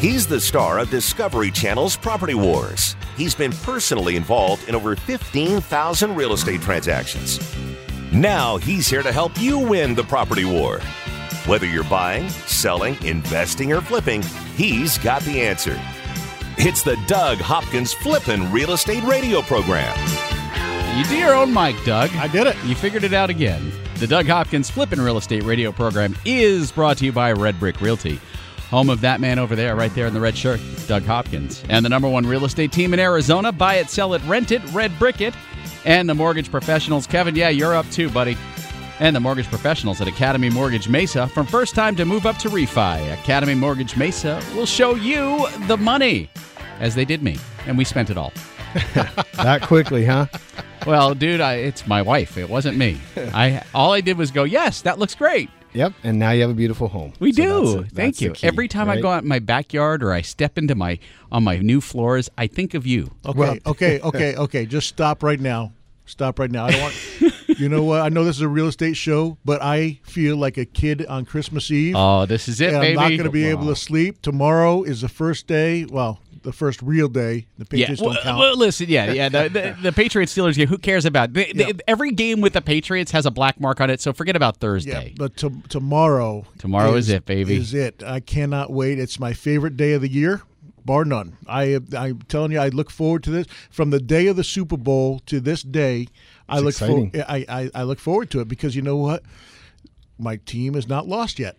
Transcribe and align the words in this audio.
He's 0.00 0.26
the 0.26 0.40
star 0.40 0.78
of 0.78 0.88
Discovery 0.88 1.50
Channel's 1.50 1.94
Property 1.94 2.32
Wars. 2.32 2.96
He's 3.18 3.34
been 3.34 3.52
personally 3.52 4.16
involved 4.16 4.66
in 4.66 4.74
over 4.74 4.96
15,000 4.96 6.14
real 6.14 6.32
estate 6.32 6.62
transactions. 6.62 7.38
Now 8.10 8.56
he's 8.56 8.88
here 8.88 9.02
to 9.02 9.12
help 9.12 9.38
you 9.38 9.58
win 9.58 9.94
the 9.94 10.02
property 10.02 10.46
war. 10.46 10.80
Whether 11.44 11.66
you're 11.66 11.84
buying, 11.84 12.30
selling, 12.30 12.96
investing, 13.04 13.74
or 13.74 13.82
flipping, 13.82 14.22
he's 14.56 14.96
got 14.96 15.20
the 15.24 15.42
answer. 15.42 15.78
It's 16.56 16.82
the 16.82 16.96
Doug 17.06 17.36
Hopkins 17.36 17.92
Flippin' 17.92 18.50
Real 18.50 18.72
Estate 18.72 19.04
Radio 19.04 19.42
Program. 19.42 19.94
You 20.96 21.04
do 21.04 21.16
your 21.18 21.34
own 21.34 21.52
mic, 21.52 21.76
Doug. 21.84 22.08
I 22.16 22.26
did 22.26 22.46
it. 22.46 22.56
You 22.64 22.74
figured 22.74 23.04
it 23.04 23.12
out 23.12 23.28
again. 23.28 23.70
The 23.96 24.06
Doug 24.06 24.26
Hopkins 24.26 24.70
Flippin' 24.70 25.02
Real 25.02 25.18
Estate 25.18 25.42
Radio 25.42 25.70
Program 25.72 26.16
is 26.24 26.72
brought 26.72 26.96
to 26.98 27.04
you 27.04 27.12
by 27.12 27.32
Red 27.32 27.60
Brick 27.60 27.82
Realty, 27.82 28.18
home 28.70 28.88
of 28.88 29.00
that 29.00 29.20
man 29.20 29.38
over 29.38 29.56
there, 29.56 29.74
right 29.74 29.92
there 29.94 30.06
in 30.06 30.14
the 30.14 30.20
red 30.20 30.36
shirt, 30.36 30.60
Doug 30.86 31.02
Hopkins, 31.02 31.62
and 31.68 31.84
the 31.84 31.88
number 31.88 32.08
one 32.08 32.24
real 32.24 32.44
estate 32.44 32.70
team 32.70 32.94
in 32.94 33.00
Arizona. 33.00 33.50
Buy 33.50 33.74
it, 33.74 33.90
sell 33.90 34.14
it, 34.14 34.22
rent 34.26 34.52
it, 34.52 34.62
Red 34.72 34.96
Brick 34.98 35.20
it, 35.20 35.34
and 35.84 36.08
the 36.08 36.14
mortgage 36.14 36.50
professionals. 36.50 37.06
Kevin, 37.06 37.34
yeah, 37.34 37.48
you're 37.48 37.74
up 37.74 37.88
too, 37.90 38.08
buddy. 38.10 38.36
And 39.00 39.16
the 39.16 39.20
mortgage 39.20 39.46
professionals 39.46 40.00
at 40.00 40.08
Academy 40.08 40.50
Mortgage 40.50 40.88
Mesa. 40.88 41.26
From 41.28 41.46
first 41.46 41.74
time 41.74 41.96
to 41.96 42.04
move 42.04 42.26
up 42.26 42.36
to 42.38 42.48
refi, 42.48 43.12
Academy 43.14 43.54
Mortgage 43.54 43.96
Mesa 43.96 44.42
will 44.54 44.66
show 44.66 44.94
you 44.94 45.48
the 45.66 45.76
money, 45.76 46.30
as 46.78 46.94
they 46.94 47.04
did 47.04 47.22
me, 47.22 47.38
and 47.66 47.76
we 47.76 47.84
spent 47.84 48.10
it 48.10 48.16
all. 48.16 48.32
that 48.94 49.62
quickly, 49.62 50.04
huh? 50.04 50.26
Well, 50.86 51.14
dude, 51.14 51.40
I, 51.40 51.54
it's 51.54 51.86
my 51.86 52.02
wife. 52.02 52.38
It 52.38 52.48
wasn't 52.48 52.76
me. 52.76 53.00
I 53.16 53.64
all 53.74 53.92
I 53.92 54.00
did 54.00 54.16
was 54.16 54.30
go, 54.30 54.44
"Yes, 54.44 54.82
that 54.82 54.98
looks 54.98 55.14
great." 55.14 55.50
Yep, 55.72 55.92
and 56.02 56.18
now 56.18 56.30
you 56.32 56.42
have 56.42 56.50
a 56.50 56.54
beautiful 56.54 56.88
home. 56.88 57.12
We 57.20 57.32
So 57.32 57.42
do. 57.42 57.48
that's- 57.48 57.74
that's 57.82 57.94
Thank 57.94 58.20
you. 58.20 58.30
key, 58.32 58.46
Every 58.46 58.66
time 58.68 58.88
I 58.90 59.00
go 59.00 59.10
out 59.10 59.22
in 59.22 59.28
my 59.28 59.38
backyard 59.38 60.02
or 60.02 60.12
I 60.12 60.20
step 60.22 60.58
into 60.58 60.74
my 60.74 60.98
on 61.30 61.44
my 61.44 61.58
new 61.58 61.80
floors, 61.80 62.28
I 62.36 62.46
think 62.48 62.74
of 62.74 62.86
you. 62.86 63.12
Okay, 63.24 63.38
Well- 63.38 63.56
okay, 63.66 64.00
okay, 64.00 64.34
okay. 64.36 64.66
Just 64.66 64.88
stop 64.88 65.22
right 65.22 65.38
now. 65.40 65.72
Stop 66.06 66.40
right 66.40 66.50
now. 66.50 66.66
I 66.66 66.70
don't 66.72 66.80
want. 66.82 66.94
you 67.60 67.68
know 67.68 67.84
what? 67.84 68.00
I 68.00 68.08
know 68.08 68.24
this 68.24 68.34
is 68.34 68.42
a 68.42 68.48
real 68.48 68.66
estate 68.66 68.96
show, 68.96 69.38
but 69.44 69.62
I 69.62 70.00
feel 70.02 70.36
like 70.36 70.56
a 70.58 70.64
kid 70.64 71.06
on 71.06 71.24
Christmas 71.24 71.70
Eve. 71.70 71.94
Oh, 71.96 72.26
this 72.26 72.48
is 72.48 72.60
it, 72.60 72.72
and 72.72 72.80
baby. 72.80 72.98
I'm 72.98 73.02
not 73.02 73.08
going 73.10 73.22
to 73.24 73.30
be 73.30 73.46
able 73.46 73.68
to 73.68 73.76
sleep. 73.76 74.20
Tomorrow 74.22 74.82
is 74.82 75.02
the 75.02 75.08
first 75.08 75.46
day. 75.46 75.84
Well, 75.84 76.18
the 76.42 76.52
first 76.52 76.80
real 76.82 77.08
day. 77.08 77.46
The 77.58 77.66
Yeah, 77.76 77.86
Patriots 77.86 78.02
well, 78.02 78.14
don't 78.14 78.22
count. 78.22 78.38
well, 78.38 78.56
listen, 78.56 78.86
yeah, 78.88 79.12
yeah. 79.12 79.28
The, 79.28 79.48
the, 79.48 79.76
the 79.82 79.92
Patriots 79.92 80.34
Steelers 80.34 80.56
game. 80.56 80.68
Who 80.68 80.78
cares 80.78 81.04
about 81.04 81.32
the, 81.32 81.52
the- 81.52 81.64
Yeah. 81.66 81.72
every 81.86 82.12
game 82.12 82.40
with 82.40 82.52
the 82.54 82.62
Patriots 82.62 83.10
has 83.12 83.26
a 83.26 83.30
black 83.30 83.60
mark 83.60 83.80
on 83.80 83.90
it? 83.90 84.00
So 84.00 84.12
forget 84.12 84.36
about 84.36 84.56
Thursday. 84.58 84.90
yeah, 84.90 85.00
Thursday. 85.00 85.14
but 85.18 85.36
to, 85.38 85.62
tomorrow. 85.68 86.46
Tomorrow 86.58 86.94
is 86.94 87.08
it, 87.10 87.26
baby. 87.26 87.56
Is 87.56 87.74
it? 87.74 88.02
I 88.02 88.20
cannot 88.20 88.70
wait. 88.72 88.98
It's 88.98 89.18
my 89.20 89.32
favorite 89.32 89.76
day 89.76 89.92
of 89.92 90.02
the 90.02 90.08
year, 90.10 90.42
bar 90.84 91.04
none. 91.04 91.36
I 91.46 91.78
I'm 91.96 92.20
telling 92.28 92.52
you, 92.52 92.58
I 92.58 92.68
look 92.68 92.90
forward 92.90 93.22
to 93.24 93.30
this 93.30 93.46
from 93.70 93.90
the 93.90 94.00
day 94.00 94.26
of 94.26 94.36
the 94.36 94.44
Super 94.44 94.76
Bowl 94.76 95.20
to 95.26 95.40
this 95.40 95.62
day. 95.62 96.08
I 96.48 96.58
look 96.58 96.70
exciting. 96.74 97.10
forward. 97.10 97.26
I, 97.28 97.44
I 97.48 97.70
I 97.74 97.82
look 97.84 97.98
forward 98.00 98.30
to 98.30 98.40
it 98.40 98.48
because 98.48 98.74
you 98.74 98.82
know 98.82 98.96
what, 98.96 99.22
my 100.18 100.36
team 100.36 100.74
is 100.74 100.88
not 100.88 101.06
lost 101.06 101.38
yet. 101.38 101.56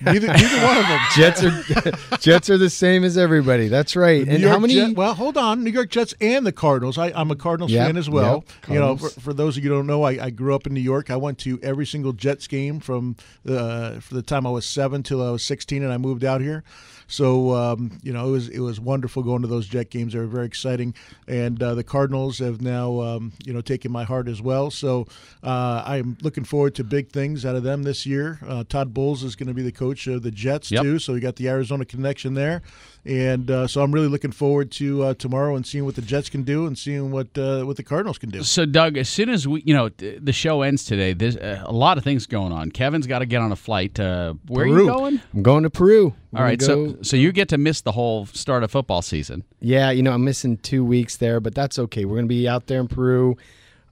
Neither, 0.00 0.26
neither 0.28 0.64
one 0.66 0.76
of 0.78 0.86
them. 0.88 1.00
Jets 1.16 1.42
are 1.44 2.16
Jets 2.18 2.50
are 2.50 2.58
the 2.58 2.70
same 2.70 3.04
as 3.04 3.18
everybody. 3.18 3.68
That's 3.68 3.94
right. 3.96 4.26
And 4.26 4.42
how 4.44 4.58
many? 4.58 4.74
Jet- 4.74 4.96
well, 4.96 5.14
hold 5.14 5.36
on. 5.36 5.62
New 5.64 5.70
York 5.70 5.90
Jets 5.90 6.14
and 6.20 6.46
the 6.46 6.52
Cardinals. 6.52 6.98
I, 6.98 7.12
I'm 7.14 7.30
a 7.30 7.36
Cardinals 7.36 7.70
Yep, 7.72 7.86
fan 7.86 7.96
as 7.96 8.08
well. 8.10 8.44
yep, 8.46 8.70
you 8.74 8.80
know, 8.80 8.96
for, 8.96 9.08
for 9.20 9.32
those 9.32 9.56
of 9.56 9.64
you 9.64 9.70
who 9.70 9.76
don't 9.76 9.86
know, 9.86 10.02
I, 10.02 10.26
I 10.26 10.30
grew 10.30 10.54
up 10.54 10.66
in 10.66 10.74
New 10.74 10.80
York. 10.80 11.10
I 11.10 11.16
went 11.16 11.38
to 11.40 11.58
every 11.62 11.86
single 11.86 12.12
Jets 12.12 12.46
game 12.46 12.80
from 12.80 13.16
the 13.44 13.98
for 14.00 14.14
the 14.14 14.22
time 14.22 14.46
I 14.46 14.50
was 14.50 14.64
seven 14.66 15.02
till 15.02 15.26
I 15.26 15.30
was 15.30 15.44
16, 15.44 15.82
and 15.82 15.92
I 15.92 15.98
moved 15.98 16.24
out 16.24 16.40
here. 16.40 16.64
So 17.06 17.54
um, 17.54 17.98
you 18.02 18.12
know, 18.12 18.28
it 18.28 18.30
was 18.30 18.48
it 18.48 18.60
was 18.60 18.80
wonderful 18.80 19.22
going 19.22 19.42
to 19.42 19.48
those 19.48 19.66
Jet 19.66 19.90
games. 19.90 20.12
They 20.12 20.18
were 20.18 20.26
very 20.26 20.46
exciting, 20.46 20.94
and 21.26 21.62
uh, 21.62 21.74
the 21.74 21.84
Cardinals 21.84 22.38
have 22.38 22.60
now 22.60 23.00
um, 23.00 23.32
you 23.44 23.52
know 23.52 23.60
taken 23.60 23.92
my 23.92 24.04
heart 24.04 24.28
as 24.28 24.40
well. 24.40 24.70
So 24.70 25.06
uh, 25.42 25.82
I'm 25.84 26.16
looking 26.22 26.44
forward 26.44 26.74
to 26.76 26.84
big 26.84 27.10
things 27.10 27.44
out 27.44 27.56
of 27.56 27.62
them 27.62 27.82
this 27.82 28.06
year. 28.06 28.38
Uh, 28.46 28.64
Todd 28.68 28.94
Bowles 28.94 29.22
is 29.22 29.36
going 29.36 29.48
to 29.48 29.54
be 29.54 29.62
the 29.62 29.72
coach 29.72 30.06
of 30.06 30.22
the 30.22 30.30
Jets 30.30 30.70
Yep. 30.70 30.82
too, 30.82 30.98
so 30.98 31.12
we 31.12 31.20
got 31.20 31.36
the 31.36 31.48
Arizona 31.48 31.84
connection 31.84 32.34
there, 32.34 32.62
and 33.04 33.50
uh, 33.50 33.66
so 33.66 33.82
I'm 33.82 33.92
really 33.92 34.06
looking 34.08 34.30
forward 34.32 34.70
to 34.72 35.02
uh, 35.02 35.14
tomorrow 35.14 35.56
and 35.56 35.66
seeing 35.66 35.84
what 35.84 35.96
the 35.96 36.02
Jets 36.02 36.28
can 36.28 36.42
do 36.42 36.66
and 36.66 36.78
seeing 36.78 37.10
what 37.10 37.36
uh, 37.36 37.64
what 37.64 37.76
the 37.76 37.82
Cardinals 37.82 38.18
can 38.18 38.30
do. 38.30 38.42
So, 38.42 38.64
Doug, 38.64 38.96
as 38.96 39.08
soon 39.08 39.28
as 39.28 39.48
we, 39.48 39.62
you 39.62 39.74
know, 39.74 39.88
th- 39.88 40.20
the 40.22 40.32
show 40.32 40.62
ends 40.62 40.84
today, 40.84 41.12
there's 41.12 41.36
uh, 41.36 41.62
a 41.64 41.72
lot 41.72 41.98
of 41.98 42.04
things 42.04 42.26
going 42.26 42.52
on. 42.52 42.70
Kevin's 42.70 43.06
got 43.06 43.18
to 43.20 43.26
get 43.26 43.40
on 43.40 43.50
a 43.50 43.56
flight. 43.56 43.98
Uh, 43.98 44.34
where 44.46 44.64
are 44.64 44.68
you 44.68 44.86
going? 44.86 45.20
I'm 45.34 45.42
going 45.42 45.64
to 45.64 45.70
Peru. 45.70 46.14
All 46.34 46.42
right, 46.42 46.62
so 46.62 46.96
so 47.02 47.16
you 47.16 47.32
get 47.32 47.48
to 47.50 47.58
miss 47.58 47.80
the 47.82 47.92
whole 47.92 48.26
start 48.26 48.62
of 48.62 48.70
football 48.70 49.02
season. 49.02 49.44
yeah, 49.60 49.90
you 49.90 50.02
know 50.02 50.12
I'm 50.12 50.24
missing 50.24 50.56
two 50.58 50.84
weeks 50.84 51.16
there, 51.16 51.40
but 51.40 51.54
that's 51.54 51.78
okay. 51.78 52.04
We're 52.04 52.16
gonna 52.16 52.26
be 52.28 52.48
out 52.48 52.68
there 52.68 52.80
in 52.80 52.88
Peru, 52.88 53.36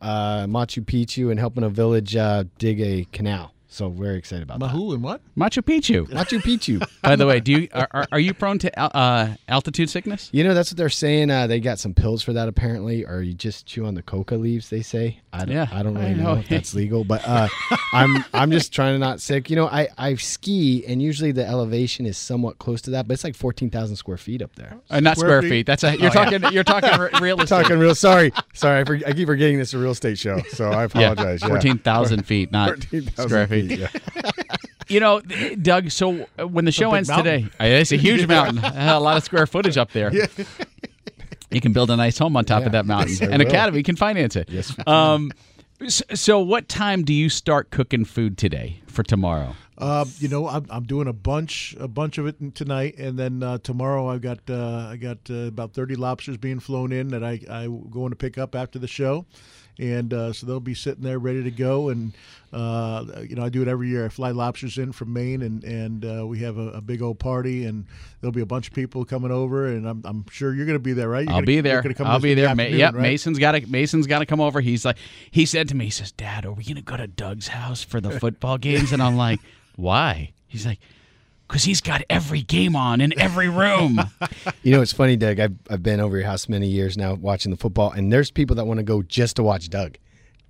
uh, 0.00 0.46
Machu 0.46 0.84
Picchu, 0.84 1.30
and 1.30 1.38
helping 1.38 1.64
a 1.64 1.68
village 1.68 2.16
uh, 2.16 2.44
dig 2.58 2.80
a 2.80 3.06
canal. 3.12 3.52
So 3.72 3.88
very 3.88 4.18
excited 4.18 4.42
about 4.42 4.58
that. 4.58 4.66
Mahu 4.66 4.94
and 4.94 5.02
what? 5.02 5.20
Machu 5.38 5.62
Picchu. 5.62 6.08
Machu 6.10 6.40
Picchu. 6.42 6.84
By 7.02 7.14
the 7.14 7.24
way, 7.24 7.38
do 7.38 7.52
you 7.52 7.68
are, 7.72 7.86
are, 7.92 8.06
are 8.10 8.18
you 8.18 8.34
prone 8.34 8.58
to 8.58 8.80
uh, 8.96 9.36
altitude 9.48 9.88
sickness? 9.88 10.28
You 10.32 10.42
know, 10.42 10.54
that's 10.54 10.72
what 10.72 10.76
they're 10.76 10.88
saying. 10.88 11.30
Uh, 11.30 11.46
they 11.46 11.60
got 11.60 11.78
some 11.78 11.94
pills 11.94 12.20
for 12.22 12.32
that 12.32 12.48
apparently, 12.48 13.06
or 13.06 13.22
you 13.22 13.32
just 13.32 13.66
chew 13.66 13.86
on 13.86 13.94
the 13.94 14.02
coca 14.02 14.34
leaves. 14.34 14.70
They 14.70 14.82
say. 14.82 15.20
I 15.32 15.44
don't, 15.44 15.54
Yeah, 15.54 15.68
I 15.70 15.84
don't 15.84 15.96
I 15.96 16.00
really 16.08 16.14
know. 16.16 16.34
know. 16.34 16.40
if 16.40 16.48
that's 16.48 16.74
legal, 16.74 17.04
but 17.04 17.22
uh, 17.24 17.46
I'm 17.92 18.24
I'm 18.34 18.50
just 18.50 18.72
trying 18.72 18.94
to 18.94 18.98
not 18.98 19.20
sick. 19.20 19.48
You 19.48 19.54
know, 19.54 19.68
I 19.68 19.86
I 19.96 20.16
ski, 20.16 20.84
and 20.86 21.00
usually 21.00 21.30
the 21.30 21.46
elevation 21.46 22.04
is 22.06 22.18
somewhat 22.18 22.58
close 22.58 22.82
to 22.82 22.90
that, 22.90 23.06
but 23.06 23.14
it's 23.14 23.22
like 23.22 23.36
fourteen 23.36 23.70
thousand 23.70 23.94
square 23.94 24.16
feet 24.16 24.42
up 24.42 24.56
there. 24.56 24.76
Uh, 24.90 24.98
not 24.98 25.16
Square 25.16 25.28
square 25.30 25.42
feet? 25.42 25.50
feet. 25.50 25.66
That's 25.66 25.84
a 25.84 25.96
you're 25.96 26.10
talking 26.10 26.42
you're 26.52 26.64
talking 26.64 26.98
re- 26.98 27.10
real 27.20 27.40
estate. 27.40 27.62
Talking 27.62 27.78
real. 27.78 27.94
Sorry, 27.94 28.32
sorry. 28.52 28.80
I, 28.80 28.84
for, 28.84 28.94
I 29.06 29.12
keep 29.12 29.28
forgetting 29.28 29.58
this 29.58 29.68
is 29.68 29.74
a 29.74 29.78
real 29.78 29.92
estate 29.92 30.18
show, 30.18 30.40
so 30.48 30.70
I 30.72 30.82
apologize. 30.84 31.40
yeah, 31.40 31.46
Yeah, 31.46 31.52
fourteen 31.54 31.78
thousand 31.78 32.24
feet, 32.26 32.50
not 32.50 32.82
14,000 32.82 33.28
square 33.28 33.46
feet. 33.46 33.59
Yeah. 33.68 33.88
You 34.88 34.98
know, 34.98 35.20
Doug. 35.20 35.90
So 35.92 36.26
uh, 36.36 36.48
when 36.48 36.64
the 36.64 36.72
show 36.72 36.92
ends 36.94 37.08
mountain. 37.08 37.44
today, 37.44 37.50
uh, 37.60 37.78
it's 37.80 37.92
a 37.92 37.96
huge 37.96 38.26
mountain. 38.36 38.58
a 38.58 38.98
lot 38.98 39.16
of 39.16 39.22
square 39.22 39.46
footage 39.46 39.76
up 39.76 39.92
there. 39.92 40.10
You 41.52 41.60
can 41.60 41.72
build 41.72 41.90
a 41.90 41.96
nice 41.96 42.16
home 42.16 42.36
on 42.36 42.44
top 42.44 42.64
of 42.64 42.72
that 42.72 42.86
mountain, 42.86 43.10
yes, 43.10 43.22
I 43.22 43.26
and 43.26 43.42
will. 43.42 43.48
Academy 43.48 43.82
can 43.82 43.96
finance 43.96 44.36
it. 44.36 44.48
Yes, 44.48 44.72
Um, 44.86 45.32
so, 45.88 46.38
what 46.40 46.68
time 46.68 47.04
do 47.04 47.12
you 47.12 47.28
start 47.28 47.70
cooking 47.70 48.04
food 48.04 48.36
today 48.38 48.82
for 48.86 49.02
tomorrow? 49.02 49.54
Uh, 49.78 50.04
you 50.18 50.28
know, 50.28 50.46
I'm, 50.46 50.66
I'm 50.70 50.84
doing 50.84 51.08
a 51.08 51.12
bunch 51.12 51.74
a 51.80 51.88
bunch 51.88 52.18
of 52.18 52.26
it 52.26 52.54
tonight, 52.54 52.96
and 52.98 53.18
then 53.18 53.42
uh, 53.42 53.58
tomorrow 53.58 54.08
I've 54.08 54.20
got 54.20 54.38
uh, 54.48 54.88
I 54.90 54.96
got 54.96 55.18
uh, 55.30 55.46
about 55.48 55.72
30 55.72 55.96
lobsters 55.96 56.36
being 56.36 56.60
flown 56.60 56.92
in 56.92 57.08
that 57.08 57.24
I 57.24 57.40
I 57.50 57.66
going 57.66 58.10
to 58.10 58.16
pick 58.16 58.36
up 58.38 58.54
after 58.54 58.78
the 58.78 58.86
show. 58.88 59.24
And 59.80 60.12
uh, 60.12 60.34
so 60.34 60.46
they'll 60.46 60.60
be 60.60 60.74
sitting 60.74 61.02
there 61.02 61.18
ready 61.18 61.42
to 61.42 61.50
go, 61.50 61.88
and 61.88 62.12
uh, 62.52 63.22
you 63.26 63.34
know 63.34 63.42
I 63.44 63.48
do 63.48 63.62
it 63.62 63.68
every 63.68 63.88
year. 63.88 64.04
I 64.04 64.10
fly 64.10 64.30
lobsters 64.30 64.76
in 64.76 64.92
from 64.92 65.14
Maine, 65.14 65.40
and 65.40 65.64
and 65.64 66.04
uh, 66.04 66.26
we 66.26 66.40
have 66.40 66.58
a, 66.58 66.68
a 66.72 66.80
big 66.82 67.00
old 67.00 67.18
party, 67.18 67.64
and 67.64 67.86
there'll 68.20 68.30
be 68.30 68.42
a 68.42 68.46
bunch 68.46 68.68
of 68.68 68.74
people 68.74 69.06
coming 69.06 69.30
over, 69.30 69.68
and 69.68 69.88
I'm, 69.88 70.02
I'm 70.04 70.26
sure 70.30 70.52
you're 70.52 70.66
going 70.66 70.76
to 70.76 70.82
be 70.82 70.92
there, 70.92 71.08
right? 71.08 71.24
You're 71.24 71.30
I'll 71.30 71.36
gonna- 71.38 71.46
be 71.46 71.60
there. 71.62 71.82
I'll 72.00 72.20
be 72.20 72.34
there. 72.34 72.54
Ma- 72.54 72.62
yep, 72.64 72.92
right? 72.92 73.00
Mason's 73.02 73.38
got 73.38 73.52
to. 73.52 73.66
Mason's 73.66 74.06
got 74.06 74.18
to 74.18 74.26
come 74.26 74.40
over. 74.40 74.60
He's 74.60 74.84
like, 74.84 74.98
he 75.30 75.46
said 75.46 75.66
to 75.70 75.74
me, 75.74 75.86
he 75.86 75.90
says, 75.90 76.12
"Dad, 76.12 76.44
are 76.44 76.52
we 76.52 76.62
gonna 76.64 76.82
go 76.82 76.98
to 76.98 77.06
Doug's 77.06 77.48
house 77.48 77.82
for 77.82 78.02
the 78.02 78.20
football 78.20 78.58
games?" 78.58 78.92
And 78.92 79.02
I'm 79.02 79.16
like, 79.16 79.40
"Why?" 79.76 80.32
He's 80.46 80.66
like, 80.66 80.78
"Cause 81.50 81.64
he's 81.64 81.80
got 81.80 82.02
every 82.08 82.42
game 82.42 82.76
on 82.76 83.00
in 83.00 83.18
every 83.18 83.48
room." 83.48 84.00
You 84.62 84.72
know, 84.72 84.82
it's 84.82 84.92
funny, 84.92 85.16
Doug. 85.16 85.40
I've 85.40 85.56
I've 85.70 85.82
been 85.82 86.00
over 86.00 86.16
your 86.16 86.26
house 86.26 86.48
many 86.48 86.66
years 86.66 86.96
now 86.96 87.14
watching 87.14 87.50
the 87.50 87.56
football, 87.56 87.90
and 87.92 88.12
there's 88.12 88.30
people 88.30 88.56
that 88.56 88.66
want 88.66 88.78
to 88.78 88.84
go 88.84 89.02
just 89.02 89.36
to 89.36 89.42
watch 89.42 89.70
Doug. 89.70 89.96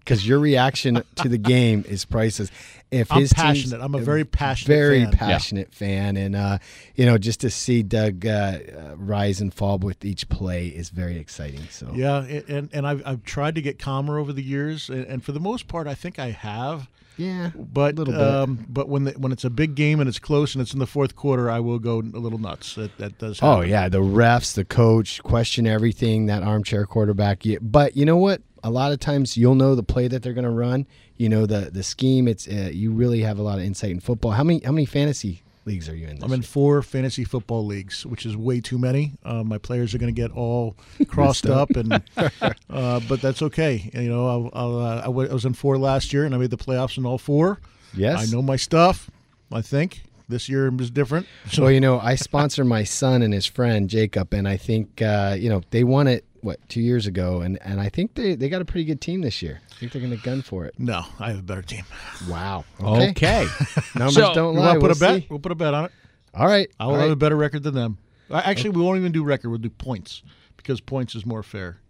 Because 0.01 0.27
your 0.27 0.39
reaction 0.41 1.03
to 1.17 1.29
the 1.29 1.39
game 1.39 1.85
is 1.89 2.05
priceless. 2.05 2.51
If 2.91 3.13
I'm 3.13 3.21
his 3.21 3.33
passionate. 3.33 3.81
I'm 3.81 3.95
a 3.95 3.99
very 3.99 4.25
passionate 4.25 4.75
very 4.75 5.05
fan. 5.05 5.13
passionate 5.13 5.73
fan, 5.73 6.17
and 6.17 6.35
uh, 6.35 6.59
you 6.97 7.07
know, 7.07 7.19
just 7.19 7.41
to 7.41 7.51
see 7.51 7.83
Doug 7.85 8.27
uh, 8.27 8.31
uh, 8.31 8.97
rise 8.97 9.41
and 9.41 9.55
fall 9.55 9.79
with 9.79 10.05
each 10.05 10.29
play 10.29 10.67
is 10.67 10.89
very 10.91 11.17
exciting. 11.19 11.63
So 11.71 11.93
Yeah, 11.95 12.23
and 12.49 12.69
and 12.73 12.87
I've, 12.87 13.03
I've 13.07 13.23
tried 13.23 13.55
to 13.55 13.63
get 13.63 13.79
calmer 13.79 14.19
over 14.19 14.33
the 14.33 14.43
years, 14.43 14.89
and, 14.89 15.07
and 15.07 15.25
for 15.25 15.33
the 15.33 15.41
most 15.41 15.69
part, 15.69 15.87
I 15.87 15.95
think 15.95 16.19
I 16.19 16.31
have. 16.31 16.89
Yeah, 17.21 17.51
But 17.55 17.97
little 17.97 18.15
bit. 18.15 18.23
um, 18.23 18.67
but 18.69 18.89
when 18.89 19.05
the, 19.05 19.13
when 19.13 19.33
it's 19.33 19.45
a 19.45 19.51
big 19.51 19.75
game 19.75 20.01
and 20.01 20.09
it's 20.09 20.19
close 20.19 20.55
and 20.55 20.63
it's 20.63 20.73
in 20.73 20.79
the 20.79 20.87
fourth 20.87 21.15
quarter, 21.17 21.51
I 21.51 21.61
will 21.61 21.79
go 21.79 21.99
a 22.01 22.19
little 22.19 22.39
nuts. 22.39 22.75
That, 22.75 22.97
that 22.99 23.19
does. 23.19 23.41
Happen. 23.41 23.59
Oh 23.59 23.61
yeah, 23.63 23.89
the 23.89 24.01
refs, 24.01 24.55
the 24.55 24.65
coach 24.65 25.23
question 25.23 25.67
everything. 25.67 26.27
That 26.27 26.43
armchair 26.43 26.87
quarterback. 26.87 27.43
But 27.61 27.97
you 27.97 28.05
know 28.05 28.17
what? 28.17 28.43
A 28.63 28.71
lot 28.71 28.93
of 28.93 29.01
times 29.01 29.37
you'll 29.37 29.55
know 29.55 29.75
the 29.75 29.83
play 29.83 30.09
that 30.09 30.23
they're 30.23 30.35
going 30.35 30.45
to 30.45 30.51
run. 30.51 30.87
You 31.17 31.29
know 31.29 31.47
the 31.47 31.71
the 31.71 31.83
scheme. 31.83 32.27
It's 32.29 32.49
uh, 32.49 32.71
you 32.73 32.93
really 32.93 33.21
have 33.21 33.39
a 33.39 33.43
lot 33.43 33.59
of 33.59 33.65
insight 33.65 33.91
in 33.91 34.01
football. 34.01 34.33
How 34.33 34.45
many 34.45 34.61
how 34.65 34.73
many 34.73 34.87
fantasy 34.87 35.43
leagues 35.71 35.89
are 35.89 35.95
you 35.95 36.07
in? 36.09 36.17
This 36.17 36.25
I'm 36.25 36.33
in 36.33 36.41
year? 36.41 36.47
four 36.47 36.83
fantasy 36.83 37.25
football 37.25 37.65
leagues, 37.65 38.05
which 38.05 38.27
is 38.27 38.37
way 38.37 38.61
too 38.61 38.79
many. 38.79 39.13
Uh, 39.25 39.43
my 39.45 39.59
players 39.59 39.95
are 39.95 39.99
going 39.99 40.15
to 40.15 40.21
get 40.21 40.31
all 40.33 40.77
crossed 41.09 41.47
up, 41.47 41.71
and 41.71 41.93
uh, 42.71 43.01
but 43.09 43.21
that's 43.21 43.43
okay. 43.43 43.91
You 43.95 44.09
know, 44.09 44.51
uh, 44.53 45.03
I 45.05 45.05
I 45.07 45.09
was 45.09 45.45
in 45.45 45.55
four 45.55 45.79
last 45.79 46.13
year, 46.13 46.25
and 46.25 46.35
I 46.35 46.39
made 46.39 46.51
the 46.51 46.57
playoffs 46.57 46.99
in 46.99 47.07
all 47.07 47.19
four. 47.19 47.61
Yes. 47.95 48.21
I 48.21 48.35
know 48.35 48.43
my 48.43 48.57
stuff. 48.57 49.11
I 49.53 49.63
think 49.63 50.03
This 50.29 50.49
year 50.49 50.73
is 50.81 50.91
different. 50.91 51.27
So 51.51 51.63
Well, 51.63 51.73
you 51.73 51.81
know, 51.87 51.99
I 51.99 52.15
sponsor 52.15 52.65
my 52.65 52.85
son 52.85 53.23
and 53.23 53.35
his 53.35 53.47
friend 53.47 53.91
Jacob, 53.91 54.33
and 54.33 54.47
I 54.47 54.57
think 54.57 55.03
uh, 55.03 55.37
you 55.39 55.49
know 55.49 55.63
they 55.71 55.85
won 55.85 56.07
it 56.07 56.25
what 56.43 56.59
two 56.69 56.81
years 56.81 57.07
ago, 57.07 57.41
and 57.41 57.59
and 57.63 57.81
I 57.81 57.89
think 57.89 58.15
they 58.15 58.35
they 58.35 58.49
got 58.49 58.61
a 58.63 58.65
pretty 58.65 58.85
good 58.85 59.01
team 59.01 59.21
this 59.21 59.43
year. 59.43 59.61
I 59.71 59.75
think 59.81 59.93
they're 59.93 60.01
going 60.03 60.17
to 60.17 60.23
gun 60.23 60.43
for 60.43 60.65
it. 60.67 60.75
no, 60.79 61.05
I 61.19 61.29
have 61.31 61.39
a 61.39 61.43
better 61.43 61.63
team. 61.63 61.85
Wow. 62.29 62.65
Okay. 62.83 63.47
Numbers 63.95 64.15
So- 64.15 64.35
don't 64.35 64.55
lie. 64.55 64.77
want 64.77 64.81
to 64.81 64.89
put 64.89 65.01
We'll 65.01 65.11
a 65.11 65.19
bet? 65.21 65.31
We'll 65.31 65.39
put 65.39 65.53
a 65.53 65.55
bet 65.55 65.73
on 65.75 65.87
it. 65.87 65.93
All 66.35 66.47
right. 66.47 66.71
I 66.79 66.87
will 66.87 66.95
All 66.95 67.01
have 67.01 67.11
a 67.11 67.17
better 67.17 67.37
record 67.37 67.63
than 67.63 67.75
them. 67.75 67.99
Actually, 68.33 68.71
we 68.71 68.83
won't 68.83 68.99
even 68.99 69.11
do 69.13 69.25
record. 69.25 69.49
We'll 69.51 69.59
do 69.59 69.71
points 69.71 70.23
because 70.57 70.81
points 70.81 71.15
is 71.15 71.25
more 71.27 71.43
fair. 71.43 71.81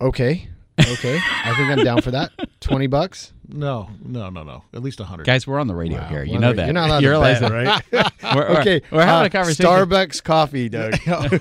Okay. 0.00 0.48
Okay. 0.80 1.20
I 1.44 1.54
think 1.54 1.70
I'm 1.70 1.84
down 1.84 2.00
for 2.02 2.10
that. 2.10 2.32
Twenty 2.64 2.86
bucks. 2.86 3.32
No, 3.46 3.90
no, 4.02 4.30
no, 4.30 4.42
no. 4.42 4.64
At 4.72 4.82
least 4.82 5.00
a 5.00 5.04
hundred. 5.04 5.26
Guys, 5.26 5.46
we're 5.46 5.58
on 5.60 5.66
the 5.66 5.74
radio 5.74 5.98
Wow. 5.98 6.08
here. 6.08 6.24
You 6.24 6.32
Well, 6.32 6.40
know 6.40 6.52
that. 6.54 6.64
you're 6.64 6.72
not 6.72 6.86
allowed 6.88 7.02
You 7.02 7.08
to 7.08 7.10
realize 7.10 7.40
bet, 7.40 7.50
that, 7.50 7.82
right? 7.92 8.12
We're, 8.34 8.48
we're- 8.48 8.56
okay. 8.60 8.82
We're 8.90 9.02
having 9.04 9.22
uh, 9.22 9.26
a 9.26 9.30
conversation. 9.30 9.66
Starbucks 9.70 10.22
coffee, 10.24 10.68
Doug. 10.70 10.94
Uh, 11.06 11.38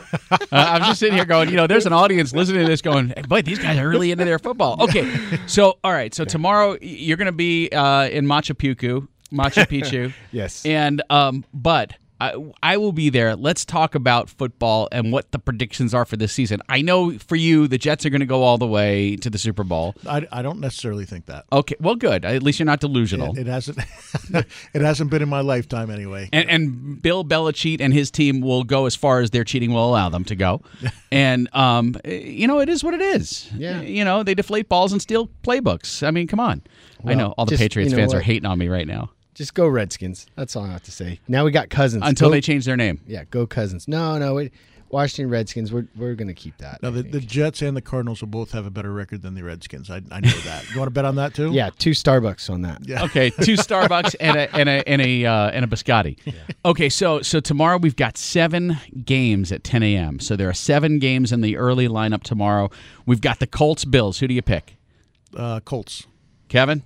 I'm 0.52 0.82
just 0.84 1.00
sitting 1.00 1.16
here 1.16 1.24
going, 1.26 1.50
you 1.50 1.56
know, 1.56 1.66
there's 1.66 1.86
an 1.86 1.94
audience 1.94 2.34
listening 2.34 2.64
to 2.64 2.68
this 2.68 2.82
going, 2.82 3.14
hey, 3.16 3.22
boy, 3.22 3.42
these 3.42 3.60
guys 3.60 3.78
are 3.80 3.88
really 3.88 4.12
into 4.12 4.26
their 4.26 4.38
football. 4.40 4.82
Okay. 4.84 5.10
So, 5.48 5.78
all 5.84 5.94
right. 5.94 6.14
So, 6.14 6.26
tomorrow 6.26 6.78
you're 6.82 7.18
going 7.18 7.28
to 7.28 7.32
be 7.32 7.70
uh, 7.70 8.10
in 8.10 8.26
Machu 8.26 8.54
Picchu, 8.54 9.08
Machu 9.32 9.66
Picchu. 9.66 10.14
Yes. 10.34 10.66
And, 10.66 11.02
um, 11.10 11.46
but 11.54 11.94
I, 12.24 12.36
I 12.64 12.78
will 12.78 12.94
be 12.94 13.10
there. 13.10 13.36
Let's 13.36 13.66
talk 13.66 13.96
about 13.96 14.30
football 14.30 14.88
and 14.94 15.12
what 15.12 15.34
the 15.34 15.40
predictions 15.40 15.94
are 15.94 16.06
for 16.06 16.16
this 16.16 16.32
season. 16.32 16.62
I 16.70 16.82
know 16.82 17.18
for 17.18 17.36
you, 17.36 17.68
the 17.68 17.78
Jets 17.78 18.06
are 18.06 18.10
going 18.10 18.22
to 18.22 18.26
go 18.26 18.44
all 18.44 18.58
the 18.58 18.68
way 18.68 19.18
to 19.18 19.30
the 19.30 19.38
Super 19.38 19.66
Bowl. 19.66 19.94
I, 20.08 20.26
I 20.32 20.42
don't 20.42 20.62
necessarily 20.62 21.04
think 21.04 21.26
that. 21.26 21.44
Okay. 21.52 21.76
Well, 21.82 21.96
good. 21.96 22.24
At 22.24 22.42
least 22.42 22.60
you're 22.60 22.66
not 22.66 22.80
delusional. 22.80 23.38
It, 23.38 23.42
it 23.42 23.48
hasn't. 23.48 23.80
it 24.74 24.82
hasn't 24.82 25.12
been 25.12 25.22
in 25.22 25.28
my 25.28 25.42
lifetime 25.42 25.92
anyway. 25.92 26.30
And, 26.32 26.50
and 26.50 27.02
Bill 27.02 27.26
Belichick 27.26 27.82
and 27.82 27.94
his 27.94 28.10
team 28.10 28.40
will 28.40 28.64
go 28.64 28.86
as 28.86 28.96
far 28.96 29.20
as 29.20 29.32
their 29.32 29.44
cheating 29.44 29.74
will 29.74 29.90
allow 29.90 30.08
them 30.08 30.24
to 30.26 30.36
go. 30.36 30.62
and, 31.12 31.54
um, 31.54 31.94
you 32.06 32.48
know, 32.48 32.60
it 32.60 32.70
is 32.70 32.86
what 32.86 32.94
it 32.94 33.02
is. 33.02 33.52
Yeah. 33.54 33.82
You 33.82 34.06
know, 34.06 34.24
they 34.24 34.34
deflate 34.34 34.70
balls 34.70 34.94
and 34.94 35.02
steal 35.02 35.28
playbooks. 35.44 36.08
I 36.08 36.12
mean, 36.12 36.28
come 36.28 36.40
on. 36.40 36.62
I 37.06 37.16
know 37.16 37.34
all 37.38 37.44
the 37.46 37.52
just- 37.52 37.62
Patriots 37.62 37.92
you 37.92 37.98
know 37.98 38.04
fans 38.04 38.14
are 38.14 38.22
hating 38.22 38.46
on 38.46 38.58
me 38.58 38.70
right 38.70 38.88
now 38.88 39.12
Just 39.34 39.54
go 39.54 39.68
Redskins. 39.68 40.28
That's 40.36 40.56
all 40.56 40.66
I 40.66 40.72
have 40.72 40.84
to 40.84 40.92
say. 40.92 41.20
Now 41.28 41.44
we 41.46 41.52
got 41.52 41.70
Cousins. 41.70 42.04
until 42.06 42.30
Go- 42.30 42.34
they 42.34 42.42
change 42.42 42.66
their 42.66 42.78
name. 42.78 43.02
Yeah, 43.08 43.24
go 43.30 43.46
Cousins. 43.48 43.88
No, 43.88 44.18
no. 44.18 44.36
Wait. 44.36 44.54
Washington 44.90 45.32
Redskins. 45.32 45.74
We're 45.74 45.88
we're 45.96 46.14
gonna 46.14 46.36
keep 46.36 46.56
that. 46.60 46.84
Now, 46.84 46.90
I 46.90 46.92
the, 46.92 47.02
think. 47.02 47.14
the 47.14 47.20
Jets 47.22 47.64
and 47.64 47.76
the 47.76 47.82
Cardinals 47.82 48.22
will 48.22 48.28
both 48.28 48.52
have 48.52 48.68
a 48.68 48.70
better 48.70 48.94
record 48.94 49.24
than 49.24 49.34
the 49.34 49.44
Redskins. 49.44 49.90
I, 49.90 50.02
I 50.12 50.20
know 50.20 50.30
that. 50.30 50.70
You 50.72 50.78
want 50.78 50.86
to 50.86 50.92
bet 50.92 51.04
on 51.04 51.16
that 51.16 51.34
too? 51.34 51.52
yeah, 51.52 51.72
two 51.80 51.92
Starbucks 51.92 52.48
on 52.52 52.62
that. 52.62 52.88
Yeah. 52.88 53.04
Okay, 53.06 53.32
two 53.32 53.54
Starbucks 53.58 54.16
and 54.20 54.38
a 54.38 54.56
and 54.56 54.70
a 54.70 54.88
and 54.88 55.02
a 55.02 55.26
uh, 55.26 55.50
and 55.50 55.66
a 55.66 55.68
biscotti. 55.68 56.20
Okay, 56.64 56.90
so 56.90 57.24
so 57.24 57.40
tomorrow 57.40 57.78
we've 57.78 57.96
got 57.96 58.20
seven 58.20 58.78
games 59.04 59.52
at 59.52 59.64
10 59.64 59.82
a.m. 59.82 60.20
So 60.20 60.36
there 60.36 60.48
are 60.48 60.54
seven 60.54 61.00
games 61.00 61.32
in 61.32 61.42
the 61.42 61.58
early 61.58 61.88
lineup 61.88 62.22
tomorrow. 62.22 62.70
We've 63.08 63.22
got 63.22 63.40
the 63.40 63.48
Colts 63.48 63.86
Bills. 63.86 64.20
Who 64.20 64.28
do 64.28 64.36
you 64.36 64.44
pick, 64.44 64.76
Uh, 65.36 65.60
Colts. 65.62 66.06
Kevin? 66.50 66.84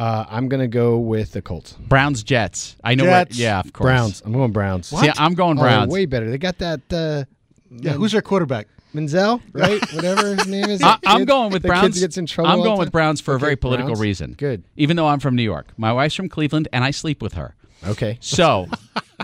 Uh, 0.00 0.24
I'm 0.30 0.48
gonna 0.48 0.66
go 0.66 0.96
with 0.98 1.32
the 1.32 1.42
Colts. 1.42 1.74
Browns 1.74 2.22
Jets. 2.22 2.76
I 2.82 2.94
know. 2.94 3.04
Jets. 3.04 3.30
What, 3.32 3.38
yeah, 3.38 3.60
of 3.60 3.72
course. 3.72 3.86
Browns. 3.86 4.22
I'm 4.24 4.32
going 4.32 4.50
Browns. 4.50 4.86
See, 4.88 5.10
I'm 5.18 5.34
going 5.34 5.58
Oh, 5.58 5.62
Browns. 5.62 5.92
way 5.92 6.06
better. 6.06 6.30
They 6.30 6.38
got 6.38 6.58
that. 6.58 6.80
Uh, 6.90 7.24
Yeah. 7.70 7.92
Who's 7.92 8.12
their 8.12 8.22
quarterback? 8.22 8.66
Manziel, 8.94 9.40
right? 9.52 9.80
Whatever 9.94 10.34
his 10.34 10.46
name 10.48 10.64
is. 10.70 10.82
I, 10.84 10.98
I'm 11.06 11.24
going 11.24 11.52
with 11.52 11.62
the 11.62 11.68
Browns. 11.68 11.94
Kid 11.94 12.00
gets 12.00 12.16
in 12.18 12.26
trouble. 12.26 12.50
I'm 12.50 12.62
going 12.62 12.78
with? 12.78 12.90
Browns 12.90 13.20
for 13.20 13.34
a 13.34 13.38
very 13.38 13.54
political 13.56 13.90
Browns. 13.90 14.00
reason. 14.00 14.32
Good. 14.38 14.64
Even 14.76 14.96
though 14.96 15.06
I'm 15.06 15.20
from 15.20 15.36
New 15.36 15.42
York, 15.44 15.68
my 15.76 15.92
wife's 15.92 16.14
from 16.16 16.28
Cleveland, 16.28 16.66
and 16.72 16.82
I 16.82 16.90
sleep 16.90 17.20
with 17.22 17.34
her. 17.34 17.54
Okay. 17.86 18.16
So 18.20 18.66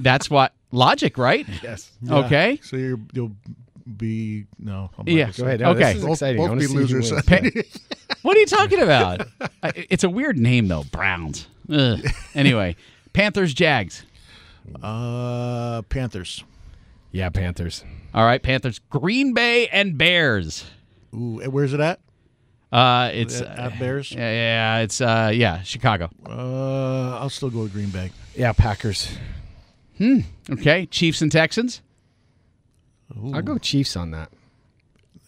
that's 0.02 0.29
what 0.31 0.52
logic, 0.72 1.17
right? 1.19 1.46
Yes. 1.62 1.90
Okay. 2.08 2.61
So 2.62 2.76
you're, 2.76 3.00
you'll 3.12 3.32
be 3.97 4.47
no. 4.59 4.91
I'm 4.99 5.09
Yeah. 5.09 5.31
Go 5.37 5.44
ahead. 5.44 5.61
No, 5.61 5.71
Okay. 5.71 5.94
This 5.94 6.03
is 6.03 6.09
exciting. 6.09 6.41
I 6.41 6.43
both 6.44 6.49
wanna 6.50 6.61
be 6.61 6.67
see 6.67 6.75
losers. 6.75 7.11
Pa- 7.11 7.41
what 8.23 8.37
are 8.37 8.41
you 8.41 8.47
talking 8.47 8.81
about? 8.81 9.27
I- 9.62 9.87
it's 9.91 10.05
a 10.05 10.09
weird 10.11 10.38
name 10.38 10.69
though. 10.69 10.85
Browns. 10.85 11.47
Ugh. 11.71 12.00
Anyway, 12.35 12.77
Panthers, 13.12 13.55
Jags. 13.55 14.05
Uh, 14.83 15.83
Panthers. 15.83 16.44
Yeah, 17.12 17.29
Panthers. 17.31 17.85
All 18.12 18.25
right, 18.25 18.43
Panthers, 18.43 18.79
Green 18.91 19.33
Bay, 19.33 19.69
and 19.69 19.97
Bears. 19.97 20.65
Ooh, 21.15 21.41
where's 21.50 21.73
it 21.73 21.81
at? 21.81 22.00
Uh, 22.73 23.11
it's 23.15 23.41
At, 23.41 23.59
at 23.59 23.79
Bears. 23.79 24.11
yeah, 24.12 24.19
yeah, 24.32 24.79
it's 24.79 25.00
uh, 25.00 25.31
yeah, 25.32 25.62
Chicago. 25.62 26.11
Uh, 26.29 27.17
I'll 27.19 27.31
still 27.31 27.49
go 27.50 27.62
with 27.62 27.73
Green 27.73 27.91
Bay. 27.91 28.11
Yeah, 28.35 28.53
Packers. 28.53 29.17
Hmm. 29.99 30.21
Okay, 30.50 30.85
Chiefs 30.87 31.23
and 31.23 31.31
Texans. 31.32 31.81
I'll 33.33 33.43
go 33.43 33.59
Chiefs 33.59 33.97
on 33.97 34.11
that. 34.13 34.31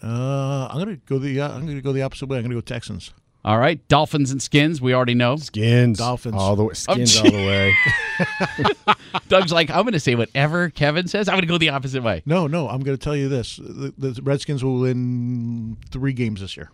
Uh, 0.03 0.69
I'm 0.71 0.79
gonna 0.79 0.97
go 0.97 1.19
the 1.19 1.41
uh, 1.41 1.53
I'm 1.53 1.67
gonna 1.67 1.81
go 1.81 1.93
the 1.93 2.03
opposite 2.03 2.29
way. 2.29 2.39
I'm 2.39 2.45
gonna 2.45 2.55
go 2.55 2.61
Texans. 2.61 3.13
All 3.45 3.59
right, 3.59 3.87
Dolphins 3.89 4.31
and 4.31 4.43
Skins. 4.43 4.81
We 4.81 4.93
already 4.93 5.15
know. 5.15 5.37
Skins. 5.37 5.99
Dolphins. 5.99 6.35
All 6.37 6.57
the 6.57 6.65
way. 6.65 6.75
Skins 6.75 7.15
gee. 7.15 7.21
all 7.21 7.31
the 7.31 7.47
way. 7.47 8.95
Doug's 9.29 9.53
like, 9.53 9.71
I'm 9.71 9.83
going 9.83 9.93
to 9.93 10.01
say 10.01 10.17
whatever 10.17 10.71
Kevin 10.71 11.07
says. 11.07 11.29
I'm 11.29 11.35
going 11.35 11.43
to 11.43 11.47
go 11.47 11.57
the 11.57 11.71
opposite 11.71 12.03
way. 12.03 12.23
No, 12.27 12.47
no, 12.47 12.69
I'm 12.69 12.81
gonna 12.81 12.97
tell 12.97 13.17
you 13.17 13.29
this: 13.29 13.57
the, 13.57 13.95
the 13.97 14.21
Redskins 14.23 14.65
will 14.65 14.81
win 14.81 15.79
three 15.91 16.13
games 16.13 16.41
this 16.41 16.57
year. 16.57 16.71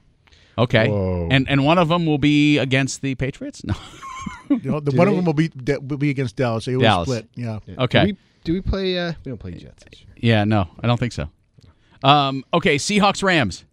Okay, 0.57 0.89
Whoa. 0.89 1.29
and 1.31 1.49
and 1.49 1.65
one 1.65 1.79
of 1.79 1.89
them 1.89 2.07
will 2.07 2.19
be 2.19 2.59
against 2.59 3.03
the 3.03 3.15
Patriots. 3.15 3.63
No. 3.65 3.75
You 4.51 4.61
know, 4.71 4.81
the, 4.81 4.95
one 4.95 5.09
of 5.09 5.17
them 5.17 5.25
will 5.25 5.33
be 5.33 5.51
will 5.81 5.97
be 5.97 6.11
against 6.11 6.37
Dallas. 6.37 6.67
They 6.67 6.77
will 6.77 6.83
Dallas. 6.83 7.09
split. 7.09 7.29
Yeah. 7.35 7.61
Okay. 7.79 8.15
Do 8.45 8.53
we, 8.53 8.61
play? 8.61 8.99
Uh, 8.99 9.15
we 9.25 9.31
don't 9.31 9.39
play 9.39 9.53
Jets. 9.53 9.85
this 9.91 10.01
year. 10.01 10.11
Yeah, 10.17 10.45
no, 10.45 10.69
I 10.81 10.87
don't 10.87 11.01
think 11.01 11.13
so. 11.13 11.29
Um, 12.03 12.45
okay, 12.53 12.77
Seahawks 12.77 13.23
Rams. 13.23 13.65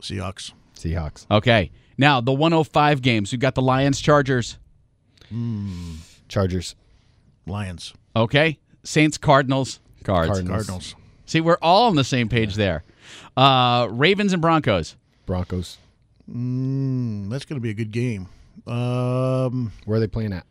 Seahawks. 0.00 0.52
Seahawks. 0.76 1.26
Okay, 1.30 1.72
now 1.98 2.20
the 2.20 2.32
105 2.32 3.02
games. 3.02 3.32
We've 3.32 3.40
got 3.40 3.56
the 3.56 3.62
Lions 3.62 4.00
Chargers. 4.00 4.58
Chargers. 6.28 6.76
Lions. 7.46 7.92
Okay, 8.14 8.58
Saints 8.84 9.18
Cardinals. 9.18 9.80
Cards. 10.04 10.28
Cardinals. 10.28 10.66
Cardinals. 10.66 10.94
See, 11.26 11.40
we're 11.40 11.58
all 11.60 11.88
on 11.88 11.96
the 11.96 12.04
same 12.04 12.28
page 12.28 12.54
there. 12.54 12.84
Uh, 13.36 13.88
Ravens 13.90 14.32
and 14.32 14.40
Broncos. 14.40 14.96
Broncos. 15.26 15.78
Mm, 16.30 17.28
that's 17.30 17.44
gonna 17.44 17.60
be 17.60 17.70
a 17.70 17.74
good 17.74 17.90
game. 17.90 18.28
Um, 18.66 19.72
Where 19.84 19.96
are 19.96 20.00
they 20.00 20.06
playing 20.06 20.32
at? 20.32 20.46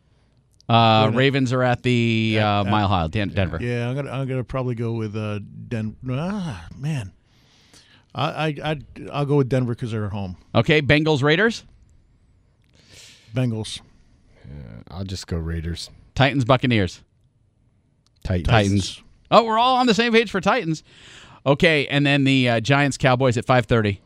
Uh, 0.68 1.10
Ravens 1.14 1.52
are 1.52 1.62
at 1.62 1.82
the 1.82 2.36
At- 2.38 2.44
uh, 2.44 2.64
Mile 2.64 2.88
High, 2.88 3.06
Den- 3.08 3.30
Denver. 3.30 3.58
yeah, 3.60 3.88
I'm 3.88 3.96
gonna 3.96 4.10
I'm 4.10 4.28
gonna 4.28 4.44
probably 4.44 4.74
go 4.74 4.92
with 4.92 5.16
uh 5.16 5.38
Den. 5.68 5.96
Ah, 6.10 6.66
man. 6.76 7.12
I 8.14 8.24
I 8.28 8.54
I'd, 8.70 8.84
I'll 9.12 9.24
go 9.26 9.36
with 9.36 9.48
Denver 9.48 9.74
because 9.74 9.92
they're 9.92 10.04
at 10.06 10.12
home. 10.12 10.36
Okay, 10.54 10.82
Bengals 10.82 11.22
Raiders. 11.22 11.64
Bengals. 13.34 13.80
I'll 14.90 15.04
just 15.04 15.26
go 15.26 15.36
Raiders. 15.36 15.90
Titans 16.14 16.44
Buccaneers. 16.44 17.02
Titans. 18.24 18.48
Titans. 18.48 19.02
Oh, 19.30 19.44
we're 19.44 19.58
all 19.58 19.76
on 19.76 19.86
the 19.86 19.94
same 19.94 20.12
page 20.12 20.30
for 20.30 20.40
Titans. 20.40 20.82
Okay, 21.46 21.86
and 21.86 22.04
then 22.06 22.24
the 22.24 22.48
uh, 22.48 22.60
Giants 22.60 22.96
Cowboys 22.96 23.36
at 23.36 23.46
5:30. 23.46 23.98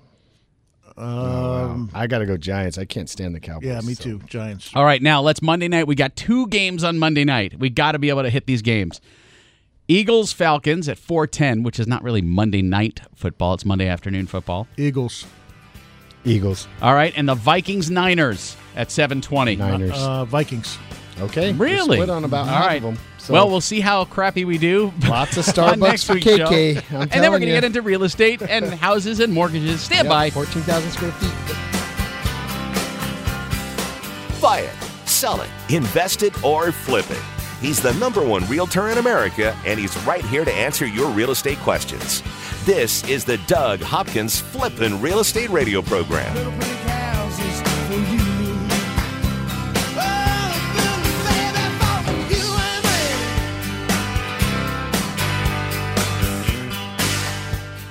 Um, 1.02 1.90
I 1.92 2.06
got 2.06 2.18
to 2.18 2.26
go 2.26 2.36
Giants. 2.36 2.78
I 2.78 2.84
can't 2.84 3.08
stand 3.10 3.34
the 3.34 3.40
Cowboys. 3.40 3.66
yeah, 3.66 3.80
me 3.80 3.94
so- 3.94 4.04
too. 4.04 4.18
Giants. 4.26 4.70
All 4.74 4.84
right, 4.84 5.02
now 5.02 5.20
let's 5.20 5.42
Monday 5.42 5.68
night. 5.68 5.86
We 5.86 5.94
got 5.94 6.16
two 6.16 6.46
games 6.48 6.84
on 6.84 6.98
Monday 6.98 7.24
night. 7.24 7.58
We 7.58 7.70
got 7.70 7.92
to 7.92 7.98
be 7.98 8.08
able 8.08 8.22
to 8.22 8.30
hit 8.30 8.46
these 8.46 8.62
games. 8.62 9.00
Eagles 9.88 10.32
Falcons 10.32 10.88
at 10.88 10.96
4:10, 10.98 11.64
which 11.64 11.80
is 11.80 11.86
not 11.86 12.02
really 12.02 12.22
Monday 12.22 12.62
night 12.62 13.00
football. 13.14 13.54
It's 13.54 13.64
Monday 13.64 13.88
afternoon 13.88 14.26
football. 14.26 14.68
Eagles. 14.76 15.26
Eagles. 16.24 16.68
All 16.80 16.94
right, 16.94 17.12
and 17.16 17.28
the 17.28 17.34
Vikings 17.34 17.90
Niners 17.90 18.56
at 18.76 18.88
7:20. 18.88 19.58
Niners. 19.58 19.92
Uh, 19.92 20.24
Vikings. 20.24 20.78
Okay. 21.20 21.52
Really? 21.52 21.98
We 21.98 22.04
split 22.04 22.10
on 22.10 22.24
about 22.24 22.48
All 22.48 22.54
half 22.54 22.66
right. 22.66 22.76
of 22.76 22.82
them. 22.82 22.98
So 23.18 23.32
well, 23.34 23.48
we'll 23.48 23.60
see 23.60 23.80
how 23.80 24.04
crappy 24.04 24.44
we 24.44 24.58
do. 24.58 24.92
lots 25.06 25.36
of 25.36 25.44
Starbucks 25.54 26.04
for 26.04 26.14
week's. 26.14 26.26
KK. 26.26 26.82
I'm 26.92 27.02
and 27.02 27.10
then 27.10 27.30
we're 27.30 27.38
going 27.38 27.42
to 27.42 27.54
get 27.54 27.62
into 27.64 27.80
real 27.82 28.02
estate 28.02 28.42
and 28.42 28.66
houses 28.74 29.20
and 29.20 29.32
mortgages. 29.32 29.80
Stand 29.80 30.06
Yep, 30.06 30.10
by. 30.10 30.30
14,000 30.30 30.90
square 30.90 31.12
feet. 31.12 31.30
Buy 34.40 34.60
it, 34.60 35.08
sell 35.08 35.40
it, 35.40 35.48
invest 35.70 36.24
it, 36.24 36.42
or 36.42 36.72
flip 36.72 37.08
it. 37.12 37.22
He's 37.60 37.80
the 37.80 37.94
number 37.94 38.24
one 38.26 38.44
realtor 38.48 38.88
in 38.88 38.98
America, 38.98 39.56
and 39.64 39.78
he's 39.78 39.96
right 40.04 40.24
here 40.24 40.44
to 40.44 40.52
answer 40.52 40.84
your 40.84 41.08
real 41.12 41.30
estate 41.30 41.58
questions. 41.58 42.24
This 42.64 43.08
is 43.08 43.24
the 43.24 43.38
Doug 43.46 43.80
Hopkins 43.80 44.40
Flippin' 44.40 45.00
Real 45.00 45.20
Estate 45.20 45.48
Radio 45.50 45.80
Program. 45.80 46.34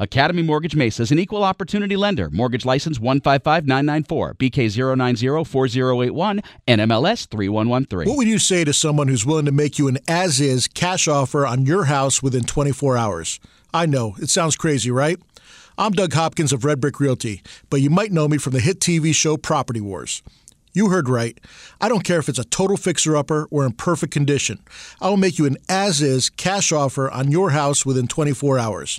Academy 0.00 0.42
Mortgage 0.42 0.74
Mesa 0.74 1.02
is 1.02 1.12
an 1.12 1.18
equal 1.18 1.44
opportunity 1.44 1.94
lender. 1.94 2.30
Mortgage 2.30 2.64
license 2.64 2.98
155994, 2.98 4.34
BK0904081, 4.36 6.42
NMLS 6.66 7.28
3113. 7.28 8.08
What 8.08 8.16
would 8.16 8.26
you 8.26 8.38
say 8.38 8.64
to 8.64 8.72
someone 8.72 9.08
who's 9.08 9.26
willing 9.26 9.44
to 9.44 9.52
make 9.52 9.78
you 9.78 9.88
an 9.88 9.98
as 10.08 10.40
is 10.40 10.68
cash 10.68 11.06
offer 11.06 11.46
on 11.46 11.66
your 11.66 11.84
house 11.84 12.22
within 12.22 12.44
24 12.44 12.96
hours? 12.96 13.38
I 13.74 13.84
know, 13.84 14.14
it 14.18 14.30
sounds 14.30 14.56
crazy, 14.56 14.90
right? 14.90 15.18
I'm 15.76 15.92
Doug 15.92 16.14
Hopkins 16.14 16.54
of 16.54 16.64
Red 16.64 16.80
Brick 16.80 16.98
Realty, 16.98 17.42
but 17.68 17.82
you 17.82 17.90
might 17.90 18.10
know 18.10 18.26
me 18.26 18.38
from 18.38 18.54
the 18.54 18.60
hit 18.60 18.80
TV 18.80 19.14
show 19.14 19.36
Property 19.36 19.82
Wars. 19.82 20.22
You 20.72 20.88
heard 20.88 21.10
right. 21.10 21.38
I 21.78 21.90
don't 21.90 22.04
care 22.04 22.20
if 22.20 22.30
it's 22.30 22.38
a 22.38 22.44
total 22.44 22.78
fixer 22.78 23.18
upper 23.18 23.48
or 23.50 23.66
in 23.66 23.72
perfect 23.72 24.14
condition. 24.14 24.60
I 25.02 25.10
will 25.10 25.18
make 25.18 25.38
you 25.38 25.44
an 25.44 25.58
as 25.68 26.00
is 26.00 26.30
cash 26.30 26.72
offer 26.72 27.10
on 27.10 27.30
your 27.30 27.50
house 27.50 27.84
within 27.84 28.06
24 28.06 28.58
hours. 28.58 28.98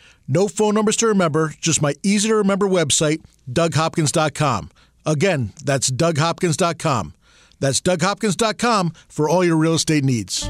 No 0.33 0.47
phone 0.47 0.75
numbers 0.75 0.95
to 0.97 1.07
remember, 1.07 1.53
just 1.59 1.81
my 1.81 1.93
easy 2.03 2.29
to 2.29 2.35
remember 2.35 2.65
website, 2.65 3.21
DougHopkins.com. 3.51 4.71
Again, 5.05 5.51
that's 5.61 5.91
DougHopkins.com. 5.91 7.13
That's 7.59 7.81
DougHopkins.com 7.81 8.93
for 9.09 9.27
all 9.27 9.43
your 9.43 9.57
real 9.57 9.73
estate 9.73 10.05
needs. 10.05 10.49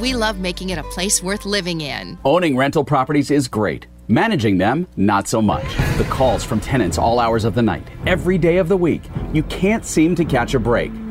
we 0.00 0.14
love 0.14 0.38
making 0.38 0.70
it 0.70 0.78
a 0.78 0.82
place 0.84 1.22
worth 1.22 1.44
living 1.44 1.80
in. 1.80 2.18
Owning 2.24 2.56
rental 2.56 2.84
properties 2.84 3.30
is 3.30 3.48
great. 3.48 3.86
Managing 4.08 4.58
them, 4.58 4.86
not 4.96 5.26
so 5.26 5.42
much. 5.42 5.64
The 5.98 6.06
calls 6.10 6.44
from 6.44 6.60
tenants 6.60 6.98
all 6.98 7.18
hours 7.18 7.44
of 7.44 7.54
the 7.54 7.62
night, 7.62 7.88
every 8.06 8.38
day 8.38 8.58
of 8.58 8.68
the 8.68 8.76
week. 8.76 9.02
You 9.32 9.42
can't 9.44 9.84
seem 9.84 10.14
to 10.14 10.24
catch 10.24 10.54
a 10.54 10.60
break. 10.60 10.92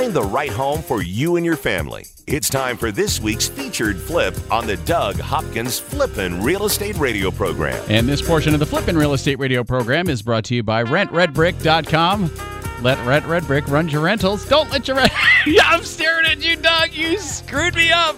Find 0.00 0.14
the 0.14 0.22
right 0.22 0.50
home 0.50 0.80
for 0.80 1.02
you 1.02 1.36
and 1.36 1.44
your 1.44 1.58
family. 1.58 2.06
It's 2.26 2.48
time 2.48 2.78
for 2.78 2.90
this 2.90 3.20
week's 3.20 3.46
featured 3.48 3.98
flip 3.98 4.34
on 4.50 4.66
the 4.66 4.78
Doug 4.78 5.20
Hopkins 5.20 5.78
Flippin' 5.78 6.42
Real 6.42 6.64
Estate 6.64 6.96
Radio 6.96 7.30
program. 7.30 7.84
And 7.90 8.08
this 8.08 8.22
portion 8.22 8.54
of 8.54 8.60
the 8.60 8.64
Flippin' 8.64 8.96
Real 8.96 9.12
Estate 9.12 9.38
Radio 9.38 9.62
program 9.62 10.08
is 10.08 10.22
brought 10.22 10.44
to 10.46 10.54
you 10.54 10.62
by 10.62 10.84
RentRedBrick.com. 10.84 12.30
Let 12.80 13.06
Rent 13.06 13.26
Red 13.26 13.46
Brick 13.46 13.68
run 13.68 13.90
your 13.90 14.00
rentals. 14.00 14.48
Don't 14.48 14.70
let 14.70 14.88
your 14.88 14.96
rent. 14.96 15.12
yeah, 15.46 15.64
I'm 15.66 15.84
staring 15.84 16.24
at 16.24 16.42
you, 16.42 16.56
Doug. 16.56 16.94
You 16.94 17.18
screwed 17.18 17.74
me 17.74 17.92
up. 17.92 18.16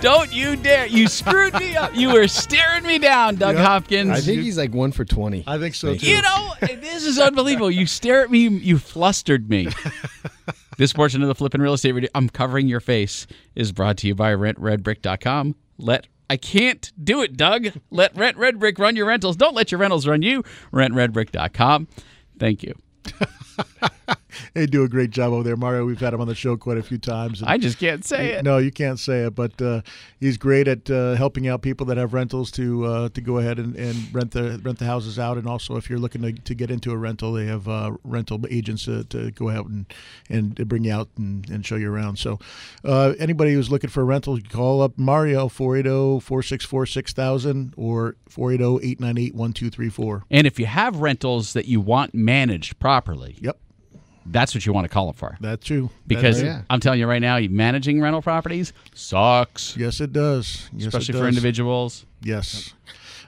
Don't 0.00 0.32
you 0.32 0.56
dare. 0.56 0.86
You 0.86 1.08
screwed 1.08 1.52
me 1.54 1.76
up. 1.76 1.94
You 1.94 2.14
were 2.14 2.26
staring 2.26 2.84
me 2.84 2.98
down, 2.98 3.34
Doug 3.36 3.56
Yep. 3.56 3.66
Hopkins. 3.66 4.10
I 4.12 4.20
think 4.22 4.40
he's 4.40 4.56
like 4.56 4.72
one 4.72 4.92
for 4.92 5.04
20. 5.04 5.44
I 5.46 5.58
think 5.58 5.74
so 5.74 5.94
too. 5.94 6.06
You 6.06 6.22
know, 6.22 6.54
this 6.62 7.04
is 7.04 7.18
unbelievable. 7.18 7.70
You 7.70 7.84
stare 7.84 8.22
at 8.22 8.30
me, 8.30 8.48
you 8.48 8.78
flustered 8.78 9.50
me. 9.50 9.68
this 10.78 10.92
portion 10.92 11.22
of 11.22 11.28
the 11.28 11.34
Flippin' 11.34 11.60
Real 11.60 11.74
Estate 11.74 12.08
I'm 12.14 12.28
covering 12.28 12.68
your 12.68 12.80
face, 12.80 13.26
is 13.54 13.72
brought 13.72 13.96
to 13.98 14.06
you 14.06 14.14
by 14.14 14.32
RentRedBrick.com. 14.32 15.54
Let 15.78 16.06
I 16.28 16.36
can't 16.36 16.92
do 17.02 17.22
it, 17.22 17.36
Doug. 17.36 17.68
Let 17.90 18.16
Rent 18.16 18.36
Red 18.36 18.60
Brick 18.60 18.78
run 18.78 18.94
your 18.94 19.06
rentals. 19.06 19.36
Don't 19.36 19.54
let 19.54 19.72
your 19.72 19.80
rentals 19.80 20.06
run 20.06 20.22
you. 20.22 20.44
RentRedBrick.com. 20.72 21.88
Thank 22.38 22.62
you. 22.62 22.74
they 24.54 24.66
do 24.66 24.82
a 24.82 24.88
great 24.88 25.10
job 25.10 25.32
over 25.32 25.42
there. 25.42 25.56
Mario, 25.56 25.84
we've 25.84 26.00
had 26.00 26.14
him 26.14 26.20
on 26.20 26.28
the 26.28 26.34
show 26.34 26.56
quite 26.56 26.78
a 26.78 26.82
few 26.82 26.98
times. 26.98 27.40
and- 27.40 27.50
I 27.50 27.58
just 27.58 27.78
can't 27.78 28.04
say 28.04 28.32
it. 28.32 28.44
No, 28.44 28.58
you 28.58 28.70
can't 28.70 28.98
say 28.98 29.24
it, 29.24 29.34
but 29.34 29.60
uh, 29.60 29.82
he's 30.18 30.36
great 30.38 30.68
at 30.68 30.90
uh, 30.90 31.14
helping 31.14 31.48
out 31.48 31.62
people 31.62 31.86
that 31.86 31.96
have 31.96 32.14
rentals 32.14 32.50
to 32.52 32.84
uh, 32.86 33.08
to 33.10 33.20
go 33.20 33.38
ahead 33.38 33.58
and, 33.58 33.74
and 33.76 34.12
rent 34.14 34.30
the 34.32 34.60
rent 34.62 34.78
the 34.78 34.84
houses 34.86 35.18
out, 35.18 35.36
and 35.38 35.46
also 35.46 35.76
if 35.76 35.90
you're 35.90 35.98
looking 35.98 36.22
to, 36.22 36.32
to 36.32 36.54
get 36.54 36.70
into 36.70 36.92
a 36.92 36.96
rental, 36.96 37.32
they 37.32 37.46
have 37.46 37.68
uh, 37.68 37.92
rental 38.04 38.40
agents 38.50 38.84
to, 38.84 39.04
to 39.04 39.30
go 39.32 39.50
out 39.50 39.66
and 39.66 39.86
and 40.28 40.56
to 40.56 40.64
bring 40.64 40.84
you 40.84 40.92
out 40.92 41.08
and, 41.16 41.48
and 41.50 41.66
show 41.66 41.76
you 41.76 41.92
around. 41.92 42.18
So 42.18 42.38
uh, 42.84 43.14
anybody 43.18 43.52
who's 43.54 43.70
looking 43.70 43.90
for 43.90 44.00
a 44.02 44.04
rental, 44.04 44.36
you 44.38 44.44
call 44.44 44.82
up 44.82 44.92
Mario 44.96 45.48
480-464-6000 45.48 47.72
or 47.76 48.16
480-898-1234. 48.30 50.22
And 50.30 50.46
if 50.46 50.58
you 50.58 50.66
have 50.66 50.96
rentals 50.96 51.52
that 51.52 51.66
you 51.66 51.80
want 51.80 52.14
managed 52.14 52.78
properly, 52.78 53.36
Yep, 53.40 53.58
that's 54.26 54.54
what 54.54 54.64
you 54.66 54.72
want 54.72 54.84
to 54.84 54.88
call 54.88 55.06
them 55.06 55.14
for. 55.14 55.36
that's 55.40 55.64
true. 55.66 55.90
Because 56.06 56.38
That's- 56.40 56.58
Yeah. 56.60 56.62
I'm 56.70 56.80
telling 56.80 57.00
you 57.00 57.06
right 57.06 57.22
now, 57.22 57.38
managing 57.40 58.00
rental 58.00 58.22
properties 58.22 58.72
sucks, 58.94 59.76
yes, 59.76 60.00
it 60.00 60.12
does. 60.12 60.68
Yes, 60.72 60.84
it 60.84 60.86
especially 60.88 61.18
for 61.20 61.28
individuals. 61.28 62.04
Yes, 62.22 62.74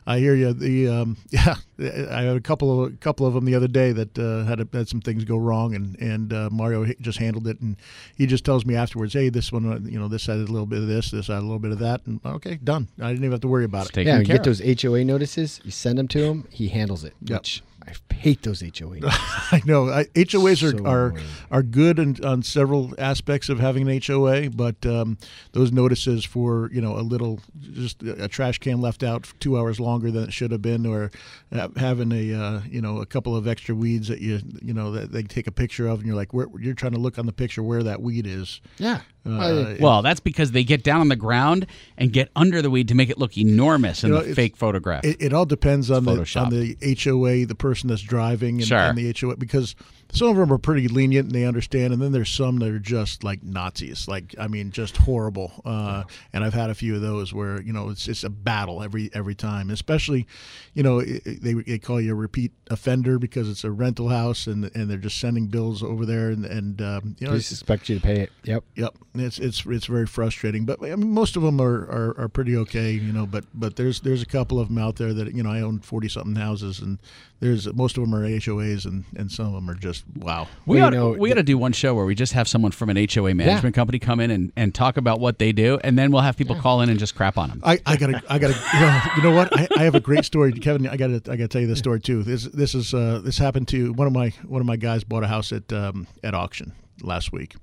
I 0.06 0.18
hear 0.18 0.34
you. 0.34 0.52
The 0.52 0.88
um, 0.88 1.16
yeah, 1.30 1.54
I 1.78 2.22
had 2.22 2.36
a 2.36 2.40
couple 2.40 2.84
of 2.84 2.92
a 2.92 2.96
couple 2.96 3.24
of 3.26 3.34
them 3.34 3.44
the 3.44 3.54
other 3.54 3.68
day 3.68 3.92
that 3.92 4.18
uh, 4.18 4.44
had 4.44 4.60
a, 4.60 4.68
had 4.72 4.88
some 4.88 5.00
things 5.00 5.24
go 5.24 5.36
wrong, 5.36 5.74
and 5.74 5.96
and 6.00 6.32
uh, 6.32 6.48
Mario 6.52 6.84
just 7.00 7.18
handled 7.18 7.46
it, 7.46 7.60
and 7.60 7.76
he 8.16 8.26
just 8.26 8.44
tells 8.44 8.66
me 8.66 8.74
afterwards, 8.74 9.12
hey, 9.14 9.28
this 9.28 9.50
one, 9.52 9.64
uh, 9.72 9.78
you 9.88 9.98
know, 9.98 10.08
this 10.08 10.26
had 10.26 10.36
a 10.36 10.40
little 10.40 10.66
bit 10.66 10.80
of 10.80 10.88
this, 10.88 11.10
this 11.10 11.28
had 11.28 11.38
a 11.38 11.40
little 11.40 11.58
bit 11.60 11.70
of 11.72 11.78
that, 11.78 12.00
and 12.06 12.20
okay, 12.26 12.56
done. 12.62 12.88
I 13.00 13.08
didn't 13.08 13.20
even 13.24 13.32
have 13.32 13.40
to 13.42 13.48
worry 13.48 13.64
about 13.64 13.82
It's 13.82 13.90
it. 13.90 13.94
taken 13.94 14.12
Yeah, 14.12 14.18
you 14.20 14.26
care 14.26 14.36
get 14.38 14.46
of. 14.46 14.58
those 14.58 14.82
HOA 14.82 15.04
notices. 15.04 15.60
You 15.64 15.70
send 15.70 15.98
them 15.98 16.08
to 16.08 16.18
him. 16.24 16.48
He 16.50 16.68
handles 16.68 17.04
it. 17.04 17.14
Yep. 17.22 17.40
Which 17.40 17.62
I 17.86 18.14
hate 18.14 18.42
those 18.42 18.62
HOAs. 18.62 19.00
I 19.52 19.60
know 19.64 19.90
I, 19.90 20.04
HOAs 20.14 20.58
So 20.60 20.84
are 20.84 20.86
are, 20.86 21.06
annoying. 21.08 21.26
are 21.50 21.62
good 21.62 21.98
in, 21.98 22.24
on 22.24 22.42
several 22.42 22.94
aspects 22.98 23.48
of 23.48 23.58
having 23.58 23.88
an 23.88 24.00
HOA, 24.04 24.50
but 24.50 24.84
um, 24.86 25.18
those 25.52 25.72
notices 25.72 26.24
for 26.24 26.70
you 26.72 26.80
know 26.80 26.96
a 26.96 27.02
little 27.02 27.40
just 27.60 28.02
a 28.02 28.28
trash 28.28 28.58
can 28.58 28.80
left 28.80 29.02
out 29.02 29.32
two 29.40 29.58
hours 29.58 29.80
longer 29.80 30.10
than 30.10 30.24
it 30.24 30.32
should 30.32 30.52
have 30.52 30.62
been, 30.62 30.86
or 30.86 31.10
ha- 31.52 31.68
having 31.76 32.12
a 32.12 32.32
uh, 32.34 32.60
you 32.70 32.80
know 32.80 32.98
a 33.00 33.06
couple 33.06 33.34
of 33.36 33.48
extra 33.48 33.74
weeds 33.74 34.08
that 34.08 34.20
you 34.20 34.40
you 34.62 34.72
know 34.72 34.92
that 34.92 35.12
they 35.12 35.22
take 35.22 35.46
a 35.46 35.52
picture 35.52 35.88
of, 35.88 35.98
and 35.98 36.06
you're 36.06 36.16
like 36.16 36.32
where, 36.32 36.46
you're 36.60 36.74
trying 36.74 36.92
to 36.92 36.98
look 37.00 37.18
on 37.18 37.26
the 37.26 37.32
picture 37.32 37.62
where 37.62 37.82
that 37.82 38.00
weed 38.00 38.26
is. 38.26 38.60
yeah. 38.78 39.00
Uh, 39.24 39.74
Well, 39.78 40.02
that's 40.02 40.20
because 40.20 40.50
they 40.52 40.64
get 40.64 40.82
down 40.82 41.00
on 41.00 41.08
the 41.08 41.16
ground 41.16 41.66
and 41.96 42.12
get 42.12 42.28
under 42.34 42.60
the 42.62 42.70
weed 42.70 42.88
to 42.88 42.94
make 42.94 43.08
it 43.10 43.18
look 43.18 43.38
enormous 43.38 44.02
in 44.02 44.10
You 44.10 44.16
know, 44.16 44.22
the 44.24 44.34
fake 44.34 44.56
photograph. 44.56 45.04
It, 45.04 45.16
it 45.20 45.32
all 45.32 45.46
depends 45.46 45.90
on 45.90 46.04
the 46.04 46.12
Photoshop. 46.16 46.46
on 46.46 46.50
the 46.50 46.76
HOA, 47.04 47.46
the 47.46 47.54
person 47.54 47.88
that's 47.88 48.02
driving, 48.02 48.56
and, 48.56 48.66
Sure. 48.66 48.78
and 48.78 48.98
the 48.98 49.14
HOA 49.18 49.36
because 49.36 49.74
some 50.14 50.28
of 50.28 50.36
them 50.36 50.52
are 50.52 50.58
pretty 50.58 50.86
lenient 50.88 51.26
and 51.26 51.34
they 51.34 51.44
understand, 51.44 51.92
and 51.92 52.00
then 52.00 52.12
there's 52.12 52.28
some 52.30 52.58
that 52.60 52.68
are 52.68 52.78
just 52.78 53.24
like 53.24 53.42
Nazis, 53.42 54.06
like 54.06 54.34
I 54.38 54.46
mean, 54.46 54.70
just 54.70 54.96
horrible. 54.98 55.52
Uh, 55.64 56.04
and 56.32 56.44
I've 56.44 56.54
had 56.54 56.70
a 56.70 56.74
few 56.74 56.94
of 56.94 57.00
those 57.00 57.32
where 57.34 57.60
you 57.62 57.72
know 57.72 57.88
it's 57.88 58.06
it's 58.08 58.22
a 58.22 58.30
battle 58.30 58.82
every 58.82 59.10
every 59.14 59.34
time, 59.34 59.70
especially 59.70 60.26
you 60.74 60.82
know 60.82 60.98
it, 61.00 61.26
it- 61.26 61.42
they 61.42 61.54
they 61.54 61.78
call 61.78 62.00
you 62.00 62.12
a 62.12 62.14
repeat 62.14 62.52
offender 62.70 63.18
because 63.18 63.48
it's 63.48 63.64
a 63.64 63.70
rental 63.70 64.08
house 64.08 64.46
and 64.46 64.70
and 64.76 64.88
they're 64.90 64.98
just 64.98 65.18
sending 65.18 65.46
bills 65.46 65.82
over 65.82 66.04
there 66.06 66.28
and 66.30 66.44
and 66.44 66.80
um, 66.82 67.16
you 67.18 67.26
know 67.26 67.32
They 67.32 67.38
expect 67.38 67.88
you 67.88 67.96
to 67.96 68.00
pay 68.02 68.20
it. 68.20 68.30
Yep. 68.44 68.64
Yep, 68.76 68.94
it's 69.14 69.38
it's 69.38 69.64
it's 69.66 69.86
very 69.86 70.06
frustrating, 70.06 70.64
but 70.64 70.82
I 70.82 70.94
mean 70.94 71.10
most 71.12 71.36
of 71.36 71.42
them 71.42 71.60
are, 71.60 71.80
are, 71.90 72.14
are 72.18 72.28
pretty 72.28 72.56
okay, 72.58 72.92
you 72.92 73.12
know. 73.12 73.26
But 73.26 73.44
but 73.54 73.76
there's 73.76 74.00
there's 74.00 74.22
a 74.22 74.26
couple 74.26 74.60
of 74.60 74.68
them 74.68 74.78
out 74.78 74.96
there 74.96 75.12
that 75.14 75.32
you 75.34 75.42
know 75.42 75.50
I 75.50 75.60
own 75.62 75.80
forty 75.80 76.08
something 76.08 76.36
houses, 76.36 76.80
and 76.80 76.98
there's 77.42 77.72
most 77.74 77.98
of 77.98 78.04
them 78.04 78.14
are 78.14 78.22
HOAs, 78.22 78.84
and, 78.84 79.04
and 79.16 79.30
some 79.30 79.46
of 79.46 79.52
them 79.52 79.68
are 79.68 79.74
just 79.74 80.04
wow. 80.16 80.46
we 80.64 80.76
Well, 80.76 80.86
ought, 80.86 80.92
know, 80.92 81.10
we 81.10 81.32
ought 81.32 81.34
to 81.34 81.42
do 81.42 81.58
one 81.58 81.72
show 81.72 81.92
where 81.92 82.04
we 82.04 82.14
just 82.14 82.34
have 82.34 82.46
someone 82.46 82.70
from 82.70 82.88
an 82.88 83.08
HOA 83.12 83.34
management 83.34 83.74
company 83.74 83.98
come 83.98 84.20
in 84.20 84.30
and, 84.30 84.52
and 84.56 84.72
talk 84.72 84.96
about 84.96 85.18
what 85.18 85.40
they 85.40 85.50
do, 85.50 85.76
and 85.82 85.98
then 85.98 86.12
we'll 86.12 86.22
have 86.22 86.36
people 86.36 86.54
call 86.54 86.82
in 86.82 86.88
and 86.88 87.00
just 87.00 87.16
crap 87.16 87.36
on 87.36 87.48
them. 87.48 87.60
I, 87.64 87.80
I 87.84 87.96
gotta 87.96 88.22
I 88.28 88.38
gotta 88.38 88.54
you 88.54 88.80
know, 88.80 89.00
you 89.16 89.22
know 89.24 89.32
what 89.32 89.58
I, 89.58 89.66
I 89.76 89.82
have 89.82 89.96
a 89.96 90.00
great 90.00 90.24
story, 90.24 90.52
Kevin. 90.52 90.86
I 90.86 90.96
gotta 90.96 91.16
I 91.26 91.34
gotta 91.34 91.48
tell 91.48 91.60
you 91.60 91.66
this 91.66 91.80
story 91.80 91.98
too. 91.98 92.22
This 92.22 92.44
this 92.44 92.76
is 92.76 92.94
uh, 92.94 93.20
this 93.24 93.38
happened 93.38 93.66
to 93.68 93.92
one 93.92 94.06
of 94.06 94.12
my 94.12 94.32
one 94.46 94.60
of 94.60 94.66
my 94.66 94.76
guys 94.76 95.02
bought 95.02 95.24
a 95.24 95.28
house 95.28 95.50
at 95.50 95.72
um, 95.72 96.06
at 96.22 96.34
auction 96.34 96.72
last 97.02 97.32
week, 97.32 97.56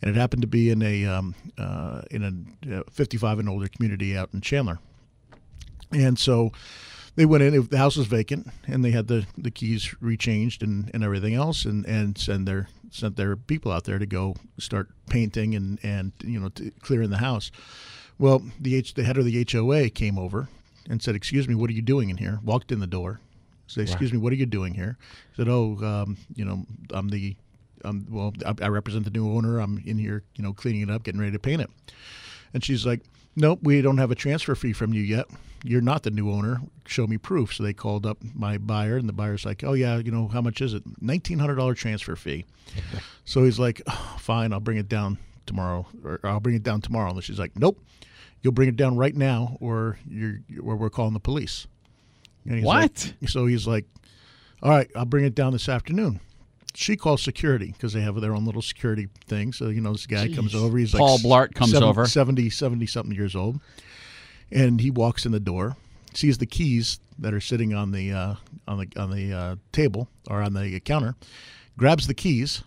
and 0.00 0.10
it 0.10 0.18
happened 0.18 0.40
to 0.40 0.48
be 0.48 0.70
in 0.70 0.80
a 0.80 1.04
um, 1.04 1.34
uh, 1.58 2.00
in 2.10 2.48
a 2.66 2.78
uh, 2.78 2.82
55 2.90 3.40
and 3.40 3.48
older 3.50 3.68
community 3.68 4.16
out 4.16 4.30
in 4.32 4.40
Chandler, 4.40 4.78
and 5.92 6.18
so 6.18 6.50
they 7.18 7.26
went 7.26 7.42
in. 7.42 7.66
The 7.66 7.78
house 7.78 7.96
was 7.96 8.06
vacant, 8.06 8.46
and 8.68 8.84
they 8.84 8.92
had 8.92 9.08
the, 9.08 9.26
the 9.36 9.50
keys 9.50 9.92
rechanged 10.00 10.62
and, 10.62 10.88
and 10.94 11.02
everything 11.02 11.34
else, 11.34 11.64
and, 11.64 11.84
and 11.84 12.16
send 12.16 12.46
their 12.46 12.68
sent 12.92 13.16
their 13.16 13.34
people 13.36 13.72
out 13.72 13.84
there 13.84 13.98
to 13.98 14.06
go 14.06 14.36
start 14.58 14.88
painting 15.10 15.54
and 15.54 15.80
and 15.82 16.12
you 16.22 16.38
know 16.38 16.48
to 16.50 16.70
clearing 16.80 17.10
the 17.10 17.18
house. 17.18 17.50
Well, 18.20 18.42
the 18.60 18.76
H, 18.76 18.94
the 18.94 19.02
head 19.02 19.18
of 19.18 19.24
the 19.24 19.46
HOA 19.50 19.90
came 19.90 20.16
over 20.16 20.48
and 20.88 21.02
said, 21.02 21.16
"Excuse 21.16 21.48
me, 21.48 21.56
what 21.56 21.68
are 21.68 21.72
you 21.72 21.82
doing 21.82 22.08
in 22.08 22.18
here?" 22.18 22.38
Walked 22.44 22.70
in 22.70 22.78
the 22.78 22.86
door, 22.86 23.18
said, 23.66 23.82
"Excuse 23.82 24.12
me, 24.12 24.18
what 24.18 24.32
are 24.32 24.36
you 24.36 24.46
doing 24.46 24.74
here?" 24.74 24.96
Said, 25.36 25.48
"Oh, 25.48 25.76
um, 25.82 26.18
you 26.36 26.44
know, 26.44 26.66
I'm 26.92 27.08
the, 27.08 27.34
um, 27.84 28.06
well, 28.08 28.32
I, 28.46 28.54
I 28.62 28.68
represent 28.68 29.02
the 29.04 29.10
new 29.10 29.28
owner. 29.32 29.58
I'm 29.58 29.82
in 29.84 29.98
here, 29.98 30.22
you 30.36 30.44
know, 30.44 30.52
cleaning 30.52 30.82
it 30.82 30.90
up, 30.90 31.02
getting 31.02 31.20
ready 31.20 31.32
to 31.32 31.40
paint 31.40 31.62
it." 31.62 31.70
And 32.54 32.64
she's 32.64 32.86
like, 32.86 33.00
"Nope, 33.36 33.60
we 33.62 33.80
don't 33.82 33.98
have 33.98 34.10
a 34.10 34.14
transfer 34.14 34.54
fee 34.54 34.72
from 34.72 34.92
you 34.92 35.02
yet. 35.02 35.26
You're 35.64 35.80
not 35.80 36.02
the 36.04 36.10
new 36.10 36.30
owner. 36.30 36.60
Show 36.86 37.06
me 37.06 37.18
proof." 37.18 37.54
So 37.54 37.62
they 37.62 37.72
called 37.72 38.06
up 38.06 38.18
my 38.34 38.58
buyer, 38.58 38.96
and 38.96 39.08
the 39.08 39.12
buyer's 39.12 39.44
like, 39.44 39.64
"Oh 39.64 39.72
yeah, 39.74 39.98
you 39.98 40.10
know, 40.10 40.28
how 40.28 40.40
much 40.40 40.60
is 40.60 40.74
it? 40.74 40.82
Nineteen 41.00 41.38
hundred 41.38 41.56
dollar 41.56 41.74
transfer 41.74 42.16
fee." 42.16 42.44
so 43.24 43.44
he's 43.44 43.58
like, 43.58 43.82
oh, 43.86 44.16
"Fine, 44.18 44.52
I'll 44.52 44.60
bring 44.60 44.78
it 44.78 44.88
down 44.88 45.18
tomorrow, 45.46 45.86
or 46.04 46.20
I'll 46.24 46.40
bring 46.40 46.54
it 46.56 46.62
down 46.62 46.80
tomorrow." 46.80 47.10
And 47.10 47.22
she's 47.24 47.38
like, 47.38 47.56
"Nope, 47.56 47.80
you'll 48.42 48.52
bring 48.52 48.68
it 48.68 48.76
down 48.76 48.96
right 48.96 49.14
now, 49.14 49.56
or 49.60 49.98
you're, 50.08 50.40
or 50.62 50.76
we're 50.76 50.90
calling 50.90 51.14
the 51.14 51.20
police." 51.20 51.66
And 52.44 52.56
he's 52.56 52.64
What? 52.64 53.14
Like, 53.20 53.30
so 53.30 53.46
he's 53.46 53.66
like, 53.66 53.84
"All 54.62 54.70
right, 54.70 54.90
I'll 54.96 55.04
bring 55.04 55.24
it 55.24 55.34
down 55.34 55.52
this 55.52 55.68
afternoon." 55.68 56.20
She 56.74 56.96
calls 56.96 57.22
security 57.22 57.72
because 57.72 57.92
they 57.92 58.00
have 58.02 58.20
their 58.20 58.34
own 58.34 58.44
little 58.44 58.62
security 58.62 59.08
thing. 59.26 59.52
So 59.52 59.68
you 59.68 59.80
know, 59.80 59.92
this 59.92 60.06
guy 60.06 60.28
comes 60.28 60.54
over. 60.54 60.78
He's 60.78 60.92
Paul 60.94 61.14
like 61.14 61.22
Blart 61.22 61.54
comes 61.54 61.72
seven- 61.72 61.88
over. 61.88 62.06
70, 62.06 62.50
70 62.50 62.86
something 62.86 63.14
years 63.14 63.34
old, 63.34 63.60
and 64.50 64.80
he 64.80 64.90
walks 64.90 65.26
in 65.26 65.32
the 65.32 65.40
door, 65.40 65.76
sees 66.14 66.38
the 66.38 66.46
keys 66.46 67.00
that 67.18 67.34
are 67.34 67.40
sitting 67.40 67.74
on 67.74 67.90
the 67.92 68.12
uh, 68.12 68.34
on 68.68 68.78
the 68.78 69.00
on 69.00 69.10
the 69.10 69.32
uh, 69.32 69.56
table 69.72 70.08
or 70.28 70.42
on 70.42 70.54
the 70.54 70.78
counter, 70.80 71.16
grabs 71.76 72.06
the 72.06 72.14
keys, 72.14 72.62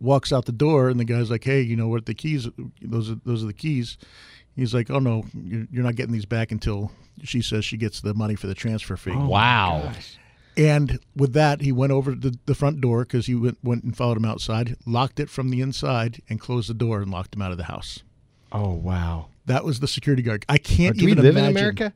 walks 0.00 0.32
out 0.32 0.44
the 0.44 0.52
door, 0.52 0.88
and 0.90 1.00
the 1.00 1.04
guy's 1.04 1.30
like, 1.30 1.44
"Hey, 1.44 1.62
you 1.62 1.76
know 1.76 1.88
what? 1.88 2.06
The 2.06 2.14
keys? 2.14 2.48
Those 2.82 3.10
are 3.10 3.16
those 3.24 3.42
are 3.42 3.46
the 3.46 3.52
keys." 3.54 3.96
He's 4.54 4.74
like, 4.74 4.90
"Oh 4.90 4.98
no, 4.98 5.24
you're, 5.32 5.66
you're 5.70 5.84
not 5.84 5.94
getting 5.96 6.12
these 6.12 6.26
back 6.26 6.52
until 6.52 6.92
she 7.22 7.40
says 7.40 7.64
she 7.64 7.76
gets 7.78 8.00
the 8.02 8.12
money 8.12 8.34
for 8.34 8.48
the 8.48 8.54
transfer 8.54 8.96
fee." 8.96 9.12
wow. 9.16 9.92
And 10.56 10.98
with 11.16 11.32
that, 11.32 11.62
he 11.62 11.72
went 11.72 11.92
over 11.92 12.14
to 12.14 12.32
the, 12.44 12.54
front 12.54 12.80
door 12.80 13.04
because 13.04 13.26
he 13.26 13.34
went, 13.34 13.58
went 13.62 13.84
and 13.84 13.96
followed 13.96 14.18
him 14.18 14.24
outside, 14.24 14.76
locked 14.86 15.18
it 15.18 15.30
from 15.30 15.50
the 15.50 15.60
inside, 15.60 16.20
and 16.28 16.38
closed 16.38 16.68
the 16.68 16.74
door 16.74 17.00
and 17.00 17.10
locked 17.10 17.34
him 17.34 17.42
out 17.42 17.52
of 17.52 17.58
the 17.58 17.64
house. 17.64 18.02
Oh 18.52 18.72
wow. 18.72 19.28
That 19.46 19.64
was 19.64 19.80
the 19.80 19.88
security 19.88 20.22
guard. 20.22 20.44
I 20.48 20.56
can't 20.58 20.96
Do 20.96 21.04
we 21.06 21.12
even 21.12 21.24
live 21.24 21.36
imagine. 21.36 21.50
in 21.56 21.56
America? 21.56 21.92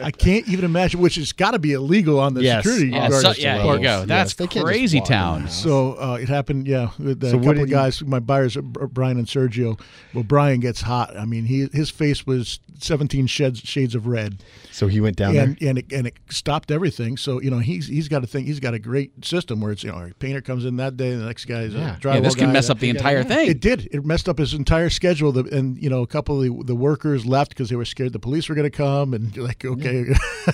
I 0.00 0.10
can't 0.10 0.48
even 0.48 0.64
imagine, 0.64 1.00
which 1.00 1.14
has 1.14 1.32
got 1.32 1.52
to 1.52 1.58
be 1.60 1.72
illegal 1.72 2.18
on 2.18 2.34
the 2.34 2.42
Yes. 2.42 2.64
security 2.64 2.90
Yeah, 2.90 3.08
guard. 3.10 3.22
so, 3.22 3.32
yeah, 3.38 3.62
here 3.62 3.74
you 3.76 3.80
go. 3.82 4.04
That's 4.06 4.34
they 4.34 4.48
crazy 4.48 4.98
walk 4.98 5.08
in 5.08 5.12
the 5.12 5.18
town. 5.18 5.48
So 5.48 5.92
uh, 6.00 6.18
it 6.20 6.28
happened, 6.28 6.66
yeah. 6.66 6.90
With 6.98 7.22
a 7.22 7.30
So 7.30 7.36
what 7.36 7.44
couple 7.46 7.62
of 7.62 7.68
he- 7.68 7.72
guys, 7.74 8.02
my 8.02 8.18
buyers, 8.18 8.56
uh, 8.56 8.60
Brian 8.62 9.18
and 9.18 9.26
Sergio. 9.28 9.78
Well, 10.12 10.24
Brian 10.24 10.58
gets 10.60 10.80
hot. 10.80 11.16
I 11.16 11.24
mean, 11.24 11.44
he 11.44 11.68
his 11.72 11.90
face 11.90 12.26
was 12.26 12.58
seventeen 12.80 13.26
shades 13.28 13.60
shades 13.60 13.94
of 13.94 14.06
red, 14.08 14.42
So 14.72 14.88
he 14.88 15.00
went 15.00 15.14
down 15.16 15.36
and 15.36 15.56
there. 15.60 15.68
and 15.70 15.78
it, 15.78 15.92
and 15.92 16.06
it 16.08 16.14
stopped 16.28 16.70
everything. 16.72 17.16
So 17.16 17.40
you 17.40 17.50
know, 17.50 17.60
he's 17.60 17.86
he's 17.86 18.08
got 18.08 18.24
a 18.24 18.26
thing. 18.26 18.46
He's 18.46 18.58
got 18.60 18.74
a 18.74 18.78
great 18.80 19.24
system 19.24 19.60
where 19.60 19.70
it's 19.70 19.84
you 19.84 19.92
know, 19.92 19.98
a 20.10 20.14
painter 20.14 20.40
comes 20.40 20.64
in 20.64 20.76
that 20.78 20.96
day, 20.96 21.12
and 21.12 21.20
the 21.22 21.26
next 21.26 21.44
guy's 21.44 21.72
Yeah. 21.72 21.96
a 21.96 22.00
drywall 22.00 22.14
Yeah, 22.14 22.20
this 22.20 22.34
can 22.34 22.46
guy. 22.46 22.52
mess 22.54 22.68
up 22.70 22.80
the 22.80 22.90
entire 22.90 23.22
thing. 23.22 23.48
It 23.48 23.60
did. 23.60 23.88
It 23.92 24.04
messed 24.04 24.28
up 24.28 24.38
his 24.38 24.54
entire 24.54 24.90
schedule. 24.90 25.30
The, 25.30 25.44
and 25.56 25.80
you 25.80 25.88
know, 25.88 26.02
a 26.02 26.06
couple 26.06 26.42
of 26.42 26.42
the, 26.44 26.63
the 26.64 26.74
workers 26.74 27.26
left 27.26 27.50
because 27.50 27.68
they 27.68 27.76
were 27.76 27.84
scared 27.84 28.12
the 28.12 28.18
police 28.18 28.48
were 28.48 28.54
going 28.54 28.70
to 28.70 28.76
come. 28.76 29.14
And 29.14 29.36
like, 29.50 29.64
okay, 29.64 30.06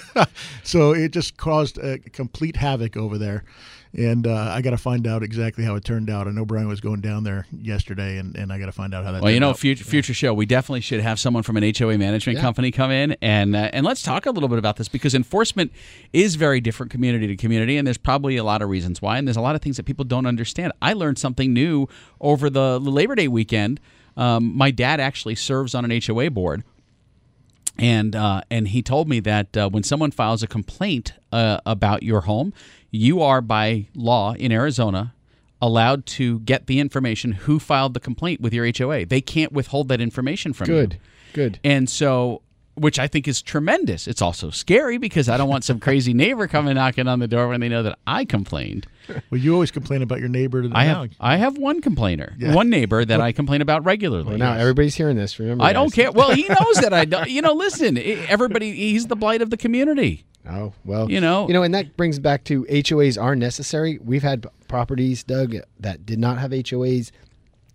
so 0.62 0.92
it 0.92 1.12
just 1.12 1.36
caused 1.36 1.78
a 1.78 1.98
complete 1.98 2.56
havoc 2.56 2.96
over 2.96 3.16
there. 3.18 3.44
And 3.92 4.24
uh, 4.24 4.52
I 4.54 4.62
got 4.62 4.70
to 4.70 4.76
find 4.76 5.04
out 5.04 5.24
exactly 5.24 5.64
how 5.64 5.74
it 5.74 5.84
turned 5.84 6.10
out. 6.10 6.28
I 6.28 6.30
know 6.30 6.44
Brian 6.44 6.68
was 6.68 6.80
going 6.80 7.00
down 7.00 7.24
there 7.24 7.46
yesterday, 7.50 8.18
and, 8.18 8.36
and 8.36 8.52
I 8.52 8.58
got 8.60 8.66
to 8.66 8.72
find 8.72 8.94
out 8.94 9.04
how 9.04 9.10
that. 9.10 9.20
Well, 9.20 9.32
you 9.32 9.40
know, 9.40 9.52
future, 9.52 9.82
future 9.82 10.14
show, 10.14 10.32
we 10.32 10.46
definitely 10.46 10.82
should 10.82 11.00
have 11.00 11.18
someone 11.18 11.42
from 11.42 11.56
an 11.56 11.64
HOA 11.76 11.98
management 11.98 12.36
Yeah. 12.36 12.42
company 12.42 12.70
come 12.70 12.92
in 12.92 13.16
and 13.20 13.56
uh, 13.56 13.70
and 13.72 13.84
let's 13.84 14.02
talk 14.02 14.26
a 14.26 14.30
little 14.30 14.48
bit 14.48 14.60
about 14.60 14.76
this 14.76 14.86
because 14.86 15.12
enforcement 15.12 15.72
is 16.12 16.36
very 16.36 16.60
different 16.60 16.92
community 16.92 17.26
to 17.26 17.36
community, 17.36 17.76
and 17.78 17.84
there's 17.84 17.98
probably 17.98 18.36
a 18.36 18.44
lot 18.44 18.62
of 18.62 18.68
reasons 18.68 19.02
why, 19.02 19.18
and 19.18 19.26
there's 19.26 19.36
a 19.36 19.40
lot 19.40 19.56
of 19.56 19.60
things 19.60 19.76
that 19.76 19.86
people 19.86 20.04
don't 20.04 20.26
understand. 20.26 20.72
I 20.80 20.92
learned 20.92 21.18
something 21.18 21.52
new 21.52 21.88
over 22.20 22.48
the 22.48 22.78
Labor 22.78 23.16
Day 23.16 23.26
weekend. 23.26 23.80
Um, 24.16 24.56
my 24.56 24.70
dad 24.70 25.00
actually 25.00 25.34
serves 25.34 25.74
on 25.74 25.90
an 25.90 26.00
HOA 26.04 26.30
board, 26.30 26.64
and 27.78 28.14
uh, 28.14 28.42
and 28.50 28.68
he 28.68 28.82
told 28.82 29.08
me 29.08 29.20
that 29.20 29.56
uh, 29.56 29.68
when 29.68 29.82
someone 29.82 30.10
files 30.10 30.42
a 30.42 30.46
complaint 30.46 31.14
uh, 31.32 31.60
about 31.64 32.02
your 32.02 32.22
home, 32.22 32.52
you 32.90 33.22
are 33.22 33.40
by 33.40 33.86
law 33.94 34.34
in 34.34 34.52
Arizona 34.52 35.14
allowed 35.62 36.06
to 36.06 36.40
get 36.40 36.66
the 36.66 36.80
information 36.80 37.32
who 37.32 37.58
filed 37.58 37.94
the 37.94 38.00
complaint 38.00 38.40
with 38.40 38.54
your 38.54 38.70
HOA. 38.76 39.04
They 39.04 39.20
can't 39.20 39.52
withhold 39.52 39.88
that 39.88 40.00
information 40.00 40.52
from 40.52 40.70
you. 40.70 40.74
Good. 40.74 40.98
Good. 41.32 41.60
And 41.62 41.88
so, 41.88 42.42
which 42.80 42.98
I 42.98 43.06
think 43.06 43.28
is 43.28 43.42
tremendous. 43.42 44.08
It's 44.08 44.22
also 44.22 44.50
scary 44.50 44.98
because 44.98 45.28
I 45.28 45.36
don't 45.36 45.48
want 45.48 45.64
some 45.64 45.78
crazy 45.78 46.14
neighbor 46.14 46.46
coming 46.48 46.74
knocking 46.74 47.06
on 47.08 47.18
the 47.18 47.28
door 47.28 47.48
when 47.48 47.60
they 47.60 47.68
know 47.68 47.82
that 47.82 47.98
I 48.06 48.24
complained. 48.24 48.86
Well, 49.30 49.40
you 49.40 49.52
always 49.54 49.70
complain 49.70 50.02
about 50.02 50.20
your 50.20 50.28
neighbor. 50.28 50.62
I 50.72 50.86
now. 50.86 51.02
have 51.02 51.10
I 51.20 51.36
have 51.36 51.58
one 51.58 51.80
complainer, 51.80 52.34
one 52.40 52.70
neighbor 52.70 53.04
that 53.04 53.20
I 53.20 53.32
complain 53.32 53.60
about 53.60 53.84
regularly. 53.84 54.24
Well, 54.28 54.38
now 54.38 54.54
everybody's 54.54 54.94
hearing 54.94 55.16
this. 55.16 55.38
Remember, 55.38 55.64
I 55.64 55.72
don't 55.72 55.92
care. 55.92 56.12
Well, 56.12 56.30
he 56.30 56.46
knows 56.48 56.76
that 56.76 56.92
I 56.92 57.04
don't. 57.04 57.28
You 57.28 57.42
know, 57.42 57.52
listen, 57.52 57.98
everybody, 57.98 58.72
he's 58.72 59.06
the 59.06 59.16
blight 59.16 59.42
of 59.42 59.50
the 59.50 59.56
community. 59.56 60.24
Oh 60.48 60.72
well, 60.84 61.10
You 61.10 61.20
know- 61.20 61.46
you 61.48 61.54
know, 61.54 61.62
and 61.62 61.74
that 61.74 61.96
brings 61.96 62.18
back 62.18 62.44
to 62.44 62.64
HOAs 62.64 63.20
are 63.20 63.36
necessary. 63.36 63.98
We've 64.02 64.22
had 64.22 64.46
properties, 64.68 65.22
Doug, 65.22 65.54
that 65.78 66.06
did 66.06 66.18
not 66.18 66.38
have 66.38 66.52
HOAs. 66.52 67.10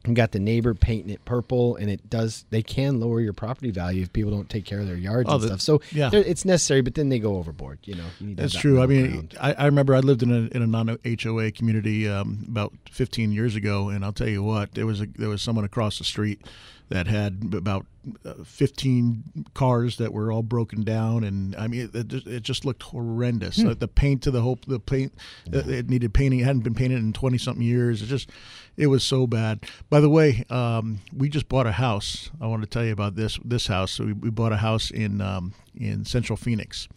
And 0.06 0.16
got 0.16 0.32
the 0.32 0.40
neighbor 0.40 0.74
painting 0.74 1.10
it 1.12 1.24
purple, 1.26 1.76
and 1.78 1.90
it 1.90 2.10
does. 2.10 2.46
They 2.50 2.62
can 2.62 3.00
lower 3.00 3.20
your 3.22 3.34
property 3.34 3.72
value 3.72 4.04
if 4.04 4.14
people 4.14 4.32
don't 4.32 4.50
take 4.50 4.66
care 4.66 4.80
of 4.80 4.88
their 4.88 4.96
yards 4.96 5.30
Oh, 5.30 5.36
and 5.36 5.44
the- 5.44 5.48
stuff. 5.48 5.62
So 5.62 5.82
yeah. 5.92 6.10
it's 6.14 6.46
necessary, 6.46 6.82
but 6.82 6.96
then 6.96 7.10
they 7.10 7.20
go 7.20 7.38
overboard. 7.38 7.80
You 7.84 7.96
know, 7.96 8.06
you 8.20 8.36
That's 8.36 8.54
true. 8.54 8.82
I 8.82 8.86
mean. 8.86 9.30
I, 9.40 9.54
I 9.54 9.66
remember 9.66 9.96
I 9.96 10.00
lived 10.00 10.24
in 10.24 10.32
a 10.32 10.56
in 10.56 10.62
a 10.62 10.68
non 10.68 10.98
HOA 11.06 11.52
community 11.52 12.08
um, 12.08 12.46
about 12.48 12.74
15 12.92 13.32
years 13.32 13.56
ago, 13.56 13.90
and 13.90 14.06
I'll 14.06 14.14
tell 14.14 14.30
you 14.30 14.44
what, 14.44 14.74
there 14.76 14.86
was 14.86 15.02
a 15.02 15.08
there 15.08 15.30
was 15.30 15.42
someone 15.42 15.66
across 15.66 15.98
the 15.98 16.04
street 16.04 16.42
that 16.90 17.08
had 17.08 17.54
about 17.56 17.86
uh, 18.24 18.36
15 18.44 19.24
cars 19.56 19.98
that 19.98 20.14
were 20.14 20.32
all 20.32 20.44
broken 20.44 20.84
down, 20.84 21.24
and 21.24 21.56
I 21.56 21.68
mean, 21.68 21.90
it, 21.94 22.08
just- 22.08 22.28
it 22.28 22.44
just 22.44 22.66
looked 22.66 22.84
horrendous. 22.84 23.62
Hmm. 23.62 23.74
The 23.74 23.88
paint 23.88 24.22
to 24.24 24.32
the 24.32 24.42
hope, 24.42 24.66
the 24.66 24.80
paint, 24.80 25.14
uh, 25.54 25.60
it 25.68 25.90
needed 25.90 26.14
painting. 26.14 26.40
It 26.42 26.44
hadn't 26.46 26.62
been 26.64 26.76
painted 26.76 27.00
in 27.00 27.14
20 27.14 27.38
something 27.38 27.64
years. 27.64 28.02
It 28.02 28.06
just, 28.06 28.30
it 28.78 28.88
was 28.88 29.04
so 29.04 29.26
bad. 29.26 29.66
By 29.90 30.00
the 30.00 30.10
way, 30.10 30.46
um, 30.50 31.00
we 31.16 31.30
just 31.30 31.50
bought 31.50 31.66
a 31.66 31.72
house. 31.72 32.30
I 32.40 32.48
want 32.48 32.62
to 32.62 32.68
tell 32.70 32.86
you 32.86 32.94
about 32.94 33.16
this 33.16 33.40
this 33.44 33.68
house. 33.68 33.92
So 33.94 34.06
we, 34.06 34.14
we 34.14 34.30
bought 34.30 34.52
a 34.52 34.58
house 34.58 34.92
in 34.92 35.22
um, 35.22 35.54
in 35.76 36.06
Central 36.06 36.38
Phoenix, 36.38 36.88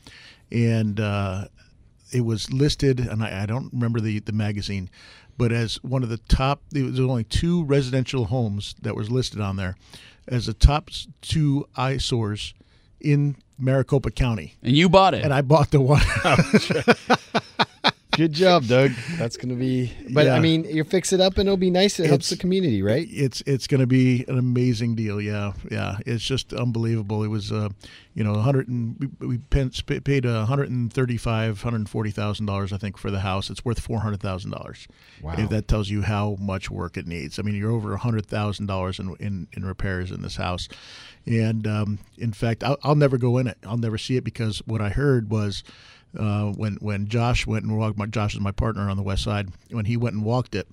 and. 0.52 1.00
Uh, 1.00 1.44
it 2.10 2.24
was 2.24 2.50
listed, 2.50 3.00
and 3.00 3.22
I, 3.22 3.42
I 3.42 3.44
don't 3.44 3.70
remember 3.70 4.00
the, 4.00 4.20
the 4.20 4.32
magazine, 4.32 4.88
but 5.38 5.52
as 5.52 5.76
one 5.82 6.02
of 6.02 6.08
the 6.08 6.18
top, 6.18 6.62
there 6.70 6.84
was 6.84 6.98
only 7.00 7.24
two 7.24 7.64
residential 7.64 8.26
homes 8.26 8.74
that 8.82 8.94
was 8.96 9.10
listed 9.10 9.40
on 9.40 9.56
there 9.56 9.76
as 10.26 10.46
the 10.46 10.52
top 10.52 10.90
two 11.22 11.66
eyesores 11.76 12.52
in 13.00 13.36
Maricopa 13.58 14.10
County. 14.10 14.56
And 14.62 14.76
you 14.76 14.88
bought 14.88 15.14
it. 15.14 15.24
And 15.24 15.32
I 15.32 15.40
bought 15.40 15.70
the 15.70 15.80
one. 15.80 16.02
Oh, 16.24 17.64
Good 18.18 18.32
job, 18.32 18.66
Doug. 18.66 18.90
That's 19.16 19.36
going 19.36 19.50
to 19.50 19.54
be. 19.54 19.92
But 20.10 20.26
Yeah. 20.26 20.34
I 20.34 20.40
mean, 20.40 20.64
you 20.64 20.82
fix 20.82 21.12
it 21.12 21.20
up, 21.20 21.38
and 21.38 21.48
it'll 21.48 21.56
be 21.56 21.70
nice. 21.70 22.00
It 22.00 22.08
helps 22.08 22.30
the 22.30 22.36
community, 22.36 22.82
right? 22.82 23.06
it's 23.08 23.42
it's 23.42 23.68
going 23.68 23.80
to 23.80 23.86
be 23.86 24.24
an 24.26 24.36
amazing 24.36 24.96
deal. 24.96 25.20
Yeah, 25.20 25.52
yeah. 25.70 25.98
It's 26.04 26.24
just 26.24 26.52
unbelievable. 26.52 27.22
It 27.22 27.28
was, 27.28 27.52
uh, 27.52 27.68
you 28.14 28.24
know, 28.24 28.32
100 28.32 28.66
and 28.66 29.12
we, 29.20 29.26
we 29.28 29.38
paid 29.38 30.24
a 30.24 30.38
135, 30.38 31.50
140 31.64 32.10
thousand 32.10 32.46
dollars, 32.46 32.72
I 32.72 32.76
think, 32.76 32.98
for 32.98 33.12
the 33.12 33.20
house. 33.20 33.50
It's 33.50 33.64
worth 33.64 33.78
four 33.78 34.00
hundred 34.00 34.20
thousand 34.20 34.50
dollars. 34.50 34.88
Wow. 35.22 35.34
If 35.38 35.50
that 35.50 35.68
tells 35.68 35.88
you 35.88 36.02
how 36.02 36.36
much 36.40 36.72
work 36.72 36.96
it 36.96 37.06
needs. 37.06 37.38
I 37.38 37.42
mean, 37.42 37.54
you're 37.54 37.70
over 37.70 37.96
hundred 37.98 38.26
thousand 38.26 38.66
dollars 38.66 38.98
in 38.98 39.14
in 39.20 39.46
in 39.52 39.64
repairs 39.64 40.10
in 40.10 40.22
this 40.22 40.34
house, 40.34 40.68
and 41.24 41.68
um, 41.68 42.00
in 42.16 42.32
fact, 42.32 42.64
I'll, 42.64 42.78
I'll 42.82 42.96
never 42.96 43.16
go 43.16 43.38
in 43.38 43.46
it. 43.46 43.58
I'll 43.64 43.78
never 43.78 43.96
see 43.96 44.16
it 44.16 44.24
because 44.24 44.58
what 44.66 44.80
I 44.80 44.88
heard 44.88 45.30
was. 45.30 45.62
Uh, 46.16 46.46
when 46.52 46.74
when 46.76 47.08
Josh 47.08 47.46
went 47.46 47.64
and 47.64 47.76
walked, 47.76 47.98
my 47.98 48.06
Josh 48.06 48.34
is 48.34 48.40
my 48.40 48.52
partner 48.52 48.88
on 48.88 48.96
the 48.96 49.02
west 49.02 49.24
side. 49.24 49.48
When 49.70 49.84
he 49.84 49.96
went 49.96 50.14
and 50.14 50.24
walked 50.24 50.54
it, 50.54 50.68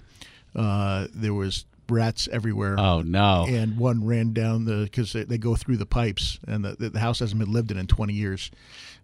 uh, 0.55 1.07
there 1.13 1.33
was 1.33 1.65
rats 1.87 2.27
everywhere 2.31 2.75
oh 2.79 3.03
no. 3.03 3.45
and 3.47 3.77
one 3.77 4.03
ran 4.05 4.33
down 4.33 4.65
the 4.65 4.85
because 4.85 5.13
they, 5.13 5.23
they 5.23 5.37
go 5.37 5.55
through 5.55 5.77
the 5.77 5.85
pipes 5.85 6.39
and 6.47 6.65
the, 6.65 6.89
the 6.89 6.99
house 6.99 7.19
hasn't 7.19 7.39
been 7.39 7.51
lived 7.51 7.69
in 7.69 7.77
in 7.77 7.85
20 7.85 8.11
years 8.11 8.49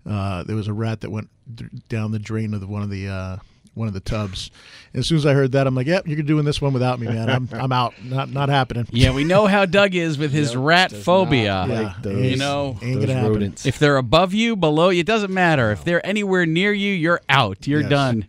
uh, 0.09 0.43
there 0.43 0.55
was 0.55 0.67
a 0.67 0.73
rat 0.73 1.01
that 1.01 1.11
went 1.11 1.29
th- 1.55 1.69
down 1.89 2.11
the 2.11 2.17
drain 2.17 2.55
of 2.55 2.59
the, 2.59 2.65
one 2.65 2.81
of 2.81 2.89
the 2.89 3.07
uh, 3.07 3.37
one 3.73 3.87
of 3.87 3.93
the 3.93 3.99
tubs 4.01 4.51
and 4.93 4.99
as 4.99 5.07
soon 5.07 5.17
as 5.17 5.25
i 5.25 5.33
heard 5.33 5.53
that 5.53 5.65
i'm 5.65 5.73
like 5.73 5.87
yep 5.87 6.05
you're 6.05 6.21
doing 6.23 6.43
this 6.45 6.61
one 6.61 6.73
without 6.73 6.99
me 6.99 7.07
man 7.07 7.29
i'm, 7.29 7.47
I'm 7.53 7.71
out 7.71 7.93
not 8.03 8.29
not 8.29 8.49
happening 8.49 8.85
Yeah, 8.91 9.13
we 9.13 9.23
know 9.23 9.47
how 9.47 9.65
Doug 9.65 9.95
is 9.95 10.17
with 10.17 10.31
his 10.33 10.55
rat 10.55 10.91
phobia. 10.91 11.65
not 11.65 11.69
Yeah, 11.69 11.81
like 11.81 12.01
those, 12.03 12.31
you 12.31 12.35
know, 12.37 12.77
ain't 12.81 12.95
those 12.99 13.05
gonna 13.07 13.13
happen. 13.19 13.31
rodents. 13.33 13.65
If 13.65 13.79
they're 13.79 13.97
above 13.97 14.33
you, 14.33 14.55
below 14.55 14.89
you, 14.89 14.99
it 14.99 15.05
doesn't 15.05 15.33
matter. 15.33 15.71
If 15.71 15.83
they're 15.85 16.05
anywhere 16.05 16.45
near 16.45 16.73
you, 16.73 16.93
you're 16.93 17.21
out. 17.29 17.65
You're 17.67 17.81
Yes. 17.81 17.89
done. 17.89 18.25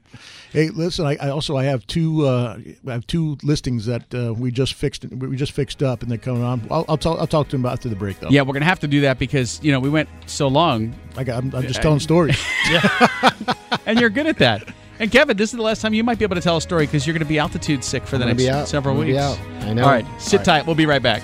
Hey, 0.53 0.69
listen. 0.69 1.07
I, 1.07 1.17
I 1.21 1.31
also 1.31 1.57
I 1.57 1.65
have 1.65 1.87
two 1.87 2.27
uh, 2.27 2.59
I 2.87 2.93
have 2.93 3.07
two 3.07 3.39
listings 3.43 3.87
that 3.87 4.15
uh, 4.15 4.35
we 4.35 4.51
just 4.51 4.75
fixed. 4.75 5.05
We 5.07 5.35
just 5.37 5.53
fixed 5.53 5.83
up, 5.83 6.03
and 6.03 6.11
they're 6.11 6.19
coming 6.19 6.43
on. 6.45 6.67
I'll 6.71 6.85
I'll, 6.89 6.99
talk, 6.99 7.19
I'll 7.19 7.27
talk 7.27 7.49
to 7.49 7.53
them 7.53 7.63
about 7.63 7.73
after 7.75 7.89
the 7.89 7.97
break, 7.97 8.21
though. 8.21 8.29
Yeah, 8.29 8.43
we're 8.43 8.53
gonna 8.53 8.67
have 8.67 8.81
to 8.81 8.89
do 8.89 9.01
that 9.03 9.19
because 9.19 9.59
you 9.65 9.73
know 9.73 9.81
we 9.81 9.89
went 9.89 10.09
so 10.27 10.49
long, 10.49 10.95
I 11.17 11.25
got, 11.25 11.43
I'm, 11.43 11.55
I'm 11.55 11.63
just 11.67 11.81
telling 11.83 12.01
stories. 12.01 12.39
yeah, 12.71 13.31
and 13.87 13.99
you're 13.99 14.11
good 14.11 14.27
at 14.27 14.39
that. 14.39 14.69
And 15.03 15.11
Kevin, 15.11 15.37
this 15.37 15.51
is 15.53 15.57
the 15.57 15.63
last 15.65 15.83
time 15.83 15.95
you 15.95 16.05
might 16.05 16.21
be 16.21 16.25
able 16.25 16.37
to 16.37 16.41
tell 16.41 16.57
a 16.57 16.61
story 16.61 16.87
because 16.87 17.05
you're 17.09 17.13
going 17.13 17.25
to 17.25 17.29
be 17.29 17.41
altitude 17.41 17.83
sick 17.83 18.07
for 18.07 18.19
the 18.19 18.23
I'm 18.25 18.29
next 18.37 18.45
gonna 18.45 18.55
be 18.55 18.61
out. 18.61 18.69
several 18.69 18.95
I'm 18.95 19.01
weeks. 19.01 19.15
be 19.15 19.19
out. 19.19 19.37
I 19.63 19.73
know. 19.73 19.83
All 19.83 19.91
right, 19.91 20.07
sit 20.19 20.35
All 20.35 20.39
right. 20.39 20.45
tight. 20.61 20.67
We'll 20.67 20.77
be 20.77 20.87
right 20.87 21.03
back. 21.03 21.23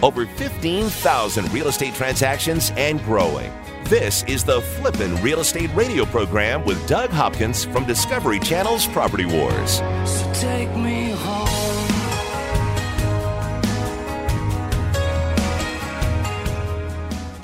Over 0.00 0.26
15,000 0.26 1.52
real 1.52 1.66
estate 1.66 1.94
transactions 1.94 2.70
and 2.76 3.02
growing. 3.02 3.50
This 3.86 4.22
is 4.28 4.44
the 4.44 4.60
Flippin' 4.60 5.20
Real 5.22 5.40
Estate 5.40 5.74
Radio 5.74 6.04
program 6.04 6.64
with 6.64 6.86
Doug 6.86 7.10
Hopkins 7.10 7.64
from 7.64 7.84
Discovery 7.84 8.38
Channel's 8.38 8.86
Property 8.86 9.24
Wars. 9.24 9.78
So 10.08 10.32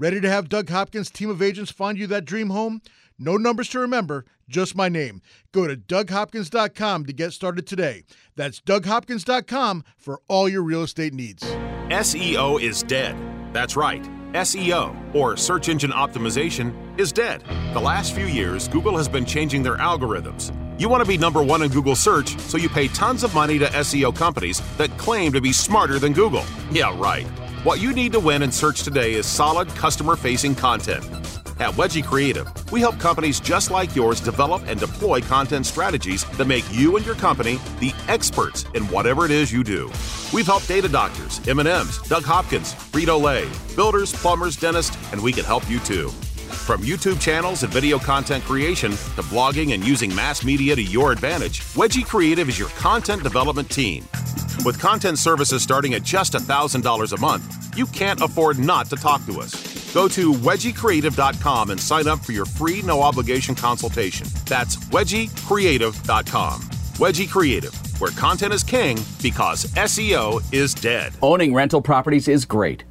Ready 0.00 0.20
to 0.20 0.30
have 0.30 0.48
Doug 0.48 0.70
Hopkins' 0.70 1.10
team 1.10 1.28
of 1.28 1.42
agents 1.42 1.72
find 1.72 1.98
you 1.98 2.06
that 2.06 2.24
dream 2.24 2.50
home? 2.50 2.82
No 3.18 3.36
numbers 3.36 3.68
to 3.70 3.80
remember, 3.80 4.26
just 4.48 4.76
my 4.76 4.88
name. 4.88 5.20
Go 5.50 5.66
to 5.66 5.76
DougHopkins.com 5.76 7.04
to 7.06 7.12
get 7.12 7.32
started 7.32 7.66
today. 7.66 8.04
That's 8.36 8.60
DougHopkins.com 8.60 9.82
for 9.96 10.20
all 10.28 10.48
your 10.48 10.62
real 10.62 10.84
estate 10.84 11.12
needs. 11.12 11.42
SEO 11.42 12.62
is 12.62 12.84
dead. 12.84 13.16
That's 13.52 13.74
right. 13.74 14.08
SEO, 14.34 15.16
or 15.16 15.36
search 15.36 15.68
engine 15.68 15.90
optimization, 15.90 16.72
is 16.96 17.10
dead. 17.10 17.42
The 17.72 17.80
last 17.80 18.14
few 18.14 18.26
years, 18.26 18.68
Google 18.68 18.96
has 18.96 19.08
been 19.08 19.24
changing 19.24 19.64
their 19.64 19.78
algorithms. 19.78 20.54
You 20.80 20.88
want 20.88 21.02
to 21.02 21.08
be 21.08 21.18
number 21.18 21.42
one 21.42 21.62
in 21.62 21.72
Google 21.72 21.96
search, 21.96 22.38
so 22.38 22.56
you 22.56 22.68
pay 22.68 22.86
tons 22.88 23.24
of 23.24 23.34
money 23.34 23.58
to 23.58 23.66
SEO 23.66 24.14
companies 24.14 24.62
that 24.76 24.96
claim 24.96 25.32
to 25.32 25.40
be 25.40 25.52
smarter 25.52 25.98
than 25.98 26.12
Google. 26.12 26.44
Yeah, 26.70 26.96
right. 27.00 27.26
What 27.64 27.80
you 27.80 27.92
need 27.92 28.12
to 28.12 28.20
win 28.20 28.44
in 28.44 28.52
search 28.52 28.84
today 28.84 29.14
is 29.14 29.26
solid 29.26 29.68
customer 29.70 30.14
facing 30.14 30.54
content. 30.54 31.04
At 31.58 31.70
Wedgie 31.70 32.04
Creative, 32.04 32.46
we 32.70 32.78
help 32.78 33.00
companies 33.00 33.40
just 33.40 33.72
like 33.72 33.96
yours 33.96 34.20
develop 34.20 34.62
and 34.68 34.78
deploy 34.78 35.20
content 35.20 35.66
strategies 35.66 36.24
that 36.36 36.44
make 36.44 36.64
you 36.72 36.96
and 36.96 37.04
your 37.04 37.16
company 37.16 37.58
the 37.80 37.92
experts 38.06 38.64
in 38.74 38.84
whatever 38.84 39.24
it 39.24 39.32
is 39.32 39.52
you 39.52 39.64
do. 39.64 39.90
We've 40.32 40.46
helped 40.46 40.68
data 40.68 40.88
doctors, 40.88 41.46
M&M's, 41.48 41.98
Doug 42.02 42.22
Hopkins, 42.22 42.74
Frito-Lay, 42.74 43.48
builders, 43.74 44.12
plumbers, 44.12 44.54
dentists, 44.54 44.96
and 45.12 45.20
we 45.20 45.32
can 45.32 45.44
help 45.44 45.68
you 45.68 45.80
too. 45.80 46.12
From 46.68 46.82
YouTube 46.82 47.18
channels 47.18 47.62
and 47.62 47.72
video 47.72 47.98
content 47.98 48.44
creation 48.44 48.90
to 48.90 49.22
blogging 49.22 49.72
and 49.72 49.82
using 49.82 50.14
mass 50.14 50.44
media 50.44 50.76
to 50.76 50.82
your 50.82 51.12
advantage, 51.12 51.60
Wedgie 51.72 52.04
Creative 52.04 52.46
is 52.46 52.58
your 52.58 52.68
content 52.76 53.22
development 53.22 53.70
team. 53.70 54.06
With 54.66 54.78
content 54.78 55.18
services 55.18 55.62
starting 55.62 55.94
at 55.94 56.02
just 56.02 56.34
$1,000 56.34 57.12
a 57.16 57.20
month, 57.22 57.74
you 57.74 57.86
can't 57.86 58.20
afford 58.20 58.58
not 58.58 58.90
to 58.90 58.96
talk 58.96 59.24
to 59.24 59.40
us. 59.40 59.94
Go 59.94 60.08
to 60.08 60.34
wedgiecreative.com 60.34 61.70
and 61.70 61.80
sign 61.80 62.06
up 62.06 62.18
for 62.18 62.32
your 62.32 62.44
free 62.44 62.82
no 62.82 63.00
obligation 63.00 63.54
consultation. 63.54 64.26
That's 64.44 64.76
wedgiecreative.com. 64.76 66.60
Wedgie 66.60 67.30
Creative, 67.30 67.74
where 67.98 68.10
content 68.10 68.52
is 68.52 68.62
king 68.62 68.98
because 69.22 69.64
SEO 69.72 70.42
is 70.52 70.74
dead. 70.74 71.14
Owning 71.22 71.54
rental 71.54 71.80
properties 71.80 72.28
is 72.28 72.44
great. 72.44 72.84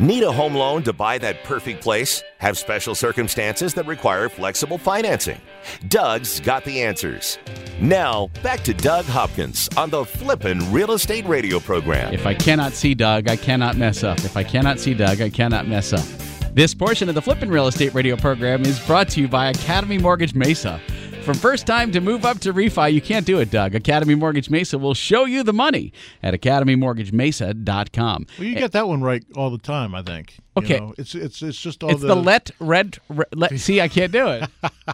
Need 0.00 0.24
a 0.24 0.32
home 0.32 0.56
loan 0.56 0.82
to 0.84 0.92
buy 0.92 1.18
that 1.18 1.44
perfect 1.44 1.80
place? 1.80 2.20
Have 2.38 2.58
special 2.58 2.96
circumstances 2.96 3.74
that 3.74 3.86
require 3.86 4.28
flexible 4.28 4.76
financing? 4.76 5.40
Doug's 5.86 6.40
got 6.40 6.64
the 6.64 6.82
answers. 6.82 7.38
Now, 7.80 8.26
back 8.42 8.64
to 8.64 8.74
Doug 8.74 9.04
Hopkins 9.04 9.68
on 9.76 9.90
the 9.90 10.04
Flippin' 10.04 10.72
Real 10.72 10.92
Estate 10.92 11.24
Radio 11.26 11.60
program. 11.60 12.12
If 12.12 12.26
I 12.26 12.34
cannot 12.34 12.72
see 12.72 12.96
Doug, 12.96 13.28
I 13.28 13.36
cannot 13.36 13.76
mess 13.76 14.02
up. 14.02 14.18
If 14.18 14.36
I 14.36 14.42
cannot 14.42 14.80
see 14.80 14.94
Doug, 14.94 15.20
I 15.20 15.30
cannot 15.30 15.68
mess 15.68 15.92
up. 15.92 16.04
This 16.54 16.74
portion 16.74 17.08
of 17.08 17.14
the 17.14 17.22
Flippin' 17.22 17.48
Real 17.48 17.68
Estate 17.68 17.94
Radio 17.94 18.16
program 18.16 18.62
is 18.64 18.80
brought 18.80 19.08
to 19.10 19.20
you 19.20 19.28
by 19.28 19.50
Academy 19.50 19.98
Mortgage 19.98 20.34
Mesa. 20.34 20.80
From 21.24 21.34
first 21.34 21.66
time 21.66 21.90
to 21.92 22.02
move 22.02 22.26
up 22.26 22.38
to 22.40 22.52
refi, 22.52 22.92
you 22.92 23.00
can't 23.00 23.24
do 23.24 23.38
it, 23.38 23.50
Doug. 23.50 23.74
Academy 23.74 24.14
Mortgage 24.14 24.50
Mesa 24.50 24.76
will 24.76 24.92
show 24.92 25.24
you 25.24 25.42
the 25.42 25.54
money 25.54 25.90
at 26.22 26.34
academymortgagemesa.com. 26.34 28.26
Well, 28.38 28.46
you 28.46 28.54
get 28.54 28.72
that 28.72 28.86
one 28.86 29.02
right 29.02 29.24
all 29.34 29.48
the 29.50 29.56
time, 29.56 29.94
I 29.94 30.02
think. 30.02 30.34
You 30.56 30.62
Okay. 30.62 30.78
know, 30.78 30.94
it's 30.98 31.14
it's 31.14 31.40
it's 31.40 31.58
just 31.58 31.82
all 31.82 31.90
It's 31.90 32.02
the, 32.02 32.14
let 32.14 32.50
red, 32.60 32.98
re- 33.08 33.24
let 33.34 33.58
see. 33.58 33.80
I 33.80 33.88
can't 33.88 34.12
do 34.12 34.28
it. 34.28 34.44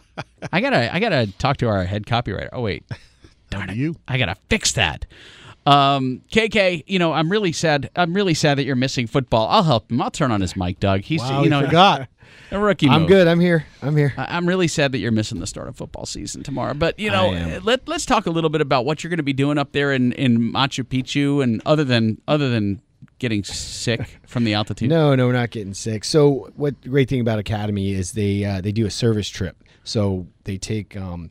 I 0.53 0.61
gotta 0.61 0.95
I 0.95 1.01
gotta 1.01 1.27
talk 1.39 1.57
to 1.59 1.69
our 1.69 1.85
head 1.85 2.07
copywriter. 2.07 2.49
Oh 2.53 2.61
wait, 2.63 2.85
darn 3.51 3.69
it. 3.71 3.77
You. 3.77 3.97
I 4.07 4.17
gotta 4.17 4.37
fix 4.49 4.71
that. 4.73 5.07
Um, 5.67 6.23
KK, 6.31 6.85
you 6.87 6.99
know 7.01 7.13
I'm 7.13 7.29
really 7.31 7.53
sad. 7.53 7.91
I'm 7.97 8.15
really 8.15 8.35
sad 8.35 8.57
that 8.59 8.65
you're 8.65 8.77
missing 8.77 9.09
football. 9.09 9.49
I'll 9.49 9.65
help 9.65 9.91
him. 9.91 10.01
I'll 10.01 10.11
turn 10.13 10.31
on 10.31 10.41
his 10.41 10.57
mic, 10.57 10.79
Doug. 10.81 11.01
He's 11.03 11.21
Wow, 11.23 11.43
you 11.43 11.51
know 11.51 11.65
forgot. 11.65 12.09
a 12.51 12.59
rookie. 12.59 12.89
I'm 12.89 13.07
good. 13.07 13.27
I'm 13.29 13.41
here. 13.41 13.65
I'm 13.83 13.97
here. 13.97 14.13
I- 14.17 14.37
I'm 14.37 14.47
really 14.47 14.69
sad 14.69 14.93
that 14.93 14.99
you're 14.99 15.13
missing 15.13 15.41
the 15.41 15.47
start 15.47 15.69
of 15.69 15.77
football 15.77 16.07
season 16.07 16.43
tomorrow. 16.43 16.75
But 16.75 16.99
you 16.99 17.11
know, 17.11 17.31
let 17.63 17.87
let's 17.89 18.07
talk 18.07 18.27
a 18.27 18.31
little 18.31 18.51
bit 18.51 18.61
about 18.61 18.85
what 18.85 19.03
you're 19.03 19.09
going 19.11 19.19
to 19.19 19.23
be 19.23 19.33
doing 19.33 19.59
up 19.59 19.73
there 19.73 19.93
in, 19.93 20.13
in 20.13 20.39
Machu 20.53 20.85
Picchu, 20.85 21.43
and 21.43 21.61
other 21.67 21.85
than 21.85 22.21
other 22.29 22.49
than 22.51 22.81
getting 23.19 23.45
sick 23.45 24.19
from 24.27 24.45
the 24.45 24.55
altitude. 24.55 24.89
No, 24.91 25.15
no, 25.15 25.27
we're 25.27 25.33
not 25.35 25.51
getting 25.51 25.75
sick. 25.75 26.05
So, 26.05 26.51
what 26.57 26.81
the 26.83 26.89
great 26.89 27.09
thing 27.09 27.21
about 27.21 27.39
Academy 27.39 27.93
is 27.93 28.13
they 28.13 28.45
uh, 28.45 28.61
they 28.61 28.73
do 28.73 28.87
a 28.87 28.91
service 28.91 29.29
trip. 29.29 29.63
So 29.85 30.27
they 30.45 30.57
take 30.59 30.97
um, 30.97 31.31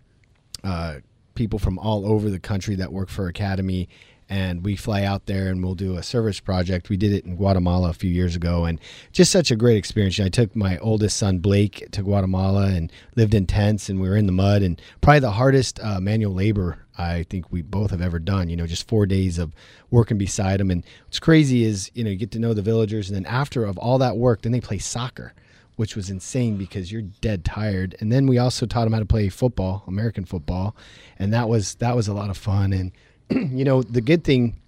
uh, 0.64 0.96
people 1.36 1.60
from 1.60 1.78
all 1.80 2.06
over 2.06 2.30
the 2.30 2.40
country 2.40 2.76
that 2.76 2.92
work 2.92 3.10
for 3.10 3.28
Academy, 3.28 3.88
and 4.30 4.64
we 4.64 4.76
fly 4.76 5.04
out 5.04 5.26
there 5.26 5.48
and 5.48 5.64
we'll 5.64 5.74
do 5.74 5.98
a 5.98 6.04
service 6.04 6.40
project. 6.40 6.88
We 6.88 6.98
did 6.98 7.12
it 7.12 7.26
in 7.26 7.36
Guatemala 7.36 7.90
a 7.90 7.94
few 7.94 8.12
years 8.12 8.36
ago, 8.36 8.66
and 8.66 8.80
just 9.12 9.32
such 9.32 9.50
a 9.50 9.56
great 9.56 9.78
experience. 9.78 10.20
I 10.20 10.30
took 10.30 10.56
my 10.56 10.78
oldest 10.78 11.18
son 11.18 11.40
Blake 11.40 11.88
to 11.92 12.04
Guatemala 12.04 12.68
and 12.68 12.92
lived 13.16 13.34
in 13.34 13.48
tents, 13.48 13.90
and 13.90 14.00
we 14.00 14.08
were 14.08 14.16
in 14.16 14.28
the 14.28 14.32
mud, 14.32 14.62
and 14.62 14.80
probably 15.02 15.20
the 15.22 15.32
hardest 15.32 15.80
uh, 15.82 16.00
manual 16.00 16.34
labor 16.34 16.78
I 16.98 17.24
think 17.24 17.52
we 17.52 17.64
both 17.64 17.92
have 17.92 18.02
ever 18.02 18.20
done. 18.20 18.50
You 18.50 18.58
know, 18.58 18.68
just 18.68 18.88
four 18.88 19.08
days 19.08 19.40
of 19.40 19.54
working 19.90 20.20
beside 20.20 20.60
them, 20.60 20.70
and 20.70 20.86
what's 21.06 21.20
crazy 21.20 21.64
is 21.64 21.90
you 21.96 22.04
know 22.04 22.12
you 22.12 22.18
get 22.18 22.32
to 22.32 22.40
know 22.40 22.54
the 22.54 22.62
villagers, 22.62 23.10
and 23.10 23.16
then 23.16 23.26
after 23.26 23.66
of 23.66 23.78
all 23.80 23.98
that 23.98 24.18
work, 24.18 24.44
then 24.44 24.52
they 24.52 24.62
play 24.62 24.78
soccer 24.78 25.34
which 25.80 25.96
was 25.96 26.10
insane 26.10 26.58
because 26.58 26.92
you're 26.92 27.04
dead 27.22 27.46
tired. 27.46 27.96
And 28.02 28.12
then 28.12 28.28
we 28.28 28.38
also 28.38 28.66
taught 28.66 28.84
them 28.84 28.92
how 28.92 29.00
to 29.00 29.06
play 29.06 29.30
football, 29.30 29.86
American 29.88 30.26
football, 30.26 30.76
and 31.18 31.32
that 31.32 31.48
was 31.48 31.76
that 31.76 31.96
was 31.96 32.10
a 32.10 32.14
lot 32.14 32.30
of 32.30 32.36
fun. 32.36 32.74
And 32.74 32.92
you 33.52 33.66
know, 33.66 33.82
the 33.84 34.02
good 34.02 34.24
thing 34.24 34.60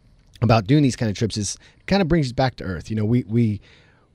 about 0.42 0.68
doing 0.68 0.84
these 0.84 0.96
kind 0.96 1.10
of 1.10 1.18
trips 1.18 1.38
is 1.38 1.58
kind 1.88 2.02
of 2.02 2.08
brings 2.08 2.28
us 2.28 2.32
back 2.32 2.56
to 2.58 2.64
earth. 2.64 2.90
You 2.90 2.96
know, 2.96 3.06
we 3.06 3.24
we 3.24 3.62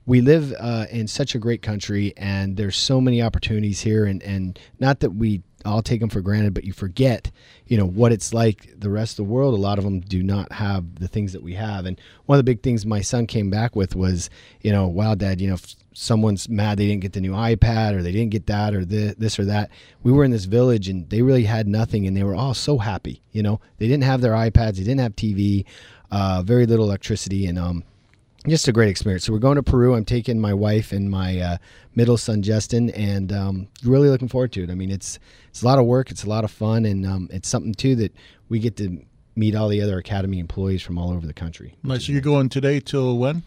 we 0.06 0.20
live 0.20 0.54
uh, 0.58 0.86
in 0.90 1.08
such 1.08 1.34
a 1.34 1.38
great 1.38 1.62
country, 1.62 2.12
and 2.16 2.56
there's 2.56 2.76
so 2.76 3.00
many 3.00 3.22
opportunities 3.22 3.80
here, 3.80 4.04
and 4.04 4.22
and 4.22 4.58
not 4.80 5.00
that 5.00 5.10
we 5.10 5.42
all 5.66 5.82
take 5.82 6.00
them 6.00 6.08
for 6.08 6.20
granted, 6.20 6.54
but 6.54 6.64
you 6.64 6.72
forget, 6.72 7.30
you 7.66 7.76
know, 7.76 7.86
what 7.86 8.12
it's 8.12 8.32
like 8.32 8.72
the 8.78 8.90
rest 8.90 9.12
of 9.12 9.26
the 9.26 9.32
world. 9.32 9.54
A 9.54 9.56
lot 9.56 9.78
of 9.78 9.84
them 9.84 10.00
do 10.00 10.22
not 10.22 10.52
have 10.52 10.96
the 10.96 11.08
things 11.08 11.32
that 11.32 11.42
we 11.42 11.54
have, 11.54 11.86
and 11.86 12.00
one 12.26 12.38
of 12.38 12.44
the 12.44 12.50
big 12.50 12.62
things 12.62 12.86
my 12.86 13.00
son 13.00 13.26
came 13.26 13.50
back 13.50 13.76
with 13.76 13.94
was, 13.96 14.30
you 14.62 14.72
know, 14.72 14.86
wow, 14.86 15.14
dad, 15.14 15.40
you 15.40 15.50
know, 15.50 15.56
someone's 15.92 16.48
mad 16.48 16.78
they 16.78 16.86
didn't 16.86 17.00
get 17.00 17.14
the 17.14 17.20
new 17.20 17.32
iPad 17.32 17.94
or 17.94 18.02
they 18.02 18.12
didn't 18.12 18.30
get 18.30 18.46
that 18.46 18.74
or 18.74 18.84
thi- 18.84 19.14
this 19.16 19.38
or 19.38 19.46
that. 19.46 19.70
We 20.02 20.12
were 20.12 20.24
in 20.24 20.30
this 20.30 20.44
village 20.44 20.88
and 20.88 21.08
they 21.08 21.22
really 21.22 21.44
had 21.44 21.66
nothing, 21.66 22.06
and 22.06 22.16
they 22.16 22.24
were 22.24 22.34
all 22.34 22.54
so 22.54 22.78
happy. 22.78 23.22
You 23.32 23.42
know, 23.42 23.60
they 23.78 23.88
didn't 23.88 24.04
have 24.04 24.20
their 24.20 24.32
iPads, 24.32 24.76
they 24.76 24.84
didn't 24.84 25.00
have 25.00 25.16
TV, 25.16 25.64
uh, 26.10 26.42
very 26.44 26.66
little 26.66 26.86
electricity, 26.86 27.46
and 27.46 27.58
um, 27.58 27.84
just 28.48 28.68
a 28.68 28.72
great 28.72 28.88
experience. 28.88 29.24
So 29.24 29.32
we're 29.32 29.38
going 29.38 29.56
to 29.56 29.62
Peru. 29.62 29.94
I'm 29.94 30.04
taking 30.04 30.40
my 30.40 30.54
wife 30.54 30.92
and 30.92 31.10
my 31.10 31.38
uh, 31.38 31.56
middle 31.94 32.16
son 32.16 32.42
Justin, 32.42 32.90
and 32.90 33.32
um, 33.32 33.68
really 33.84 34.08
looking 34.08 34.28
forward 34.28 34.52
to 34.52 34.62
it. 34.64 34.70
I 34.70 34.74
mean, 34.74 34.90
it's 34.90 35.18
it's 35.48 35.62
a 35.62 35.66
lot 35.66 35.78
of 35.78 35.86
work, 35.86 36.10
it's 36.10 36.24
a 36.24 36.28
lot 36.28 36.44
of 36.44 36.50
fun, 36.50 36.84
and 36.84 37.06
um, 37.06 37.28
it's 37.32 37.48
something 37.48 37.74
too 37.74 37.96
that 37.96 38.14
we 38.48 38.58
get 38.58 38.76
to 38.76 39.04
meet 39.34 39.54
all 39.54 39.68
the 39.68 39.82
other 39.82 39.98
academy 39.98 40.38
employees 40.38 40.82
from 40.82 40.98
all 40.98 41.12
over 41.12 41.26
the 41.26 41.34
country. 41.34 41.76
Nice. 41.82 42.06
So 42.06 42.12
you're 42.12 42.22
going 42.22 42.48
today 42.48 42.80
till 42.80 43.18
when? 43.18 43.42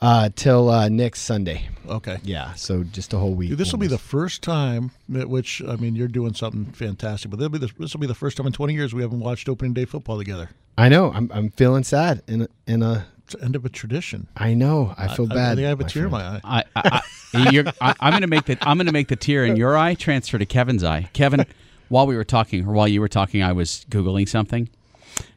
Uh, 0.00 0.30
till 0.36 0.70
uh, 0.70 0.88
next 0.88 1.22
Sunday. 1.22 1.68
Okay. 1.88 2.18
Yeah, 2.22 2.54
so 2.54 2.84
just 2.84 3.12
a 3.12 3.18
whole 3.18 3.34
week. 3.34 3.56
This 3.56 3.72
will 3.72 3.80
be 3.80 3.88
the 3.88 3.98
first 3.98 4.42
time, 4.42 4.92
at 5.16 5.28
which 5.28 5.60
I 5.66 5.74
mean, 5.74 5.96
you're 5.96 6.06
doing 6.06 6.34
something 6.34 6.66
fantastic. 6.66 7.32
But 7.32 7.38
be 7.50 7.58
the, 7.58 7.70
this 7.78 7.94
will 7.94 8.00
be 8.00 8.06
the 8.06 8.14
first 8.14 8.36
time 8.36 8.46
in 8.46 8.52
20 8.52 8.74
years 8.74 8.94
we 8.94 9.02
haven't 9.02 9.20
watched 9.20 9.48
opening 9.48 9.72
day 9.72 9.84
football 9.84 10.16
together. 10.16 10.50
I 10.76 10.88
know. 10.88 11.10
I'm 11.12 11.30
I'm 11.34 11.50
feeling 11.50 11.82
sad 11.82 12.22
in 12.28 12.46
in 12.68 12.82
a 12.82 13.06
end 13.42 13.56
of 13.56 13.64
a 13.64 13.68
tradition. 13.68 14.26
I 14.36 14.54
know. 14.54 14.94
I 14.96 15.08
feel 15.14 15.26
I, 15.30 15.34
bad. 15.34 15.52
I 15.52 15.54
think 15.56 15.66
I 15.66 15.68
have 15.70 15.80
a 15.80 15.82
my 15.84 15.88
tear 15.88 16.04
in 16.06 16.10
my 16.10 16.22
eye. 16.22 16.40
I, 16.44 16.64
I, 16.76 17.02
I, 17.34 17.50
you're, 17.50 17.64
I, 17.80 17.94
I'm 18.00 18.12
going 18.12 18.22
to 18.22 18.26
make 18.28 18.44
the 18.46 18.58
I'm 18.62 18.76
going 18.76 18.86
to 18.86 18.92
make 18.92 19.08
the 19.08 19.16
tear 19.16 19.44
in 19.44 19.56
your 19.56 19.76
eye 19.76 19.94
transfer 19.94 20.38
to 20.38 20.46
Kevin's 20.46 20.84
eye. 20.84 21.08
Kevin, 21.12 21.44
while 21.88 22.06
we 22.06 22.16
were 22.16 22.24
talking, 22.24 22.66
or 22.66 22.72
while 22.72 22.88
you 22.88 23.00
were 23.00 23.08
talking, 23.08 23.42
I 23.42 23.52
was 23.52 23.84
googling 23.90 24.28
something. 24.28 24.68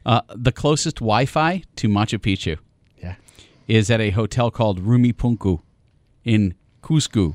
Uh, 0.06 0.20
the 0.34 0.52
closest 0.52 0.96
Wi-Fi 0.96 1.62
to 1.76 1.88
Machu 1.88 2.18
Picchu 2.18 2.58
Yeah. 3.02 3.16
is 3.66 3.90
at 3.90 4.00
a 4.00 4.10
hotel 4.10 4.50
called 4.50 4.78
Rumi 4.80 5.12
Punku 5.12 5.60
in 6.24 6.54
Cusco, 6.82 7.34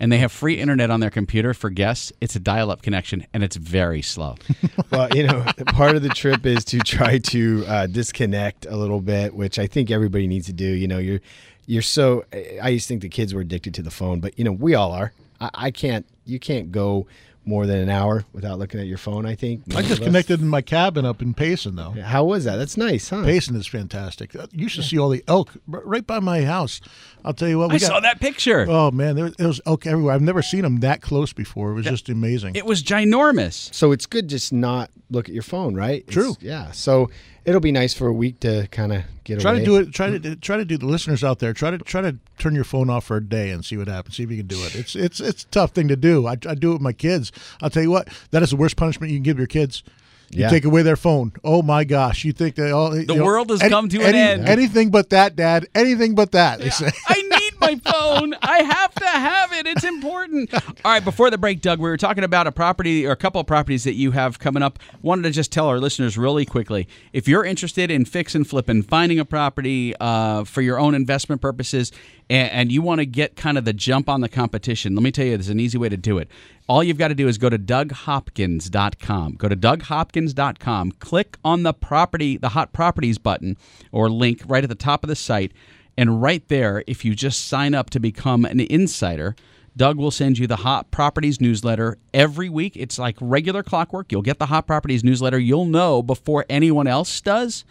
and 0.00 0.10
they 0.10 0.18
have 0.18 0.32
free 0.32 0.54
internet 0.54 0.90
on 0.90 1.00
their 1.00 1.10
computer 1.10 1.54
for 1.54 1.70
guests. 1.70 2.12
It's 2.20 2.34
a 2.34 2.40
dial-up 2.40 2.82
connection, 2.82 3.26
and 3.32 3.44
it's 3.44 3.56
very 3.56 4.02
slow. 4.02 4.36
well, 4.90 5.08
you 5.14 5.26
know, 5.26 5.44
part 5.68 5.96
of 5.96 6.02
the 6.02 6.08
trip 6.08 6.44
is 6.46 6.64
to 6.66 6.78
try 6.80 7.18
to 7.18 7.64
uh, 7.66 7.86
disconnect 7.86 8.66
a 8.66 8.76
little 8.76 9.00
bit, 9.00 9.34
which 9.34 9.58
I 9.58 9.66
think 9.66 9.90
everybody 9.90 10.26
needs 10.26 10.46
to 10.46 10.52
do. 10.52 10.66
You 10.66 10.88
know, 10.88 10.98
you're 10.98 11.20
you're 11.66 11.82
so. 11.82 12.24
I 12.62 12.68
used 12.70 12.86
to 12.86 12.88
think 12.88 13.02
the 13.02 13.08
kids 13.08 13.32
were 13.34 13.40
addicted 13.40 13.74
to 13.74 13.82
the 13.82 13.90
phone, 13.90 14.20
but 14.20 14.38
you 14.38 14.44
know, 14.44 14.52
we 14.52 14.74
all 14.74 14.92
are. 14.92 15.12
I, 15.40 15.50
I 15.54 15.70
can't. 15.70 16.06
You 16.24 16.38
can't 16.38 16.72
go 16.72 17.06
more 17.46 17.66
than 17.66 17.78
an 17.78 17.88
hour 17.90 18.24
without 18.32 18.58
looking 18.58 18.80
at 18.80 18.86
your 18.86 18.98
phone. 18.98 19.26
I 19.26 19.34
think. 19.34 19.62
I 19.74 19.82
just 19.82 20.02
connected 20.02 20.40
in 20.40 20.48
my 20.48 20.62
cabin 20.62 21.04
up 21.04 21.20
in 21.22 21.34
Payson, 21.34 21.76
though. 21.76 21.90
How 21.90 22.24
was 22.24 22.44
that? 22.44 22.56
That's 22.56 22.76
nice, 22.76 23.08
huh? 23.10 23.24
Payson 23.24 23.56
is 23.56 23.66
fantastic. 23.66 24.34
Uh, 24.34 24.46
You 24.52 24.68
should 24.68 24.84
see 24.84 24.98
all 24.98 25.08
the 25.10 25.22
elk 25.28 25.50
right 25.66 26.06
by 26.06 26.20
my 26.20 26.42
house. 26.42 26.80
I'll 27.24 27.34
tell 27.34 27.48
you 27.48 27.58
what. 27.58 27.70
We 27.70 27.76
I 27.76 27.78
got, 27.78 27.86
saw 27.86 28.00
that 28.00 28.20
picture. 28.20 28.66
Oh 28.68 28.90
man, 28.90 29.16
there, 29.16 29.30
there 29.30 29.46
was 29.48 29.60
elk 29.66 29.86
everywhere. 29.86 30.14
I've 30.14 30.22
never 30.22 30.42
seen 30.42 30.62
them 30.62 30.80
that 30.80 31.00
close 31.02 31.32
before. 31.32 31.70
It 31.70 31.74
was 31.74 31.86
just 31.86 32.08
amazing. 32.08 32.56
It 32.56 32.66
was 32.66 32.82
ginormous. 32.82 33.72
So 33.74 33.92
it's 33.92 34.06
good 34.06 34.28
just 34.28 34.52
not 34.52 34.90
look 35.10 35.28
at 35.28 35.34
your 35.34 35.42
phone, 35.42 35.74
right? 35.74 36.02
It's- 36.08 36.12
True. 36.14 36.36
yeah. 36.40 36.70
So 36.72 37.10
it'll 37.44 37.60
be 37.60 37.72
nice 37.72 37.94
for 37.94 38.06
a 38.06 38.12
week 38.12 38.40
to 38.40 38.66
kind 38.70 38.92
of 38.92 39.02
get 39.24 39.34
away. 39.34 39.42
try 39.42 39.50
away. 39.52 39.60
to 39.60 39.64
do 39.64 39.76
it. 39.76 39.92
Try 39.92 40.18
to 40.18 40.36
try 40.36 40.56
to 40.56 40.64
do 40.64 40.78
the 40.78 40.86
listeners 40.86 41.22
out 41.24 41.38
there. 41.38 41.52
Try 41.52 41.70
to 41.70 41.78
try 41.78 42.00
to 42.00 42.16
turn 42.38 42.54
your 42.54 42.64
phone 42.64 42.90
off 42.90 43.04
for 43.04 43.16
a 43.16 43.24
day 43.24 43.50
and 43.50 43.64
see 43.64 43.76
what 43.76 43.88
happens. 43.88 44.16
See 44.16 44.22
if 44.22 44.30
you 44.30 44.38
can 44.38 44.46
do 44.46 44.62
it. 44.64 44.74
It's 44.74 44.94
it's 44.96 45.20
it's 45.20 45.42
a 45.44 45.46
tough 45.48 45.72
thing 45.72 45.88
to 45.88 45.96
do. 45.96 46.26
I, 46.26 46.32
I 46.32 46.54
do 46.54 46.70
it 46.70 46.74
with 46.74 46.82
my 46.82 46.92
kids. 46.92 47.32
I'll 47.62 47.70
tell 47.70 47.82
you 47.82 47.90
what. 47.90 48.08
That 48.30 48.42
is 48.42 48.50
the 48.50 48.56
worst 48.56 48.76
punishment 48.76 49.12
you 49.12 49.18
can 49.18 49.24
give 49.24 49.38
your 49.38 49.46
kids. 49.46 49.82
You 50.30 50.40
Yeah. 50.40 50.48
take 50.50 50.64
away 50.64 50.82
their 50.82 50.96
phone. 50.96 51.32
Oh 51.44 51.60
my 51.62 51.84
gosh! 51.84 52.24
You 52.24 52.32
think 52.32 52.54
they 52.56 52.70
all 52.70 52.90
the 52.90 53.22
world 53.22 53.50
has 53.50 53.60
come 53.60 53.88
to 53.90 54.02
an 54.02 54.14
end. 54.14 54.48
Anything 54.48 54.90
but 54.90 55.10
that, 55.10 55.36
Dad. 55.36 55.66
Anything 55.74 56.14
but 56.14 56.32
that. 56.32 56.60
They 56.60 56.70
say. 56.70 56.90
I 57.08 57.14
need 57.14 57.28
my 57.64 57.90
phone. 57.90 58.34
I 58.42 58.62
have 58.62 58.94
to 58.94 59.06
have 59.06 59.52
it. 59.52 59.66
It's 59.66 59.84
important. 59.84 60.52
All 60.52 60.62
right, 60.84 61.04
before 61.04 61.30
the 61.30 61.38
break, 61.38 61.60
Doug, 61.60 61.78
we 61.78 61.88
were 61.88 61.96
talking 61.96 62.24
about 62.24 62.46
a 62.46 62.52
property 62.52 63.06
or 63.06 63.12
a 63.12 63.16
couple 63.16 63.40
of 63.40 63.46
properties 63.46 63.84
that 63.84 63.94
you 63.94 64.10
have 64.12 64.38
coming 64.38 64.62
up. 64.62 64.78
Wanted 65.02 65.22
to 65.22 65.30
just 65.30 65.52
tell 65.52 65.68
our 65.68 65.78
listeners 65.78 66.18
really 66.18 66.44
quickly 66.44 66.88
if 67.12 67.28
you're 67.28 67.44
interested 67.44 67.90
in 67.90 68.04
fix 68.04 68.34
and 68.34 68.46
flipping, 68.46 68.82
finding 68.82 69.18
a 69.18 69.24
property 69.24 69.94
uh, 70.00 70.44
for 70.44 70.60
your 70.60 70.78
own 70.78 70.94
investment 70.94 71.40
purposes, 71.40 71.92
and, 72.30 72.50
and 72.50 72.72
you 72.72 72.82
want 72.82 73.00
to 73.00 73.06
get 73.06 73.36
kind 73.36 73.58
of 73.58 73.64
the 73.64 73.72
jump 73.72 74.08
on 74.08 74.20
the 74.20 74.28
competition, 74.28 74.94
let 74.94 75.02
me 75.02 75.10
tell 75.10 75.26
you, 75.26 75.36
there's 75.36 75.48
an 75.48 75.60
easy 75.60 75.78
way 75.78 75.88
to 75.88 75.96
do 75.96 76.18
it. 76.18 76.28
All 76.66 76.82
you've 76.82 76.98
got 76.98 77.08
to 77.08 77.14
do 77.14 77.28
is 77.28 77.36
go 77.36 77.50
to 77.50 77.58
DougHopkins.com. 77.58 79.34
Go 79.34 79.48
to 79.48 79.56
DougHopkins.com. 79.56 80.92
Click 80.92 81.36
on 81.44 81.62
the 81.62 81.74
property, 81.74 82.38
the 82.38 82.50
hot 82.50 82.72
properties 82.72 83.18
button 83.18 83.58
or 83.92 84.08
link 84.08 84.42
right 84.46 84.64
at 84.64 84.70
the 84.70 84.74
top 84.74 85.04
of 85.04 85.08
the 85.08 85.16
site. 85.16 85.52
And 85.96 86.20
right 86.20 86.46
there, 86.48 86.82
if 86.86 87.04
you 87.04 87.14
just 87.14 87.46
sign 87.46 87.74
up 87.74 87.90
to 87.90 88.00
become 88.00 88.44
an 88.44 88.60
insider, 88.60 89.36
Doug 89.76 89.96
will 89.96 90.10
send 90.10 90.38
you 90.38 90.46
the 90.46 90.56
Hot 90.56 90.90
Properties 90.90 91.40
newsletter 91.40 91.98
every 92.12 92.48
week. 92.48 92.76
It's 92.76 92.98
like 92.98 93.16
regular 93.20 93.62
clockwork. 93.62 94.12
You'll 94.12 94.22
get 94.22 94.38
the 94.38 94.46
Hot 94.46 94.66
Properties 94.66 95.02
newsletter. 95.02 95.38
You'll 95.38 95.66
know 95.66 96.02
before 96.02 96.44
anyone 96.48 96.86
else 96.86 97.20
does 97.20 97.64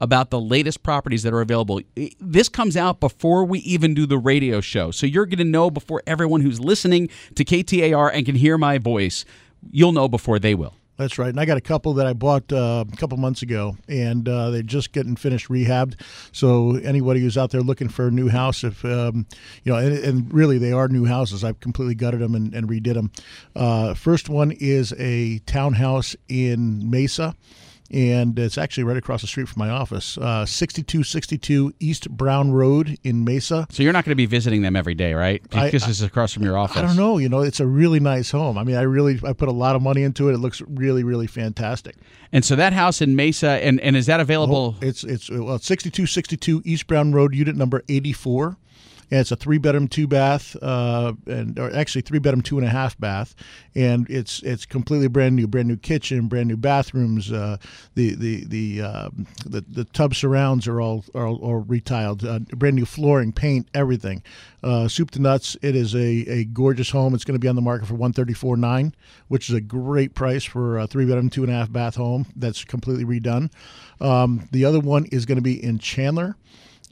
about 0.00 0.30
the 0.30 0.40
latest 0.40 0.84
properties 0.84 1.24
that 1.24 1.32
are 1.32 1.40
available. 1.40 1.80
This 2.20 2.48
comes 2.48 2.76
out 2.76 3.00
before 3.00 3.44
we 3.44 3.58
even 3.60 3.94
do 3.94 4.06
the 4.06 4.18
radio 4.18 4.60
show. 4.60 4.92
So 4.92 5.06
you're 5.06 5.26
going 5.26 5.38
to 5.38 5.44
know 5.44 5.70
before 5.70 6.02
everyone 6.06 6.40
who's 6.40 6.60
listening 6.60 7.08
to 7.34 7.44
KTAR 7.44 8.12
and 8.14 8.24
can 8.24 8.36
hear 8.36 8.56
my 8.56 8.78
voice. 8.78 9.24
You'll 9.72 9.90
know 9.90 10.06
before 10.06 10.38
they 10.38 10.54
will. 10.54 10.77
That's 10.98 11.16
right. 11.16 11.28
And 11.28 11.38
I 11.38 11.44
got 11.44 11.56
a 11.56 11.62
couple 11.62 11.94
that 11.94 12.08
I 12.08 12.12
bought 12.12 12.52
uh, 12.52 12.84
a 12.92 12.96
couple 12.96 13.16
months 13.18 13.40
ago, 13.42 13.76
and 13.88 14.28
uh, 14.28 14.50
they're 14.50 14.62
just 14.62 14.92
getting 14.92 15.14
finished 15.14 15.48
rehabbed. 15.48 15.94
So 16.32 16.74
anybody 16.74 17.20
who's 17.20 17.38
out 17.38 17.50
there 17.50 17.60
looking 17.60 17.88
for 17.88 18.08
a 18.08 18.10
new 18.10 18.28
house, 18.28 18.64
if 18.64 18.84
um, 18.84 19.24
you 19.62 19.72
know, 19.72 19.78
and, 19.78 19.96
and 19.96 20.34
really 20.34 20.58
they 20.58 20.72
are 20.72 20.88
new 20.88 21.04
houses. 21.04 21.44
I've 21.44 21.60
completely 21.60 21.94
gutted 21.94 22.20
them 22.20 22.34
and, 22.34 22.52
and 22.52 22.68
redid 22.68 22.94
them. 22.94 23.12
Uh, 23.54 23.94
first 23.94 24.28
one 24.28 24.50
is 24.50 24.92
a 24.98 25.38
townhouse 25.46 26.16
in 26.28 26.90
Mesa. 26.90 27.36
And 27.90 28.38
it's 28.38 28.58
actually 28.58 28.84
right 28.84 28.96
across 28.98 29.22
the 29.22 29.26
street 29.26 29.48
from 29.48 29.60
my 29.60 29.70
office, 29.70 30.18
uh, 30.18 30.44
6262 30.44 31.72
East 31.80 32.10
Brown 32.10 32.50
Road 32.52 32.98
in 33.02 33.24
Mesa. 33.24 33.66
So 33.70 33.82
you're 33.82 33.92
not 33.94 34.04
going 34.04 34.12
to 34.12 34.16
be 34.16 34.26
visiting 34.26 34.60
them 34.62 34.76
every 34.76 34.94
day, 34.94 35.14
right? 35.14 35.40
I- 35.52 35.66
Because 35.66 35.88
it's 35.88 36.02
across 36.02 36.32
from 36.34 36.42
your 36.44 36.58
office. 36.58 36.76
I 36.76 36.82
don't 36.82 36.96
know. 36.96 37.16
You 37.18 37.28
know, 37.28 37.40
it's 37.40 37.60
a 37.60 37.66
really 37.66 37.98
nice 38.00 38.30
home. 38.30 38.58
I 38.58 38.64
mean, 38.64 38.76
I 38.76 38.82
really 38.82 39.18
I 39.26 39.32
put 39.32 39.48
a 39.48 39.52
lot 39.52 39.74
of 39.76 39.80
money 39.82 40.02
into 40.02 40.28
it. 40.28 40.34
It 40.34 40.38
looks 40.38 40.60
really, 40.68 41.02
really 41.02 41.26
fantastic. 41.26 41.96
And 42.32 42.44
so 42.44 42.56
that 42.56 42.72
house 42.74 43.00
in 43.00 43.16
Mesa, 43.16 43.48
and, 43.64 43.80
and 43.80 43.96
is 43.96 44.04
that 44.06 44.20
available? 44.20 44.76
Oh, 44.82 44.86
it's 44.86 45.02
it's 45.04 45.30
well, 45.30 45.54
it's 45.54 45.66
6262 45.66 46.62
East 46.66 46.86
Brown 46.86 47.12
Road, 47.12 47.34
unit 47.34 47.56
number 47.56 47.82
84. 47.88 48.58
And 49.10 49.20
it's 49.20 49.32
a 49.32 49.36
three 49.36 49.58
bedroom, 49.58 49.88
two 49.88 50.06
bath, 50.06 50.54
uh, 50.60 51.14
and 51.26 51.58
or 51.58 51.74
actually 51.74 52.02
three 52.02 52.18
bedroom, 52.18 52.42
two 52.42 52.58
and 52.58 52.66
a 52.66 52.70
half 52.70 52.98
bath, 52.98 53.34
and 53.74 54.08
it's 54.10 54.42
it's 54.42 54.66
completely 54.66 55.08
brand 55.08 55.34
new, 55.34 55.46
brand 55.46 55.68
new 55.68 55.76
kitchen, 55.76 56.28
brand 56.28 56.48
new 56.48 56.58
bathrooms. 56.58 57.32
Uh, 57.32 57.56
the 57.94 58.14
the 58.14 58.44
the, 58.44 58.82
uh, 58.82 59.08
the 59.46 59.62
the 59.62 59.84
tub 59.84 60.14
surrounds 60.14 60.68
are 60.68 60.80
all 60.80 61.04
are 61.14 61.26
all 61.26 61.64
retiled, 61.64 62.22
uh, 62.24 62.40
brand 62.56 62.76
new 62.76 62.84
flooring, 62.84 63.32
paint, 63.32 63.66
everything. 63.72 64.22
Uh, 64.62 64.88
soup 64.88 65.10
to 65.12 65.20
nuts. 65.20 65.56
It 65.62 65.74
is 65.76 65.94
a, 65.94 66.00
a 66.28 66.44
gorgeous 66.44 66.90
home. 66.90 67.14
It's 67.14 67.24
going 67.24 67.36
to 67.36 67.38
be 67.38 67.48
on 67.48 67.56
the 67.56 67.62
market 67.62 67.86
for 67.86 67.94
one 67.94 68.12
thirty 68.12 68.34
four 68.34 68.56
nine, 68.56 68.94
which 69.28 69.48
is 69.48 69.54
a 69.54 69.60
great 69.60 70.14
price 70.14 70.44
for 70.44 70.78
a 70.78 70.86
three 70.86 71.06
bedroom, 71.06 71.30
two 71.30 71.44
and 71.44 71.52
a 71.52 71.56
half 71.56 71.72
bath 71.72 71.94
home 71.94 72.26
that's 72.36 72.64
completely 72.64 73.04
redone. 73.04 73.50
Um, 74.00 74.48
the 74.52 74.64
other 74.64 74.80
one 74.80 75.06
is 75.06 75.26
going 75.26 75.36
to 75.36 75.42
be 75.42 75.62
in 75.62 75.78
Chandler 75.78 76.36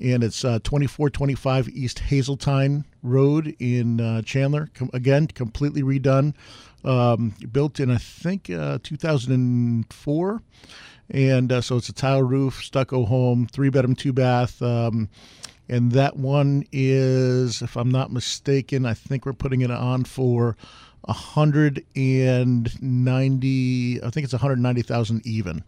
and 0.00 0.22
it's 0.22 0.44
uh, 0.44 0.58
2425 0.60 1.68
East 1.70 2.00
Hazeltine 2.00 2.84
Road 3.02 3.56
in 3.58 4.00
uh, 4.00 4.22
Chandler. 4.22 4.68
Com- 4.74 4.90
again, 4.92 5.26
completely 5.28 5.82
redone. 5.82 6.34
Um, 6.84 7.34
built 7.50 7.80
in, 7.80 7.90
I 7.90 7.96
think, 7.96 8.50
uh, 8.50 8.78
2004. 8.82 10.42
And 11.10 11.52
uh, 11.52 11.60
so 11.60 11.76
it's 11.76 11.88
a 11.88 11.92
tile 11.92 12.22
roof, 12.22 12.62
stucco 12.62 13.06
home, 13.06 13.48
three 13.50 13.70
bedroom, 13.70 13.96
two 13.96 14.12
bath. 14.12 14.60
Um, 14.62 15.08
and 15.68 15.90
that 15.92 16.16
one 16.16 16.64
is, 16.70 17.62
if 17.62 17.76
I'm 17.76 17.90
not 17.90 18.12
mistaken, 18.12 18.86
I 18.86 18.94
think 18.94 19.26
we're 19.26 19.32
putting 19.32 19.62
it 19.62 19.70
on 19.70 20.04
for 20.04 20.56
190 21.06 24.02
i 24.02 24.10
think 24.10 24.24
it's 24.24 24.32
190000 24.32 25.26
even 25.26 25.62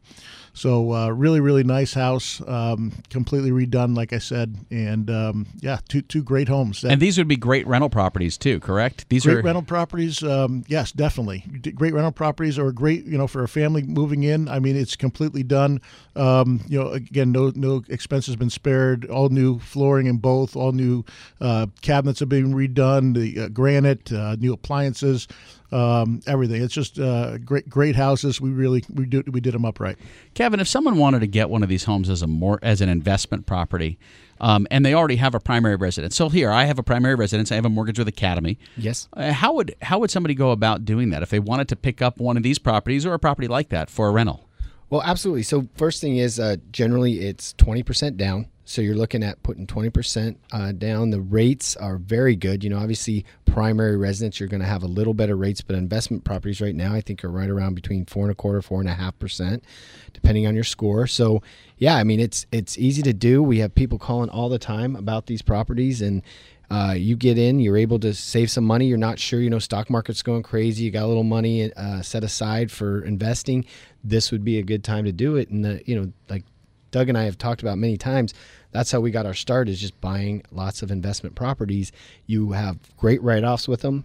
so 0.58 0.92
uh, 0.92 1.08
really 1.10 1.40
really 1.40 1.62
nice 1.62 1.94
house 1.94 2.40
um, 2.48 2.92
completely 3.10 3.50
redone 3.50 3.96
like 3.96 4.12
i 4.12 4.18
said 4.18 4.56
and 4.70 5.08
um, 5.08 5.46
yeah 5.60 5.78
two 5.88 6.02
two 6.02 6.22
great 6.22 6.48
homes. 6.48 6.80
That- 6.82 6.92
And 6.92 7.00
these 7.00 7.16
would 7.18 7.28
be 7.28 7.36
great 7.36 7.66
rental 7.66 7.88
properties 7.88 8.36
too, 8.36 8.58
correct? 8.60 9.06
These 9.08 9.24
great 9.24 9.38
are 9.38 9.42
rental 9.42 9.62
properties 9.62 10.22
um, 10.22 10.64
yes 10.66 10.90
definitely. 10.92 11.44
Great 11.74 11.94
rental 11.94 12.12
properties 12.12 12.58
are 12.58 12.72
great 12.72 13.04
you 13.04 13.16
know 13.16 13.26
for 13.26 13.42
a 13.44 13.48
family 13.48 13.82
moving 13.82 14.24
in. 14.24 14.48
I 14.48 14.58
mean 14.58 14.76
it's 14.76 14.96
completely 14.96 15.42
done. 15.42 15.80
Um, 16.16 16.60
you 16.66 16.78
know 16.82 16.88
again 16.90 17.30
no 17.32 17.52
no 17.54 17.84
expense 17.88 18.26
has 18.26 18.36
been 18.36 18.50
spared 18.50 19.04
all 19.06 19.28
new 19.28 19.58
flooring 19.60 20.06
in 20.06 20.16
both 20.18 20.56
all 20.56 20.72
new 20.72 21.04
uh, 21.40 21.66
cabinets 21.82 22.18
have 22.20 22.28
been 22.28 22.52
redone 22.54 23.14
the 23.14 23.44
uh, 23.44 23.48
granite 23.48 24.10
uh, 24.12 24.34
new 24.36 24.52
appliances 24.52 25.28
um, 25.70 26.20
everything 26.26 26.62
it's 26.62 26.74
just 26.74 26.98
uh, 26.98 27.38
great 27.38 27.68
great 27.68 27.96
houses 27.96 28.40
we 28.40 28.50
really 28.50 28.84
we 28.92 29.06
do 29.06 29.22
we 29.26 29.40
did 29.40 29.54
them 29.54 29.64
up 29.64 29.80
right 29.80 29.98
Kevin, 30.38 30.60
if 30.60 30.68
someone 30.68 30.98
wanted 30.98 31.18
to 31.18 31.26
get 31.26 31.50
one 31.50 31.64
of 31.64 31.68
these 31.68 31.82
homes 31.82 32.08
as 32.08 32.22
a 32.22 32.28
more 32.28 32.60
as 32.62 32.80
an 32.80 32.88
investment 32.88 33.44
property, 33.44 33.98
um, 34.40 34.68
and 34.70 34.86
they 34.86 34.94
already 34.94 35.16
have 35.16 35.34
a 35.34 35.40
primary 35.40 35.74
residence. 35.74 36.14
So 36.14 36.28
here, 36.28 36.52
I 36.52 36.64
have 36.64 36.78
a 36.78 36.82
primary 36.84 37.16
residence. 37.16 37.50
I 37.50 37.56
have 37.56 37.64
a 37.64 37.68
mortgage 37.68 37.98
with 37.98 38.06
Academy. 38.06 38.56
Yes. 38.76 39.08
Uh, 39.14 39.32
how 39.32 39.54
would 39.54 39.74
how 39.82 39.98
would 39.98 40.12
somebody 40.12 40.34
go 40.34 40.52
about 40.52 40.84
doing 40.84 41.10
that 41.10 41.22
if 41.24 41.30
they 41.30 41.40
wanted 41.40 41.68
to 41.70 41.76
pick 41.76 42.00
up 42.00 42.18
one 42.18 42.36
of 42.36 42.44
these 42.44 42.60
properties 42.60 43.04
or 43.04 43.14
a 43.14 43.18
property 43.18 43.48
like 43.48 43.70
that 43.70 43.90
for 43.90 44.06
a 44.06 44.10
rental? 44.12 44.48
Well, 44.90 45.02
absolutely. 45.02 45.42
So 45.42 45.66
first 45.76 46.00
thing 46.00 46.18
is 46.18 46.38
uh, 46.38 46.56
generally 46.70 47.20
it's 47.20 47.52
twenty 47.54 47.82
percent 47.82 48.16
down. 48.16 48.46
So 48.68 48.82
you're 48.82 48.94
looking 48.94 49.22
at 49.24 49.42
putting 49.42 49.66
twenty 49.66 49.88
percent 49.88 50.38
uh, 50.52 50.72
down. 50.72 51.08
The 51.08 51.22
rates 51.22 51.74
are 51.76 51.96
very 51.96 52.36
good. 52.36 52.62
You 52.62 52.68
know, 52.68 52.78
obviously 52.78 53.24
primary 53.46 53.96
residence 53.96 54.38
you're 54.38 54.48
going 54.48 54.60
to 54.60 54.66
have 54.66 54.82
a 54.82 54.86
little 54.86 55.14
better 55.14 55.36
rates, 55.36 55.62
but 55.62 55.74
investment 55.74 56.22
properties 56.22 56.60
right 56.60 56.74
now 56.74 56.92
I 56.92 57.00
think 57.00 57.24
are 57.24 57.30
right 57.30 57.48
around 57.48 57.76
between 57.76 58.04
four 58.04 58.24
and 58.24 58.30
a 58.30 58.34
quarter, 58.34 58.60
four 58.60 58.80
and 58.80 58.88
a 58.90 58.92
half 58.92 59.18
percent, 59.18 59.64
depending 60.12 60.46
on 60.46 60.54
your 60.54 60.64
score. 60.64 61.06
So 61.06 61.42
yeah, 61.78 61.96
I 61.96 62.04
mean 62.04 62.20
it's 62.20 62.44
it's 62.52 62.76
easy 62.76 63.00
to 63.02 63.14
do. 63.14 63.42
We 63.42 63.60
have 63.60 63.74
people 63.74 63.98
calling 63.98 64.28
all 64.28 64.50
the 64.50 64.58
time 64.58 64.94
about 64.96 65.26
these 65.26 65.42
properties 65.42 66.02
and. 66.02 66.22
Uh, 66.70 66.92
you 66.94 67.16
get 67.16 67.38
in, 67.38 67.60
you're 67.60 67.78
able 67.78 67.98
to 67.98 68.12
save 68.12 68.50
some 68.50 68.62
money. 68.62 68.84
You're 68.84 68.98
not 68.98 69.18
sure, 69.18 69.40
you 69.40 69.48
know, 69.48 69.58
stock 69.58 69.88
market's 69.88 70.20
going 70.20 70.42
crazy. 70.42 70.84
You 70.84 70.90
got 70.90 71.04
a 71.04 71.06
little 71.06 71.22
money 71.22 71.72
uh, 71.72 72.02
set 72.02 72.22
aside 72.22 72.70
for 72.70 73.02
investing. 73.06 73.64
This 74.04 74.30
would 74.30 74.44
be 74.44 74.58
a 74.58 74.62
good 74.62 74.84
time 74.84 75.06
to 75.06 75.12
do 75.12 75.36
it. 75.36 75.48
And 75.48 75.64
the, 75.64 75.82
you 75.86 75.98
know, 75.98 76.12
like 76.28 76.44
Doug 76.90 77.08
and 77.08 77.16
I 77.16 77.24
have 77.24 77.38
talked 77.38 77.62
about 77.62 77.78
many 77.78 77.96
times. 77.96 78.34
That's 78.70 78.92
how 78.92 79.00
we 79.00 79.10
got 79.10 79.26
our 79.26 79.34
start 79.34 79.68
is 79.68 79.80
just 79.80 80.00
buying 80.00 80.42
lots 80.50 80.82
of 80.82 80.90
investment 80.90 81.34
properties. 81.34 81.90
You 82.26 82.52
have 82.52 82.78
great 82.96 83.22
write-offs 83.22 83.66
with 83.66 83.80
them. 83.80 84.04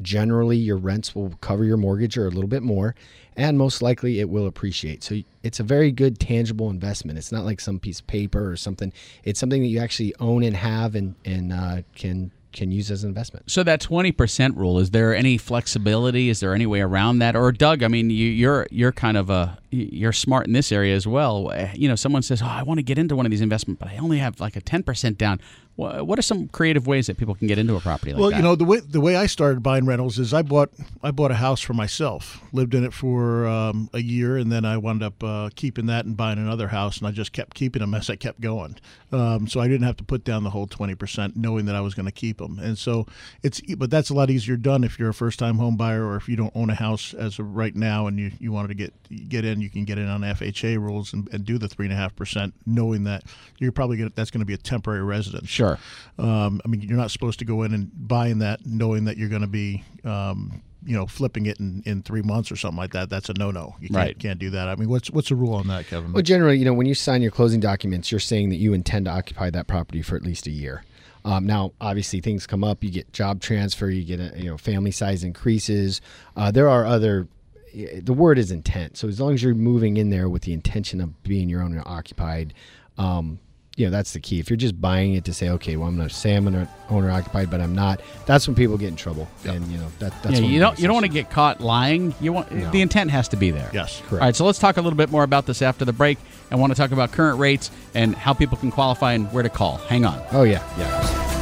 Generally, 0.00 0.58
your 0.58 0.76
rents 0.76 1.14
will 1.14 1.30
cover 1.40 1.64
your 1.64 1.78
mortgage 1.78 2.16
or 2.16 2.26
a 2.26 2.30
little 2.30 2.48
bit 2.48 2.62
more, 2.62 2.94
and 3.36 3.58
most 3.58 3.82
likely 3.82 4.20
it 4.20 4.28
will 4.28 4.46
appreciate. 4.46 5.02
So 5.02 5.22
it's 5.42 5.58
a 5.58 5.62
very 5.64 5.90
good 5.90 6.20
tangible 6.20 6.70
investment. 6.70 7.18
It's 7.18 7.32
not 7.32 7.44
like 7.44 7.58
some 7.58 7.80
piece 7.80 7.98
of 8.00 8.06
paper 8.06 8.50
or 8.50 8.56
something. 8.56 8.92
It's 9.24 9.40
something 9.40 9.62
that 9.62 9.68
you 9.68 9.80
actually 9.80 10.14
own 10.20 10.44
and 10.44 10.54
have 10.54 10.94
and 10.94 11.16
and 11.24 11.52
uh, 11.52 11.82
can 11.96 12.30
can 12.52 12.70
use 12.70 12.90
as 12.90 13.02
an 13.02 13.08
investment. 13.08 13.50
So 13.50 13.62
that 13.64 13.80
twenty 13.80 14.12
percent 14.12 14.56
rule 14.56 14.78
is 14.78 14.90
there 14.90 15.14
any 15.14 15.38
flexibility? 15.38 16.28
Is 16.28 16.40
there 16.40 16.54
any 16.54 16.66
way 16.66 16.80
around 16.80 17.18
that? 17.20 17.34
Or 17.34 17.50
Doug, 17.50 17.82
I 17.82 17.88
mean, 17.88 18.10
you, 18.10 18.28
you're 18.28 18.68
you're 18.70 18.92
kind 18.92 19.16
of 19.16 19.30
a 19.30 19.58
you're 19.70 20.12
smart 20.12 20.46
in 20.46 20.52
this 20.52 20.72
area 20.72 20.94
as 20.94 21.06
well. 21.06 21.52
You 21.74 21.88
know, 21.88 21.96
someone 21.96 22.22
says, 22.22 22.42
"Oh, 22.42 22.46
I 22.46 22.62
want 22.62 22.78
to 22.78 22.82
get 22.82 22.98
into 22.98 23.16
one 23.16 23.26
of 23.26 23.30
these 23.30 23.40
investments, 23.40 23.78
but 23.78 23.88
I 23.88 23.98
only 23.98 24.18
have 24.18 24.40
like 24.40 24.56
a 24.56 24.60
ten 24.60 24.82
percent 24.82 25.18
down." 25.18 25.40
What 25.78 26.18
are 26.18 26.22
some 26.22 26.48
creative 26.48 26.88
ways 26.88 27.06
that 27.06 27.18
people 27.18 27.36
can 27.36 27.46
get 27.46 27.56
into 27.56 27.76
a 27.76 27.80
property 27.80 28.12
like 28.12 28.20
well, 28.20 28.30
that? 28.30 28.36
you 28.36 28.42
know, 28.42 28.56
the 28.56 28.64
way 28.64 28.80
the 28.80 29.00
way 29.00 29.14
I 29.14 29.26
started 29.26 29.62
buying 29.62 29.86
rentals 29.86 30.18
is 30.18 30.34
I 30.34 30.42
bought 30.42 30.70
I 31.04 31.12
bought 31.12 31.30
a 31.30 31.36
house 31.36 31.60
for 31.60 31.72
myself, 31.72 32.42
lived 32.52 32.74
in 32.74 32.82
it 32.82 32.92
for 32.92 33.46
um, 33.46 33.88
a 33.92 34.00
year, 34.00 34.36
and 34.36 34.50
then 34.50 34.64
I 34.64 34.76
wound 34.76 35.04
up 35.04 35.22
uh, 35.22 35.50
keeping 35.54 35.86
that 35.86 36.04
and 36.04 36.16
buying 36.16 36.38
another 36.38 36.66
house, 36.66 36.98
and 36.98 37.06
I 37.06 37.12
just 37.12 37.32
kept 37.32 37.54
keeping 37.54 37.78
them 37.78 37.94
as 37.94 38.10
I 38.10 38.16
kept 38.16 38.40
going. 38.40 38.74
Um, 39.12 39.46
so 39.46 39.60
I 39.60 39.68
didn't 39.68 39.86
have 39.86 39.96
to 39.98 40.04
put 40.04 40.24
down 40.24 40.42
the 40.42 40.50
whole 40.50 40.66
twenty 40.66 40.96
percent, 40.96 41.36
knowing 41.36 41.66
that 41.66 41.76
I 41.76 41.80
was 41.80 41.94
going 41.94 42.06
to 42.06 42.12
keep 42.12 42.38
them. 42.38 42.58
And 42.58 42.76
so 42.76 43.06
it's 43.44 43.60
but 43.76 43.88
that's 43.88 44.10
a 44.10 44.14
lot 44.14 44.30
easier 44.30 44.56
done 44.56 44.82
if 44.82 44.98
you're 44.98 45.10
a 45.10 45.14
first 45.14 45.38
time 45.38 45.58
home 45.58 45.76
buyer 45.76 46.04
or 46.04 46.16
if 46.16 46.28
you 46.28 46.34
don't 46.34 46.54
own 46.56 46.70
a 46.70 46.74
house 46.74 47.14
as 47.14 47.38
of 47.38 47.54
right 47.54 47.76
now 47.76 48.08
and 48.08 48.18
you, 48.18 48.32
you 48.40 48.50
wanted 48.50 48.68
to 48.68 48.74
get 48.74 48.92
get 49.28 49.44
in, 49.44 49.57
you 49.60 49.70
can 49.70 49.84
get 49.84 49.98
in 49.98 50.06
on 50.08 50.20
FHA 50.22 50.78
rules 50.78 51.12
and, 51.12 51.28
and 51.32 51.44
do 51.44 51.58
the 51.58 51.68
three 51.68 51.86
and 51.86 51.92
a 51.92 51.96
half 51.96 52.14
percent, 52.16 52.54
knowing 52.66 53.04
that 53.04 53.24
you're 53.58 53.72
probably 53.72 53.96
gonna, 53.96 54.12
that's 54.14 54.30
going 54.30 54.40
to 54.40 54.46
be 54.46 54.54
a 54.54 54.58
temporary 54.58 55.02
residence. 55.02 55.48
Sure. 55.48 55.78
Um, 56.18 56.60
I 56.64 56.68
mean, 56.68 56.80
you're 56.82 56.96
not 56.96 57.10
supposed 57.10 57.38
to 57.40 57.44
go 57.44 57.62
in 57.62 57.72
and 57.74 57.90
buying 57.94 58.38
that 58.40 58.64
knowing 58.66 59.04
that 59.04 59.16
you're 59.16 59.28
going 59.28 59.42
to 59.42 59.46
be, 59.48 59.84
um, 60.04 60.62
you 60.84 60.94
know, 60.96 61.06
flipping 61.06 61.46
it 61.46 61.58
in, 61.60 61.82
in 61.86 62.02
three 62.02 62.22
months 62.22 62.50
or 62.52 62.56
something 62.56 62.78
like 62.78 62.92
that. 62.92 63.10
That's 63.10 63.28
a 63.28 63.34
no 63.34 63.50
no. 63.50 63.74
You 63.80 63.88
can't, 63.88 63.96
Right. 63.96 64.18
can't 64.18 64.38
do 64.38 64.50
that. 64.50 64.68
I 64.68 64.76
mean, 64.76 64.88
what's 64.88 65.10
what's 65.10 65.28
the 65.28 65.34
rule 65.36 65.54
on 65.54 65.66
that, 65.68 65.86
Kevin? 65.86 66.12
Well, 66.12 66.22
generally, 66.22 66.56
you 66.58 66.64
know, 66.64 66.72
when 66.72 66.86
you 66.86 66.94
sign 66.94 67.20
your 67.22 67.30
closing 67.32 67.60
documents, 67.60 68.10
you're 68.12 68.20
saying 68.20 68.48
that 68.50 68.56
you 68.56 68.72
intend 68.72 69.06
to 69.06 69.10
occupy 69.10 69.50
that 69.50 69.66
property 69.66 70.02
for 70.02 70.16
at 70.16 70.22
least 70.22 70.46
a 70.46 70.50
year. 70.50 70.84
Um, 71.24 71.44
now, 71.46 71.72
obviously, 71.80 72.20
things 72.20 72.46
come 72.46 72.62
up. 72.64 72.82
You 72.84 72.90
get 72.90 73.12
job 73.12 73.40
transfer. 73.40 73.90
You 73.90 74.04
get 74.04 74.20
a 74.20 74.38
you 74.40 74.48
know 74.48 74.56
family 74.56 74.92
size 74.92 75.24
increases. 75.24 76.00
Uh, 76.36 76.50
there 76.50 76.68
are 76.68 76.86
other. 76.86 77.26
The 77.74 78.12
word 78.12 78.38
is 78.38 78.50
intent. 78.50 78.96
So 78.96 79.08
as 79.08 79.20
long 79.20 79.34
as 79.34 79.42
you're 79.42 79.54
moving 79.54 79.96
in 79.96 80.10
there 80.10 80.28
with 80.28 80.42
the 80.42 80.52
intention 80.52 81.00
of 81.00 81.22
being 81.22 81.48
your 81.48 81.62
owner 81.62 81.82
occupied, 81.86 82.54
um, 82.96 83.38
you 83.76 83.84
know 83.86 83.92
that's 83.92 84.12
the 84.12 84.18
key. 84.18 84.40
If 84.40 84.50
you're 84.50 84.56
just 84.56 84.80
buying 84.80 85.14
it 85.14 85.24
to 85.26 85.32
say, 85.32 85.50
okay, 85.50 85.76
well, 85.76 85.86
I'm 85.88 85.96
going 85.96 86.08
to 86.08 86.14
say 86.14 86.34
I'm 86.34 86.48
an 86.48 86.66
owner 86.90 87.10
occupied, 87.12 87.48
but 87.48 87.60
I'm 87.60 87.76
not. 87.76 88.00
That's 88.26 88.48
when 88.48 88.56
people 88.56 88.76
get 88.76 88.88
in 88.88 88.96
trouble. 88.96 89.28
And 89.44 89.64
you 89.68 89.78
know 89.78 89.86
that 90.00 90.20
that's 90.22 90.40
yeah, 90.40 90.46
you 90.46 90.58
don't 90.58 90.76
you 90.80 90.86
don't 90.88 90.94
want 90.94 91.06
to 91.06 91.12
get 91.12 91.30
caught 91.30 91.60
lying. 91.60 92.12
You 92.20 92.32
want 92.32 92.50
No. 92.50 92.70
the 92.72 92.80
intent 92.82 93.12
has 93.12 93.28
to 93.28 93.36
be 93.36 93.52
there. 93.52 93.70
yes. 93.72 94.00
Correct. 94.08 94.12
All 94.14 94.18
right, 94.28 94.34
so 94.34 94.44
let's 94.44 94.58
talk 94.58 94.78
a 94.78 94.82
little 94.82 94.96
bit 94.96 95.10
more 95.10 95.22
about 95.22 95.46
this 95.46 95.62
after 95.62 95.84
the 95.84 95.92
break. 95.92 96.18
I 96.50 96.56
want 96.56 96.72
to 96.72 96.76
talk 96.76 96.90
about 96.90 97.12
current 97.12 97.38
rates 97.38 97.70
and 97.94 98.16
how 98.16 98.32
people 98.34 98.56
can 98.56 98.72
qualify 98.72 99.12
and 99.12 99.32
where 99.32 99.44
to 99.44 99.48
call. 99.50 99.76
Hang 99.76 100.04
on. 100.04 100.20
Oh 100.32 100.42
yeah, 100.42 100.64
yeah. 100.76 101.37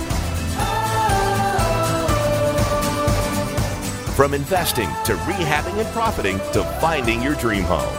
From 4.16 4.32
investing 4.32 4.88
to 5.04 5.12
rehabbing 5.28 5.78
and 5.78 5.86
profiting 5.88 6.38
to 6.54 6.64
finding 6.80 7.20
your 7.20 7.34
dream 7.34 7.64
home. 7.64 7.94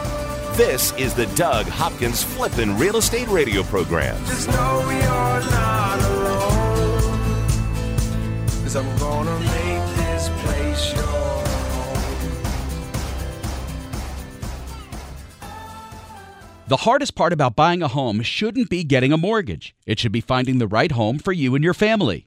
This 0.58 0.92
is 0.94 1.14
the 1.14 1.28
Doug 1.36 1.68
Hopkins 1.68 2.24
Flippin' 2.24 2.76
Real 2.76 2.98
Estate 2.98 3.28
Radio 3.28 3.62
Program. 3.62 4.18
Just 4.26 4.48
know 4.48 4.80
you're 4.90 5.52
not 5.52 6.00
alone. 6.00 7.20
Cause 8.64 8.76
I'm 8.76 8.98
gonna 8.98 9.40
make 9.42 9.96
this 9.96 10.30
place 10.42 10.94
your 10.96 11.04
home. 11.04 12.04
The 16.68 16.78
hardest 16.78 17.14
part 17.14 17.32
about 17.32 17.56
buying 17.56 17.84
a 17.84 17.88
home 17.88 18.24
shouldn't 18.24 18.72
be 18.72 18.84
getting 18.84 19.14
a 19.14 19.18
mortgage. 19.18 19.76
It 19.86 20.00
should 20.00 20.12
be 20.14 20.22
finding 20.22 20.58
the 20.58 20.68
right 20.68 20.92
home 20.92 21.20
for 21.20 21.32
you 21.32 21.54
and 21.54 21.64
your 21.64 21.76
family. 21.76 22.27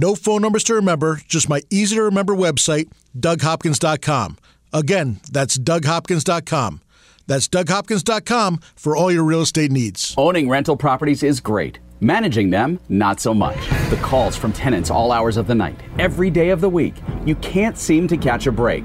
No 0.00 0.14
phone 0.14 0.42
numbers 0.42 0.62
to 0.64 0.74
remember, 0.74 1.20
just 1.26 1.48
my 1.48 1.60
easy 1.70 1.96
to 1.96 2.02
remember 2.04 2.32
website, 2.32 2.88
DougHopkins.com. 3.18 4.38
Again, 4.72 5.18
that's 5.32 5.58
DougHopkins.com. 5.58 6.82
That's 7.26 7.48
DougHopkins.com 7.48 8.60
for 8.76 8.94
all 8.94 9.10
your 9.10 9.24
real 9.24 9.40
estate 9.40 9.72
needs. 9.72 10.14
Owning 10.16 10.48
rental 10.48 10.76
properties 10.76 11.24
is 11.24 11.40
great. 11.40 11.80
Managing 11.98 12.50
them, 12.50 12.78
not 12.88 13.18
so 13.18 13.34
much. 13.34 13.58
The 13.90 13.98
calls 14.00 14.36
from 14.36 14.52
tenants 14.52 14.88
all 14.88 15.10
hours 15.10 15.36
of 15.36 15.48
the 15.48 15.56
night, 15.56 15.80
every 15.98 16.30
day 16.30 16.50
of 16.50 16.60
the 16.60 16.68
week. 16.68 16.94
You 17.26 17.34
can't 17.34 17.76
seem 17.76 18.06
to 18.06 18.16
catch 18.16 18.46
a 18.46 18.52
break. 18.52 18.84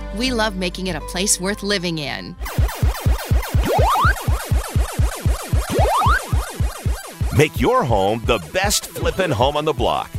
we 0.17 0.31
love 0.31 0.55
making 0.55 0.87
it 0.87 0.95
a 0.95 1.01
place 1.01 1.39
worth 1.39 1.63
living 1.63 1.97
in. 1.99 2.35
Make 7.37 7.59
your 7.59 7.83
home 7.83 8.21
the 8.25 8.39
best 8.53 8.87
flippin' 8.87 9.31
home 9.31 9.55
on 9.55 9.65
the 9.65 9.73
block. 9.73 10.09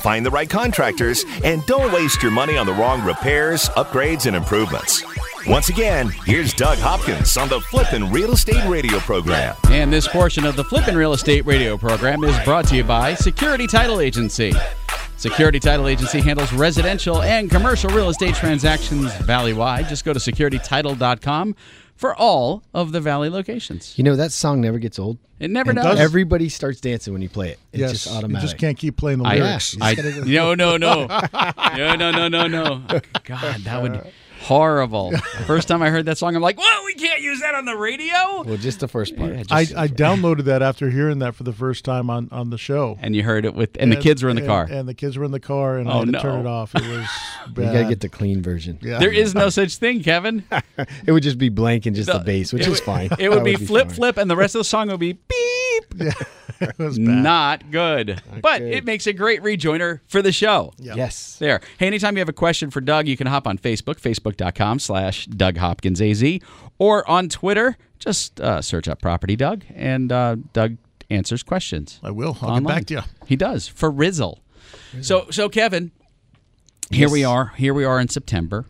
Find 0.00 0.24
the 0.24 0.30
right 0.30 0.48
contractors 0.48 1.24
and 1.42 1.64
don't 1.66 1.92
waste 1.92 2.22
your 2.22 2.30
money 2.30 2.56
on 2.56 2.66
the 2.66 2.72
wrong 2.72 3.02
repairs, 3.02 3.68
upgrades, 3.70 4.26
and 4.26 4.36
improvements. 4.36 5.02
Once 5.46 5.70
again, 5.70 6.08
here's 6.26 6.52
Doug 6.52 6.78
Hopkins 6.78 7.36
on 7.36 7.48
the 7.48 7.60
Flippin' 7.62 8.12
Real 8.12 8.32
Estate 8.32 8.64
Radio 8.68 8.98
program. 8.98 9.56
And 9.70 9.92
this 9.92 10.06
portion 10.06 10.44
of 10.44 10.56
the 10.56 10.64
Flippin' 10.64 10.96
Real 10.96 11.14
Estate 11.14 11.46
Radio 11.46 11.78
program 11.78 12.22
is 12.22 12.38
brought 12.44 12.66
to 12.68 12.76
you 12.76 12.84
by 12.84 13.14
Security 13.14 13.66
Title 13.66 14.00
Agency. 14.00 14.52
Security 15.18 15.58
Title 15.58 15.88
Agency 15.88 16.20
handles 16.20 16.52
residential 16.52 17.22
and 17.22 17.50
commercial 17.50 17.90
real 17.90 18.08
estate 18.08 18.36
transactions 18.36 19.12
valley-wide. 19.16 19.88
Just 19.88 20.04
go 20.04 20.12
to 20.12 20.20
securitytitle.com 20.20 21.56
for 21.96 22.14
all 22.14 22.62
of 22.72 22.92
the 22.92 23.00
valley 23.00 23.28
locations. 23.28 23.98
You 23.98 24.04
know 24.04 24.14
that 24.14 24.30
song 24.30 24.60
never 24.60 24.78
gets 24.78 24.96
old. 24.96 25.18
It 25.40 25.50
never 25.50 25.72
It 25.72 25.74
does. 25.74 25.84
does. 25.84 26.00
Everybody 26.00 26.48
starts 26.48 26.80
dancing 26.80 27.12
when 27.12 27.22
you 27.22 27.28
play 27.28 27.50
it. 27.50 27.58
It's 27.72 27.80
yes, 27.80 28.04
just 28.04 28.22
you 28.22 28.36
just 28.38 28.58
can't 28.58 28.78
keep 28.78 28.96
playing 28.96 29.18
the 29.18 29.24
I, 29.24 29.34
lyrics. 29.36 29.74
You 29.74 29.80
I, 29.82 29.94
just 29.96 30.18
no, 30.26 30.54
no, 30.54 30.76
no, 30.76 31.06
no, 31.06 31.96
no, 31.96 32.10
no, 32.10 32.28
no, 32.28 32.46
no. 32.46 32.82
God, 33.24 33.60
that 33.62 33.82
would 33.82 34.12
horrible. 34.40 35.12
First 35.46 35.68
time 35.68 35.82
I 35.82 35.90
heard 35.90 36.06
that 36.06 36.18
song, 36.18 36.34
I'm 36.36 36.42
like, 36.42 36.58
"Whoa, 36.58 36.84
we 36.84 36.94
can't 36.94 37.20
use 37.20 37.40
that 37.40 37.54
on 37.54 37.64
the 37.64 37.76
radio." 37.76 38.42
Well, 38.44 38.56
just 38.56 38.80
the 38.80 38.88
first 38.88 39.16
part. 39.16 39.34
Yeah, 39.34 39.42
I, 39.50 39.64
just- 39.64 39.76
I 39.76 39.88
downloaded 40.04 40.44
that 40.44 40.62
after 40.62 40.90
hearing 40.90 41.18
that 41.20 41.34
for 41.34 41.42
the 41.44 41.52
first 41.52 41.84
time 41.84 42.10
on, 42.10 42.28
on 42.32 42.50
the 42.50 42.58
show. 42.58 42.98
and 43.00 43.14
you 43.16 43.22
heard 43.22 43.44
it 43.44 43.54
with, 43.54 43.76
and, 43.80 43.90
the 43.92 43.96
kids 43.96 44.22
were 44.22 44.30
in 44.30 44.36
the 44.36 44.42
and- 44.42 44.48
car. 44.48 44.66
And 44.70 44.88
the 44.88 44.94
kids 44.94 45.16
were 45.18 45.24
in 45.24 45.30
the 45.32 45.40
car, 45.40 45.76
and 45.78 45.88
oh, 45.88 45.92
I 45.92 45.94
Oh, 45.94 45.98
had 46.00 46.06
to 46.06 46.12
no. 46.12 46.20
turn 46.20 46.40
it 46.40 46.46
off. 46.46 46.74
It 46.74 46.82
was 46.86 47.06
bad. 47.50 47.66
You 47.68 47.72
gotta 47.72 47.88
get 47.88 48.00
the 48.00 48.08
clean 48.08 48.42
version. 48.42 48.78
Yeah. 48.82 48.98
there 48.98 49.12
is 49.12 49.34
no 49.34 49.48
such 49.58 49.76
thing, 49.76 50.02
Kevin. 50.02 50.44
It 51.06 51.12
would 51.12 51.22
just 51.22 51.38
be 51.38 51.48
blank 51.48 51.86
and 51.86 51.94
just 51.96 52.06
the 52.10 52.18
No, 52.18 52.24
bass, 52.24 52.52
which 52.52 52.62
it 52.62 52.68
is 52.68 52.80
would- 52.80 52.84
fine. 52.84 53.10
It 53.18 53.28
would 53.28 53.38
That 53.40 53.44
be 53.44 53.56
flip, 53.56 53.88
fine. 53.88 53.94
flip, 53.96 54.16
and 54.16 54.30
the 54.30 54.36
rest 54.36 54.54
of 54.54 54.60
the 54.60 54.64
song 54.64 54.88
would 54.88 55.00
be 55.00 55.12
beep. 55.14 55.28
It 56.60 56.76
was 56.76 56.98
bad. 56.98 57.06
Not 57.06 57.70
good. 57.70 58.20
But 58.42 58.58
good. 58.58 58.74
it 58.74 58.84
makes 58.84 59.06
a 59.06 59.12
great 59.12 59.42
rejoiner 59.42 60.00
for 60.08 60.22
the 60.22 60.32
show. 60.32 60.72
Yes. 60.76 61.36
There. 61.36 61.60
Hey, 61.78 61.86
anytime 61.86 62.16
you 62.16 62.20
have 62.20 62.28
a 62.28 62.32
question 62.32 62.72
for 62.72 62.80
Doug, 62.80 63.06
you 63.06 63.16
can 63.16 63.28
hop 63.28 63.46
on 63.46 63.58
Facebook, 63.58 64.00
facebook.com 64.00 64.80
slash 64.80 65.26
Doug 65.26 65.56
Hopkins 65.56 66.02
AZ, 66.02 66.24
or 66.78 67.08
on 67.08 67.28
Twitter, 67.28 67.76
just 68.00 68.40
uh, 68.40 68.60
search 68.60 68.88
up 68.88 69.00
Property 69.00 69.36
Doug, 69.36 69.64
and 69.72 70.10
uh, 70.10 70.36
Doug 70.52 70.78
answers 71.10 71.44
questions. 71.44 72.00
I 72.02 72.10
will. 72.10 72.36
I'll 72.42 72.50
online. 72.50 72.62
get 72.62 72.68
back 72.68 72.86
to 72.86 72.94
you. 72.94 73.26
He 73.26 73.36
does 73.36 73.68
for 73.68 73.90
Rizzle. 73.90 74.40
So, 75.00 75.26
so 75.30 75.48
Kevin, 75.48 75.92
here 76.90 77.10
we 77.10 77.24
are. 77.24 77.52
Here 77.56 77.74
we 77.74 77.84
are 77.84 78.00
in 78.00 78.08
September. 78.08 78.66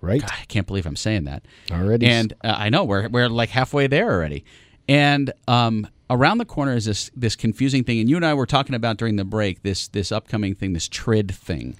Right. 0.00 0.20
God, 0.20 0.30
I 0.30 0.44
can't 0.46 0.66
believe 0.66 0.86
I'm 0.86 0.96
saying 0.96 1.24
that 1.24 1.44
Already. 1.70 2.06
And 2.06 2.32
uh, 2.42 2.54
I 2.56 2.70
know 2.70 2.84
we're 2.84 3.08
we're 3.08 3.28
like 3.28 3.50
halfway 3.50 3.86
there 3.86 4.10
already. 4.10 4.44
And 4.88 5.32
um, 5.46 5.86
around 6.10 6.38
the 6.38 6.44
corner 6.44 6.74
is 6.74 6.84
this 6.84 7.10
this 7.16 7.36
confusing 7.36 7.84
thing. 7.84 8.00
And 8.00 8.10
you 8.10 8.16
and 8.16 8.26
I 8.26 8.34
were 8.34 8.46
talking 8.46 8.74
about 8.74 8.98
during 8.98 9.16
the 9.16 9.24
break 9.24 9.62
this 9.62 9.88
this 9.88 10.12
upcoming 10.12 10.54
thing, 10.54 10.74
this 10.74 10.88
TRID 10.88 11.32
thing. 11.34 11.76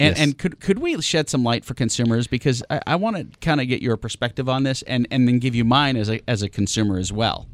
And, 0.00 0.16
Yes. 0.16 0.18
and 0.18 0.36
could 0.36 0.58
could 0.58 0.80
we 0.80 1.00
shed 1.02 1.28
some 1.28 1.44
light 1.44 1.64
for 1.64 1.74
consumers 1.74 2.26
because 2.26 2.64
I, 2.68 2.80
I 2.88 2.96
want 2.96 3.16
to 3.16 3.38
kind 3.38 3.60
of 3.60 3.68
get 3.68 3.80
your 3.80 3.96
perspective 3.96 4.48
on 4.48 4.64
this 4.64 4.82
and, 4.82 5.06
and 5.12 5.28
then 5.28 5.38
give 5.38 5.54
you 5.54 5.64
mine 5.64 5.96
as 5.96 6.10
a 6.10 6.20
as 6.28 6.42
a 6.42 6.48
consumer 6.48 6.98
as 6.98 7.12
well. 7.12 7.46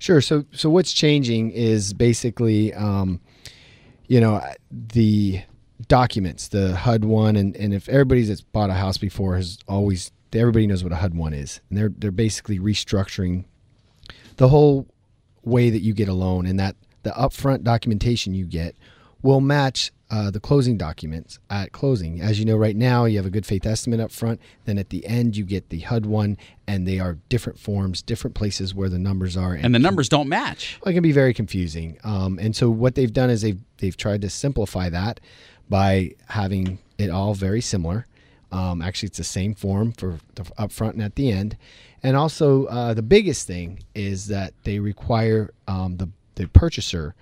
Sure. 0.00 0.20
So, 0.20 0.44
so 0.52 0.68
what's 0.70 0.92
changing 0.92 1.52
is 1.52 1.92
basically, 1.92 2.74
um, 2.74 3.20
you 4.08 4.20
know, 4.20 4.42
the 4.70 5.42
documents, 5.88 6.48
the 6.48 6.74
HUD 6.76 7.04
one, 7.04 7.36
and, 7.36 7.56
and 7.56 7.72
if 7.72 7.88
everybody's 7.88 8.28
that's 8.28 8.40
bought 8.40 8.70
a 8.70 8.74
house 8.74 8.98
before 8.98 9.36
has 9.36 9.58
always, 9.68 10.10
everybody 10.32 10.66
knows 10.66 10.82
what 10.82 10.92
a 10.92 10.96
HUD 10.96 11.14
one 11.14 11.32
is, 11.32 11.60
and 11.70 11.78
they're 11.78 11.92
they're 11.96 12.10
basically 12.10 12.58
restructuring 12.58 13.44
the 14.36 14.48
whole 14.48 14.88
way 15.44 15.70
that 15.70 15.80
you 15.82 15.92
get 15.94 16.08
a 16.08 16.14
loan, 16.14 16.46
and 16.46 16.58
that 16.60 16.76
the 17.02 17.10
upfront 17.10 17.62
documentation 17.62 18.34
you 18.34 18.46
get 18.46 18.76
will 19.22 19.40
match 19.40 19.90
uh, 20.10 20.30
the 20.30 20.38
closing 20.38 20.76
documents 20.76 21.38
at 21.48 21.72
closing. 21.72 22.20
As 22.20 22.38
you 22.38 22.44
know, 22.44 22.56
right 22.56 22.76
now 22.76 23.04
you 23.06 23.16
have 23.16 23.26
a 23.26 23.30
good 23.30 23.46
faith 23.46 23.66
estimate 23.66 23.98
up 23.98 24.12
front. 24.12 24.38
Then 24.64 24.78
at 24.78 24.90
the 24.90 25.04
end 25.06 25.36
you 25.36 25.44
get 25.44 25.70
the 25.70 25.80
HUD 25.80 26.06
one, 26.06 26.36
and 26.66 26.86
they 26.86 26.98
are 27.00 27.18
different 27.28 27.58
forms, 27.58 28.02
different 28.02 28.34
places 28.36 28.74
where 28.74 28.88
the 28.88 28.98
numbers 28.98 29.36
are, 29.36 29.54
And 29.54 29.74
the 29.74 29.78
numbers 29.78 30.08
don't 30.08 30.28
match. 30.28 30.78
it 30.84 30.92
can 30.92 31.02
be 31.02 31.12
very 31.12 31.32
confusing. 31.34 31.98
Um, 32.04 32.38
and 32.38 32.54
so 32.54 32.70
what 32.70 32.94
they've 32.94 33.12
done 33.12 33.30
is 33.30 33.42
they've 33.42 33.60
they've 33.78 33.96
tried 33.96 34.20
to 34.22 34.30
simplify 34.30 34.88
that 34.90 35.20
by 35.68 36.12
having 36.28 36.78
it 36.98 37.10
all 37.10 37.34
very 37.34 37.60
similar. 37.62 38.06
Um, 38.54 38.80
actually, 38.80 39.08
it's 39.08 39.18
the 39.18 39.24
same 39.24 39.54
form 39.54 39.92
for 39.92 40.20
the 40.36 40.50
up 40.56 40.70
front 40.70 40.94
and 40.94 41.02
at 41.02 41.16
the 41.16 41.30
end. 41.30 41.56
And 42.04 42.16
also, 42.16 42.66
uh, 42.66 42.94
the 42.94 43.02
biggest 43.02 43.46
thing 43.48 43.82
is 43.94 44.28
that 44.28 44.54
they 44.62 44.78
require 44.78 45.52
um, 45.66 45.96
the 45.96 46.08
the 46.36 46.46
purchaser 46.48 47.14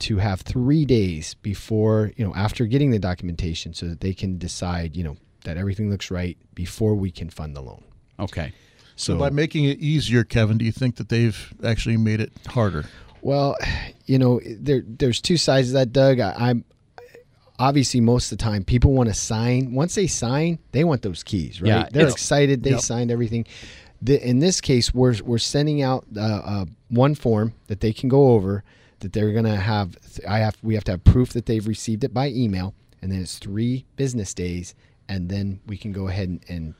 to 0.00 0.18
have 0.18 0.42
three 0.42 0.84
days 0.84 1.34
before 1.34 2.12
you 2.16 2.24
know 2.24 2.34
after 2.34 2.66
getting 2.66 2.90
the 2.90 2.98
documentation, 2.98 3.72
so 3.72 3.86
that 3.86 4.00
they 4.00 4.12
can 4.12 4.36
decide 4.36 4.94
you 4.94 5.04
know 5.04 5.16
that 5.44 5.56
everything 5.56 5.88
looks 5.90 6.10
right 6.10 6.36
before 6.54 6.94
we 6.94 7.10
can 7.10 7.30
fund 7.30 7.56
the 7.56 7.62
loan. 7.62 7.82
Okay. 8.20 8.52
So 8.96 9.16
by 9.18 9.30
making 9.30 9.64
it 9.64 9.78
easier, 9.80 10.22
Kevin, 10.22 10.58
do 10.58 10.64
you 10.64 10.72
think 10.72 10.96
that 10.96 11.08
they've 11.08 11.52
actually 11.64 11.96
made 11.96 12.20
it 12.20 12.32
harder? 12.48 12.84
Well, 13.22 13.56
you 14.06 14.18
know, 14.18 14.40
there 14.44 14.82
there's 14.86 15.22
two 15.22 15.38
sides 15.38 15.68
of 15.68 15.74
that, 15.74 15.92
Doug. 15.92 16.20
I, 16.20 16.34
I'm 16.36 16.64
obviously 17.58 18.00
most 18.00 18.32
of 18.32 18.38
the 18.38 18.44
time 18.44 18.64
people 18.64 18.92
want 18.92 19.08
to 19.08 19.14
sign. 19.14 19.72
Once 19.74 19.94
they 19.94 20.06
sign, 20.06 20.58
they 20.72 20.84
want 20.84 21.02
those 21.02 21.22
keys, 21.22 21.60
right? 21.62 21.68
Yeah, 21.68 21.88
They're 21.90 22.08
excited. 22.08 22.62
They 22.62 22.70
Yep. 22.70 22.80
signed 22.80 23.10
everything. 23.10 23.46
The, 24.02 24.26
in 24.26 24.38
this 24.40 24.60
case, 24.60 24.92
we're 24.92 25.14
we're 25.24 25.38
sending 25.38 25.80
out 25.82 26.04
uh, 26.16 26.20
uh, 26.20 26.64
one 26.88 27.14
form 27.14 27.54
that 27.68 27.80
they 27.80 27.92
can 27.92 28.08
go 28.08 28.28
over. 28.32 28.62
That 29.00 29.12
they're 29.12 29.32
gonna 29.32 29.56
have. 29.56 29.96
I 30.28 30.38
have. 30.38 30.56
We 30.62 30.74
have 30.74 30.84
to 30.84 30.92
have 30.92 31.04
proof 31.04 31.32
that 31.32 31.46
they've 31.46 31.66
received 31.66 32.04
it 32.04 32.12
by 32.14 32.28
email, 32.28 32.74
and 33.02 33.10
then 33.12 33.20
it's 33.22 33.38
three 33.38 33.84
business 33.96 34.34
days, 34.34 34.74
and 35.08 35.28
then 35.28 35.60
we 35.66 35.76
can 35.76 35.92
go 35.92 36.08
ahead 36.08 36.28
and, 36.28 36.44
and 36.48 36.74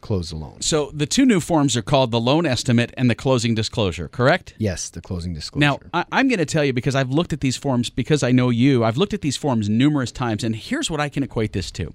close 0.00 0.30
the 0.30 0.36
loan. 0.36 0.60
So 0.60 0.90
the 0.92 1.06
two 1.06 1.26
new 1.26 1.40
forms 1.40 1.76
are 1.76 1.82
called 1.82 2.10
the 2.10 2.20
loan 2.20 2.46
estimate 2.46 2.92
and 2.96 3.10
the 3.10 3.14
closing 3.14 3.54
disclosure, 3.54 4.08
correct? 4.08 4.54
Yes, 4.58 4.90
the 4.90 5.00
closing 5.00 5.34
disclosure. 5.34 5.60
Now, 5.60 5.78
I, 5.92 6.04
I'm 6.12 6.28
going 6.28 6.38
to 6.38 6.46
tell 6.46 6.64
you 6.64 6.72
because 6.72 6.94
I've 6.94 7.10
looked 7.10 7.32
at 7.32 7.40
these 7.40 7.56
forms 7.56 7.90
because 7.90 8.22
I 8.22 8.32
know 8.32 8.50
you. 8.50 8.84
I've 8.84 8.96
looked 8.96 9.14
at 9.14 9.20
these 9.20 9.36
forms 9.36 9.68
numerous 9.68 10.12
times, 10.12 10.44
and 10.44 10.56
here's 10.56 10.90
what 10.90 11.00
I 11.00 11.08
can 11.08 11.22
equate 11.22 11.52
this 11.52 11.70
to. 11.72 11.94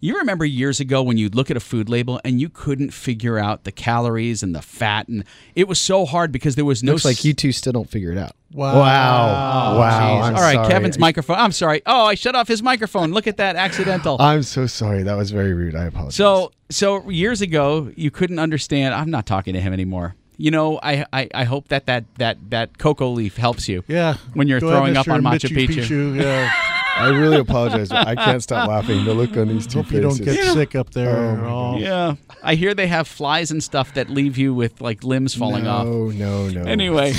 You 0.00 0.16
remember 0.18 0.44
years 0.44 0.78
ago 0.78 1.02
when 1.02 1.18
you'd 1.18 1.34
look 1.34 1.50
at 1.50 1.56
a 1.56 1.60
food 1.60 1.88
label 1.88 2.20
and 2.24 2.40
you 2.40 2.48
couldn't 2.48 2.90
figure 2.92 3.36
out 3.36 3.64
the 3.64 3.72
calories 3.72 4.44
and 4.44 4.54
the 4.54 4.62
fat, 4.62 5.08
and 5.08 5.24
it 5.56 5.66
was 5.66 5.80
so 5.80 6.06
hard 6.06 6.30
because 6.30 6.54
there 6.54 6.64
was 6.64 6.84
no. 6.84 6.92
Looks 6.92 7.04
like 7.04 7.24
you 7.24 7.34
two 7.34 7.50
still 7.50 7.72
don't 7.72 7.90
figure 7.90 8.12
it 8.12 8.18
out. 8.18 8.32
Wow. 8.52 8.78
Wow. 8.78 9.74
Oh, 9.74 9.78
wow. 9.80 10.22
All 10.22 10.32
right, 10.32 10.54
sorry. 10.54 10.68
Kevin's 10.68 11.00
microphone. 11.00 11.36
I'm 11.36 11.50
sorry. 11.50 11.82
Oh, 11.84 12.04
I 12.04 12.14
shut 12.14 12.36
off 12.36 12.46
his 12.46 12.62
microphone. 12.62 13.10
Look 13.10 13.26
at 13.26 13.38
that, 13.38 13.56
accidental. 13.56 14.16
I'm 14.20 14.44
so 14.44 14.68
sorry. 14.68 15.02
That 15.02 15.16
was 15.16 15.32
very 15.32 15.52
rude. 15.52 15.74
I 15.74 15.86
apologize. 15.86 16.14
So, 16.14 16.52
so 16.70 17.08
years 17.10 17.40
ago, 17.40 17.90
you 17.96 18.12
couldn't 18.12 18.38
understand. 18.38 18.94
I'm 18.94 19.10
not 19.10 19.26
talking 19.26 19.54
to 19.54 19.60
him 19.60 19.72
anymore. 19.72 20.14
You 20.36 20.52
know, 20.52 20.78
I, 20.80 21.04
I, 21.12 21.28
I 21.34 21.42
hope 21.42 21.66
that 21.68 21.86
that 21.86 22.04
that 22.18 22.38
that 22.50 22.78
cocoa 22.78 23.08
leaf 23.08 23.36
helps 23.36 23.68
you. 23.68 23.82
Yeah. 23.88 24.18
When 24.34 24.46
you're 24.46 24.60
Go 24.60 24.68
ahead, 24.68 24.78
throwing 24.78 24.96
up 24.96 25.08
on 25.08 25.22
Machu 25.22 25.48
Picchu. 25.50 26.20
Yeah. 26.20 26.52
I 26.98 27.08
really 27.08 27.38
apologize. 27.38 27.90
I 27.90 28.14
can't 28.14 28.42
stop 28.42 28.68
laughing. 28.68 29.04
The 29.04 29.14
look 29.14 29.36
on 29.36 29.48
these 29.48 29.66
two 29.66 29.82
Hope 29.82 29.92
you 29.92 30.00
don't 30.00 30.16
faces. 30.16 30.36
get 30.36 30.52
sick 30.52 30.74
up 30.74 30.90
there. 30.90 31.38
Oh. 31.44 31.76
Yeah, 31.78 32.16
I 32.42 32.54
hear 32.54 32.74
they 32.74 32.86
have 32.86 33.06
flies 33.06 33.50
and 33.50 33.62
stuff 33.62 33.94
that 33.94 34.10
leave 34.10 34.36
you 34.36 34.54
with 34.54 34.80
like 34.80 35.04
limbs 35.04 35.34
falling 35.34 35.64
no, 35.64 35.70
off. 35.70 35.86
No, 35.86 36.08
no, 36.08 36.48
no, 36.48 36.62
Anyway, 36.62 37.14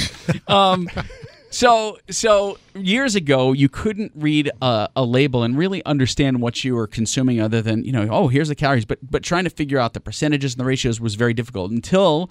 um, 0.48 0.90
so 1.50 1.98
so 2.10 2.58
years 2.76 3.16
ago, 3.16 3.54
you 3.54 3.70
couldn't 3.70 4.12
read 4.16 4.52
a, 4.62 4.90
a 4.96 5.04
label 5.04 5.44
and 5.44 5.58
really 5.58 5.84
understand 5.86 6.42
what 6.42 6.64
you 6.64 6.76
were 6.76 6.88
consuming, 6.88 7.40
other 7.40 7.62
than 7.62 7.84
you 7.86 7.92
know, 7.92 8.08
oh, 8.12 8.28
here's 8.28 8.50
the 8.50 8.56
calories. 8.56 8.86
But 8.86 9.00
but 9.10 9.24
trying 9.24 9.46
to 9.46 9.50
figure 9.50 9.80
out 9.80 9.94
the 9.94 10.02
percentages 10.02 10.54
and 10.54 10.60
the 10.60 10.66
ratios 10.66 11.00
was 11.00 11.16
very 11.16 11.34
difficult 11.34 11.72
until 11.72 12.30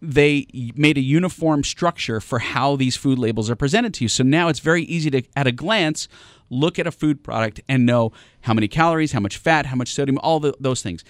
they 0.00 0.46
made 0.76 0.96
a 0.96 1.00
uniform 1.00 1.64
structure 1.64 2.20
for 2.20 2.38
how 2.38 2.76
these 2.76 2.96
food 2.96 3.18
labels 3.18 3.50
are 3.50 3.56
presented 3.56 3.92
to 3.94 4.04
you. 4.04 4.08
So 4.08 4.22
now 4.22 4.48
it's 4.48 4.60
very 4.60 4.84
easy 4.84 5.10
to, 5.10 5.22
at 5.34 5.46
a 5.46 5.52
glance, 5.52 6.06
look 6.50 6.78
at 6.78 6.86
a 6.86 6.92
food 6.92 7.22
product 7.22 7.60
and 7.68 7.86
know 7.86 8.12
how 8.42 8.54
many 8.54 8.68
calories, 8.68 9.12
how 9.12 9.20
much 9.20 9.36
fat, 9.36 9.66
how 9.66 9.76
much 9.76 9.92
sodium, 9.92 10.18
all 10.22 10.40
the, 10.40 10.54
those 10.60 10.82
things. 10.82 11.04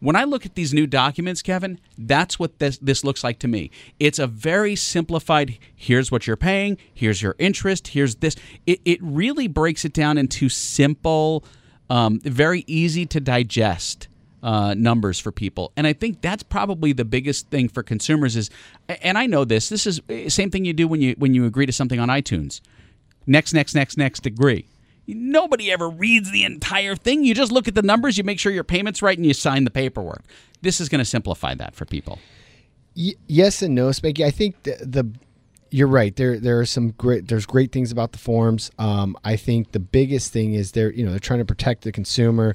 When 0.00 0.16
I 0.16 0.24
look 0.24 0.44
at 0.44 0.56
these 0.56 0.74
new 0.74 0.88
documents, 0.88 1.42
Kevin, 1.42 1.78
that's 1.96 2.36
what 2.36 2.58
this, 2.58 2.76
this 2.78 3.04
looks 3.04 3.22
like 3.22 3.38
to 3.38 3.48
me. 3.48 3.70
It's 4.00 4.18
a 4.18 4.26
very 4.26 4.74
simplified 4.74 5.58
here's 5.76 6.10
what 6.10 6.26
you're 6.26 6.36
paying, 6.36 6.76
here's 6.92 7.22
your 7.22 7.36
interest, 7.38 7.88
here's 7.88 8.16
this. 8.16 8.34
It, 8.66 8.80
it 8.84 8.98
really 9.00 9.46
breaks 9.46 9.84
it 9.84 9.92
down 9.92 10.18
into 10.18 10.48
simple, 10.48 11.44
um, 11.88 12.18
very 12.24 12.64
easy 12.66 13.06
to 13.06 13.20
digest 13.20 14.08
uh, 14.42 14.74
numbers 14.74 15.20
for 15.20 15.30
people. 15.30 15.72
And 15.76 15.86
I 15.86 15.92
think 15.92 16.20
that's 16.20 16.42
probably 16.42 16.92
the 16.92 17.04
biggest 17.04 17.48
thing 17.50 17.68
for 17.68 17.84
consumers 17.84 18.36
is, 18.36 18.50
and 18.88 19.16
I 19.16 19.26
know 19.26 19.44
this. 19.44 19.68
This 19.68 19.86
is 19.86 20.00
eh, 20.08 20.28
same 20.28 20.50
thing 20.50 20.64
you 20.64 20.72
do 20.72 20.88
when 20.88 21.00
you 21.00 21.14
when 21.16 21.32
you 21.32 21.44
agree 21.44 21.66
to 21.66 21.72
something 21.72 22.00
on 22.00 22.08
iTunes. 22.08 22.60
Next, 23.24 23.52
next, 23.52 23.74
next, 23.74 23.96
next, 23.96 24.26
agree. 24.26 24.66
Nobody 25.06 25.72
ever 25.72 25.88
reads 25.88 26.30
the 26.30 26.44
entire 26.44 26.94
thing. 26.94 27.24
You 27.24 27.34
just 27.34 27.50
look 27.52 27.66
at 27.68 27.74
the 27.74 27.82
numbers, 27.82 28.16
you 28.16 28.24
make 28.24 28.38
sure 28.38 28.52
your 28.52 28.64
payment's 28.64 29.02
right, 29.02 29.16
and 29.16 29.26
you 29.26 29.34
sign 29.34 29.64
the 29.64 29.70
paperwork. 29.70 30.22
This 30.60 30.80
is 30.80 30.88
going 30.88 31.00
to 31.00 31.04
simplify 31.04 31.54
that 31.54 31.74
for 31.74 31.84
people. 31.84 32.18
Y- 32.96 33.14
yes 33.26 33.62
and 33.62 33.74
no, 33.74 33.88
Spanky. 33.88 34.24
I 34.24 34.30
think 34.30 34.62
the, 34.62 34.76
the 34.80 35.12
you're 35.70 35.88
right. 35.88 36.14
There 36.14 36.38
there 36.38 36.60
are 36.60 36.66
some 36.66 36.90
great 36.92 37.28
there's 37.28 37.46
great 37.46 37.72
things 37.72 37.90
about 37.90 38.12
the 38.12 38.18
forms. 38.18 38.70
Um, 38.78 39.16
I 39.24 39.36
think 39.36 39.72
the 39.72 39.80
biggest 39.80 40.32
thing 40.32 40.54
is 40.54 40.72
they're 40.72 40.92
you 40.92 41.04
know 41.04 41.10
they're 41.10 41.18
trying 41.18 41.40
to 41.40 41.44
protect 41.44 41.82
the 41.82 41.92
consumer. 41.92 42.54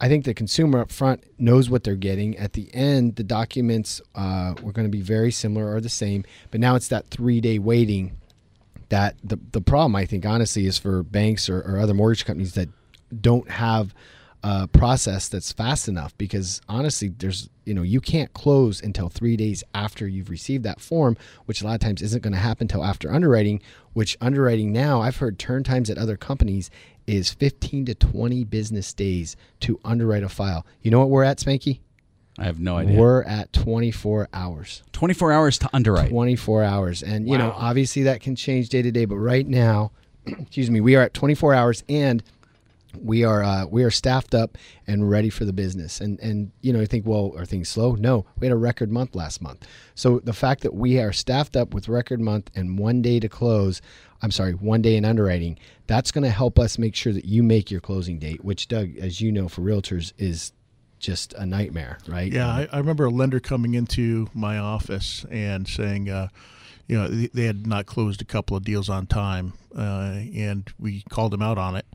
I 0.00 0.08
think 0.08 0.24
the 0.24 0.34
consumer 0.34 0.80
up 0.80 0.90
front 0.92 1.24
knows 1.38 1.70
what 1.70 1.84
they're 1.84 1.96
getting. 1.96 2.36
At 2.36 2.52
the 2.52 2.68
end, 2.74 3.16
the 3.16 3.22
documents 3.22 4.00
uh, 4.14 4.54
were 4.62 4.72
going 4.72 4.84
to 4.86 4.90
be 4.90 5.00
very 5.00 5.32
similar 5.32 5.74
or 5.74 5.80
the 5.80 5.88
same, 5.88 6.24
but 6.50 6.60
now 6.60 6.74
it's 6.74 6.88
that 6.88 7.06
three 7.08 7.40
day 7.40 7.58
waiting. 7.58 8.16
That 8.88 9.16
the 9.22 9.38
the 9.52 9.60
problem 9.60 9.96
I 9.96 10.06
think 10.06 10.24
honestly 10.24 10.66
is 10.66 10.78
for 10.78 11.02
banks 11.02 11.48
or, 11.48 11.60
or 11.60 11.78
other 11.78 11.94
mortgage 11.94 12.24
companies 12.24 12.54
that 12.54 12.68
don't 13.20 13.50
have 13.50 13.94
a 14.42 14.68
process 14.68 15.28
that's 15.28 15.50
fast 15.50 15.88
enough 15.88 16.16
because 16.18 16.60
honestly 16.68 17.08
there's 17.08 17.48
you 17.64 17.74
know 17.74 17.82
you 17.82 18.00
can't 18.00 18.32
close 18.32 18.80
until 18.80 19.08
three 19.08 19.36
days 19.36 19.64
after 19.74 20.06
you've 20.06 20.30
received 20.30 20.62
that 20.62 20.80
form 20.80 21.16
which 21.46 21.62
a 21.62 21.64
lot 21.64 21.74
of 21.74 21.80
times 21.80 22.02
isn't 22.02 22.22
going 22.22 22.34
to 22.34 22.38
happen 22.38 22.64
until 22.64 22.84
after 22.84 23.10
underwriting 23.10 23.60
which 23.94 24.16
underwriting 24.20 24.72
now 24.72 25.00
i've 25.00 25.16
heard 25.16 25.38
turn 25.38 25.64
times 25.64 25.88
at 25.88 25.96
other 25.96 26.16
companies 26.16 26.70
is 27.06 27.32
15 27.32 27.86
to 27.86 27.94
20 27.94 28.44
business 28.44 28.92
days 28.92 29.36
to 29.60 29.78
underwrite 29.84 30.22
a 30.22 30.28
file. 30.28 30.66
You 30.82 30.90
know 30.90 30.98
what 30.98 31.10
we're 31.10 31.24
at 31.24 31.38
spanky 31.38 31.80
I 32.38 32.44
have 32.44 32.60
no 32.60 32.76
idea. 32.76 32.98
we're 32.98 33.22
at 33.22 33.52
24 33.52 34.28
hours. 34.32 34.82
24 34.92 35.32
hours 35.32 35.58
to 35.58 35.70
underwrite. 35.72 36.10
24 36.10 36.62
hours. 36.62 37.02
And 37.02 37.28
you 37.28 37.38
know 37.38 37.52
obviously 37.56 38.02
that 38.04 38.20
can 38.20 38.36
change 38.36 38.68
day 38.68 38.82
to 38.82 38.90
day 38.90 39.04
but 39.04 39.16
right 39.16 39.46
now 39.46 39.92
excuse 40.26 40.70
me 40.70 40.80
we 40.80 40.96
are 40.96 41.02
at 41.02 41.14
24 41.14 41.54
hours 41.54 41.84
and 41.88 42.22
we 43.02 43.24
are 43.24 43.42
uh, 43.42 43.66
we 43.66 43.84
are 43.84 43.90
staffed 43.90 44.34
up 44.34 44.56
and 44.86 45.08
ready 45.10 45.30
for 45.30 45.44
the 45.44 45.52
business. 45.52 46.00
And 46.00 46.18
and 46.20 46.50
you 46.62 46.72
know 46.72 46.80
you 46.80 46.86
think 46.86 47.06
well 47.06 47.32
are 47.36 47.44
things 47.44 47.68
slow? 47.68 47.94
No. 47.94 48.26
We 48.38 48.46
had 48.46 48.52
a 48.52 48.56
record 48.58 48.90
month 48.90 49.14
last 49.14 49.42
month. 49.42 49.66
So 49.94 50.20
the 50.20 50.32
fact 50.32 50.62
that 50.62 50.74
we 50.74 50.98
are 50.98 51.12
staffed 51.12 51.56
up 51.56 51.74
with 51.74 51.88
record 51.88 52.20
month 52.20 52.50
and 52.54 52.78
one 52.78 53.02
day 53.02 53.20
to 53.20 53.28
close 53.28 53.80
i'm 54.22 54.30
sorry 54.30 54.52
one 54.52 54.80
day 54.80 54.96
in 54.96 55.04
underwriting 55.04 55.58
that's 55.86 56.10
going 56.10 56.24
to 56.24 56.30
help 56.30 56.58
us 56.58 56.78
make 56.78 56.94
sure 56.94 57.12
that 57.12 57.26
you 57.26 57.42
make 57.42 57.70
your 57.70 57.80
closing 57.80 58.18
date 58.18 58.42
which 58.44 58.66
doug 58.68 58.96
as 58.96 59.20
you 59.20 59.30
know 59.30 59.48
for 59.48 59.60
realtors 59.60 60.12
is 60.18 60.52
just 60.98 61.32
a 61.34 61.44
nightmare 61.44 61.98
right 62.08 62.32
Yeah, 62.32 62.48
I, 62.48 62.68
I 62.72 62.78
remember 62.78 63.04
a 63.04 63.10
lender 63.10 63.40
coming 63.40 63.74
into 63.74 64.28
my 64.34 64.58
office 64.58 65.24
and 65.30 65.68
saying, 65.68 66.08
uh, 66.08 66.28
you 66.86 66.96
know, 66.96 67.08
they, 67.08 67.44
had 67.44 67.66
not 67.66 67.86
closed 67.86 68.22
a 68.22 68.24
couple 68.24 68.56
of 68.56 68.64
deals 68.64 68.88
on 68.88 69.06
time, 69.06 69.54
uh, 69.76 70.20
and 70.34 70.68
we 70.78 71.02
called 71.08 71.34
him 71.34 71.42
out 71.42 71.58
on 71.58 71.76
it. 71.76 71.86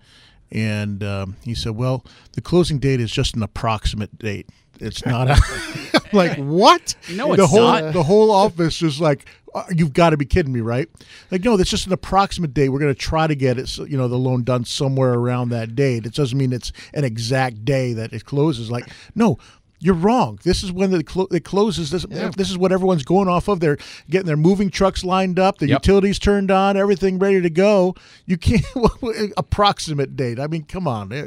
And 0.52 1.02
um, 1.02 1.38
he 1.44 1.56
said, 1.56 1.78
"Well, 1.78 2.06
the 2.34 2.42
closing 2.42 2.78
date 2.78 3.00
is 3.00 3.10
just 3.10 3.36
an 3.36 3.42
approximate 3.44 4.20
date. 4.20 4.50
It's 4.82 5.06
not 5.06 5.30
a." 5.30 5.38
Like 6.14 6.38
what? 6.38 6.96
No, 7.14 7.36
the 7.36 7.44
it's 7.44 7.52
whole 7.52 7.62
not. 7.62 7.94
the 7.94 8.04
whole 8.04 8.32
office 8.32 8.82
is 8.82 9.00
like, 9.00 9.26
uh, 9.56 9.64
"You've 9.76 9.94
got 9.94 10.12
to 10.12 10.18
be 10.18 10.26
kidding 10.26 10.52
me, 10.54 10.62
right?" 10.62 10.90
Like, 11.32 11.44
no, 11.44 11.58
that's 11.58 11.70
just 11.70 11.88
an 11.88 11.94
approximate 11.94 12.54
date. 12.54 12.70
We're 12.70 12.80
going 12.80 12.94
to 12.94 13.00
try 13.00 13.28
to 13.28 13.36
get 13.36 13.58
it, 13.58 13.68
so, 13.70 13.86
you 13.86 13.98
know, 13.98 14.08
the 14.08 14.18
loan 14.18 14.44
done 14.44 14.66
somewhere 14.66 15.14
around 15.14 15.50
that 15.50 15.76
date. 15.76 16.06
It 16.06 16.14
doesn't 16.14 16.38
mean 16.38 16.52
it's 16.54 16.72
an 16.94 17.04
exact 17.04 17.64
day 17.66 17.94
that 17.94 18.14
it 18.14 18.26
closes. 18.26 18.70
Like, 18.72 18.88
no. 19.16 19.38
You're 19.84 19.96
wrong. 19.96 20.38
This 20.44 20.62
is 20.62 20.72
when 20.72 20.94
it, 20.94 21.08
clo- 21.08 21.28
it 21.32 21.44
closes. 21.44 21.90
This, 21.90 22.06
this 22.38 22.52
is 22.52 22.56
what 22.56 22.72
everyone's 22.72 23.02
going 23.02 23.28
off 23.28 23.48
of. 23.48 23.62
They're 23.62 23.80
getting 24.12 24.28
their 24.28 24.38
moving 24.38 24.70
trucks 24.70 25.04
lined 25.04 25.40
up, 25.40 25.58
the 25.58 25.70
Yep. 25.70 25.78
utilities 25.84 26.20
turned 26.20 26.52
on, 26.52 26.78
everything 26.78 27.18
ready 27.18 27.42
to 27.42 27.50
go. 27.50 27.96
You 28.28 28.38
can't 28.38 28.64
approximate 29.38 30.16
date. 30.16 30.40
I 30.40 30.46
mean, 30.46 30.66
come 30.66 30.88
on. 30.88 31.12
Eh, 31.12 31.26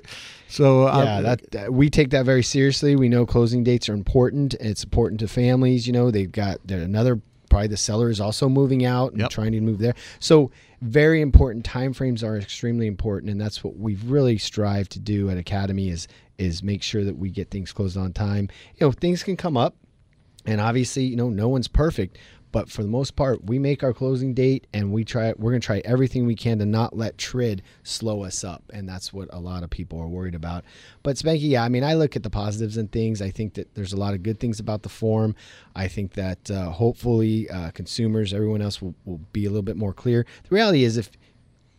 So 0.55 0.85
yeah, 0.85 0.93
uh, 0.93 1.23
that, 1.23 1.51
that 1.51 1.73
we 1.73 1.91
take 1.91 2.11
that 2.11 2.25
very 2.25 2.45
seriously. 2.45 2.95
We 2.95 3.09
know 3.09 3.27
closing 3.27 3.65
dates 3.65 3.89
are 3.89 3.93
important. 3.93 4.55
It's 4.55 4.85
important 4.85 5.19
to 5.19 5.27
families. 5.27 5.89
You 5.89 5.93
know, 5.93 6.13
they've 6.13 6.31
got 6.31 6.61
another 6.71 7.21
probably 7.51 7.67
the 7.67 7.77
seller 7.77 8.09
is 8.09 8.21
also 8.21 8.49
moving 8.49 8.85
out 8.85 9.11
and 9.13 9.21
Yep. 9.21 9.31
trying 9.31 9.51
to 9.51 9.61
move 9.61 9.79
there. 9.79 9.95
So 10.21 10.53
very 10.81 11.21
important. 11.21 11.65
Time 11.65 11.93
frames 11.93 12.23
are 12.23 12.37
extremely 12.37 12.87
important, 12.87 13.33
and 13.33 13.41
that's 13.41 13.65
what 13.65 13.77
we've 13.77 14.09
really 14.09 14.39
strived 14.39 14.93
to 14.93 15.01
do 15.01 15.29
at 15.29 15.39
Academy 15.39 15.89
is 15.89 16.07
is 16.39 16.63
make 16.63 16.85
sure 16.85 17.03
that 17.03 17.19
we 17.19 17.31
get 17.31 17.51
things 17.51 17.73
closed 17.73 17.97
on 17.97 18.13
time. 18.13 18.49
You 18.77 18.87
know, 18.87 18.93
things 18.93 19.25
can 19.25 19.37
come 19.37 19.57
up, 19.57 19.75
and 20.47 20.61
obviously, 20.61 21.03
you 21.03 21.17
know, 21.17 21.31
no 21.31 21.49
one's 21.49 21.69
perfect. 21.69 22.17
But 22.55 22.71
for 22.71 22.85
the 22.85 22.89
most 22.89 23.17
part, 23.17 23.47
we 23.47 23.59
make 23.59 23.83
our 23.83 23.93
closing 23.93 24.33
date, 24.33 24.69
and 24.73 24.93
we 24.93 25.05
try. 25.05 25.35
We're 25.37 25.51
going 25.51 25.61
to 25.61 25.67
try 25.67 25.83
everything 25.85 26.25
we 26.25 26.37
can 26.37 26.61
to 26.61 26.65
not 26.65 26.97
let 26.97 27.19
TRID 27.19 27.63
slow 27.83 28.23
us 28.23 28.45
up, 28.45 28.63
and 28.73 28.89
that's 28.89 29.13
what 29.13 29.29
a 29.33 29.41
lot 29.41 29.65
of 29.65 29.71
people 29.71 29.99
are 30.01 30.07
worried 30.07 30.37
about. 30.37 30.63
But 31.03 31.17
Spanky, 31.17 31.51
yeah, 31.51 31.65
I 31.65 31.69
mean, 31.69 31.83
I 31.83 31.95
look 31.95 32.15
at 32.15 32.23
the 32.23 32.31
positives 32.31 32.77
and 32.77 32.93
things. 32.93 33.21
I 33.21 33.33
think 33.33 33.55
that 33.55 33.75
there's 33.75 33.93
a 33.93 33.97
lot 33.97 34.15
of 34.15 34.23
good 34.23 34.39
things 34.39 34.61
about 34.61 34.85
the 34.85 34.89
form. 34.89 35.35
I 35.75 35.89
think 35.89 36.13
that 36.13 36.49
uh, 36.49 36.71
hopefully 36.71 37.51
uh, 37.51 37.73
consumers, 37.73 38.33
everyone 38.33 38.63
else, 38.63 38.81
will, 38.81 38.95
will 39.05 39.19
be 39.33 39.47
a 39.47 39.49
little 39.49 39.63
bit 39.63 39.77
more 39.77 39.93
clear. 39.93 40.25
The 40.49 40.55
reality 40.55 40.85
is, 40.85 40.97
if 40.97 41.11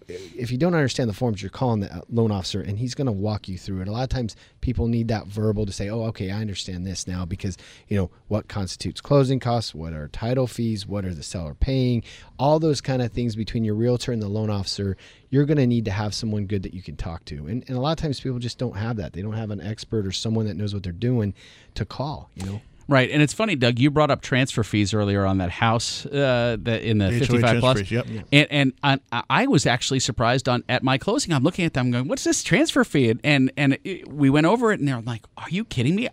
if 0.08 0.52
you 0.52 0.58
don't 0.58 0.74
understand 0.74 1.10
the 1.10 1.14
forms, 1.14 1.42
you're 1.42 1.50
calling 1.50 1.80
the 1.80 1.94
uh, 1.94 2.02
loan 2.10 2.32
officer, 2.32 2.62
and 2.62 2.78
he's 2.78 2.96
going 2.96 3.08
to 3.08 3.12
walk 3.12 3.48
you 3.48 3.58
through 3.58 3.82
it. 3.82 3.88
A 3.88 3.92
lot 3.92 4.04
of 4.04 4.10
times, 4.10 4.36
people 4.62 4.88
need 4.88 5.08
that 5.08 5.28
verbal 5.28 5.66
to 5.66 5.72
say, 5.72 5.90
"Oh, 5.90 6.04
okay, 6.04 6.32
I 6.32 6.42
understand 6.42 6.86
this 6.86 7.08
now," 7.08 7.26
because 7.26 7.58
you 7.88 7.98
know 7.98 8.12
what 8.28 8.48
constitutes 8.48 9.02
closing 9.02 9.40
costs, 9.40 9.74
what 9.74 9.94
are 9.94 10.08
title 10.10 10.48
fees, 10.48 10.86
what 10.86 11.06
are 11.06 11.14
the 11.14 11.24
seller 11.24 11.56
paying, 11.56 12.04
all 12.38 12.60
those 12.60 12.82
kind 12.82 13.02
of 13.02 13.12
things 13.12 13.36
between 13.36 13.64
your 13.64 13.76
realtor 13.76 14.12
and 14.12 14.22
the 14.22 14.28
loan 14.28 14.50
officer. 14.50 14.98
You're 15.30 15.46
going 15.46 15.58
to 15.58 15.68
need 15.68 15.86
to 15.86 15.92
have 15.92 16.14
someone 16.14 16.46
good 16.46 16.64
that 16.64 16.74
you 16.74 16.82
can 16.82 16.96
talk 16.96 17.26
to, 17.26 17.48
and, 17.48 17.64
and 17.68 17.78
a 17.78 17.82
lot 17.82 17.92
of 17.92 17.98
times 17.98 18.20
people 18.20 18.40
just 18.40 18.58
don't 18.58 18.78
have 18.78 18.98
that. 18.98 19.14
They 19.14 19.22
don't 19.22 19.34
have 19.34 19.52
an 19.52 19.62
expert 19.62 20.06
or 20.06 20.12
someone 20.12 20.46
that 20.46 20.56
knows 20.56 20.74
what 20.74 20.84
they're 20.84 20.94
doing 20.94 21.34
to 21.76 21.86
call. 21.86 22.30
You 22.36 22.46
know. 22.46 22.62
Right, 22.88 23.10
and 23.10 23.22
it's 23.22 23.34
funny, 23.34 23.56
Doug. 23.56 23.80
You 23.80 23.90
brought 23.90 24.12
up 24.12 24.22
transfer 24.22 24.62
fees 24.64 24.94
earlier 24.94 25.26
on 25.26 25.40
that 25.40 25.50
house 25.50 26.06
uh, 26.06 26.56
that 26.62 26.84
in 26.84 27.00
the 27.00 27.10
HOA 27.10 27.20
fifty-five 27.20 27.60
plus. 27.60 27.80
fees, 27.80 27.92
yep. 27.92 28.08
And 28.32 28.48
and 28.84 29.00
I, 29.12 29.24
I 29.30 29.48
was 29.48 29.66
actually 29.66 30.00
surprised 30.00 30.48
on 30.48 30.64
at 30.70 30.84
my 30.84 30.98
closing. 31.00 31.34
I'm 31.34 31.44
looking 31.44 31.66
at 31.66 31.74
them, 31.74 31.90
going, 31.90 32.08
"What's 32.08 32.24
this 32.24 32.44
transfer 32.44 32.84
fee?" 32.84 33.10
And 33.10 33.20
and, 33.24 33.52
and 33.58 33.78
it, 33.84 34.08
we 34.08 34.30
went 34.30 34.46
over 34.46 34.72
it, 34.72 34.80
and 34.80 34.88
they're 34.88 35.02
like, 35.02 35.26
"Are 35.38 35.50
you 35.50 35.66
kidding 35.66 35.96
me? 35.96 36.10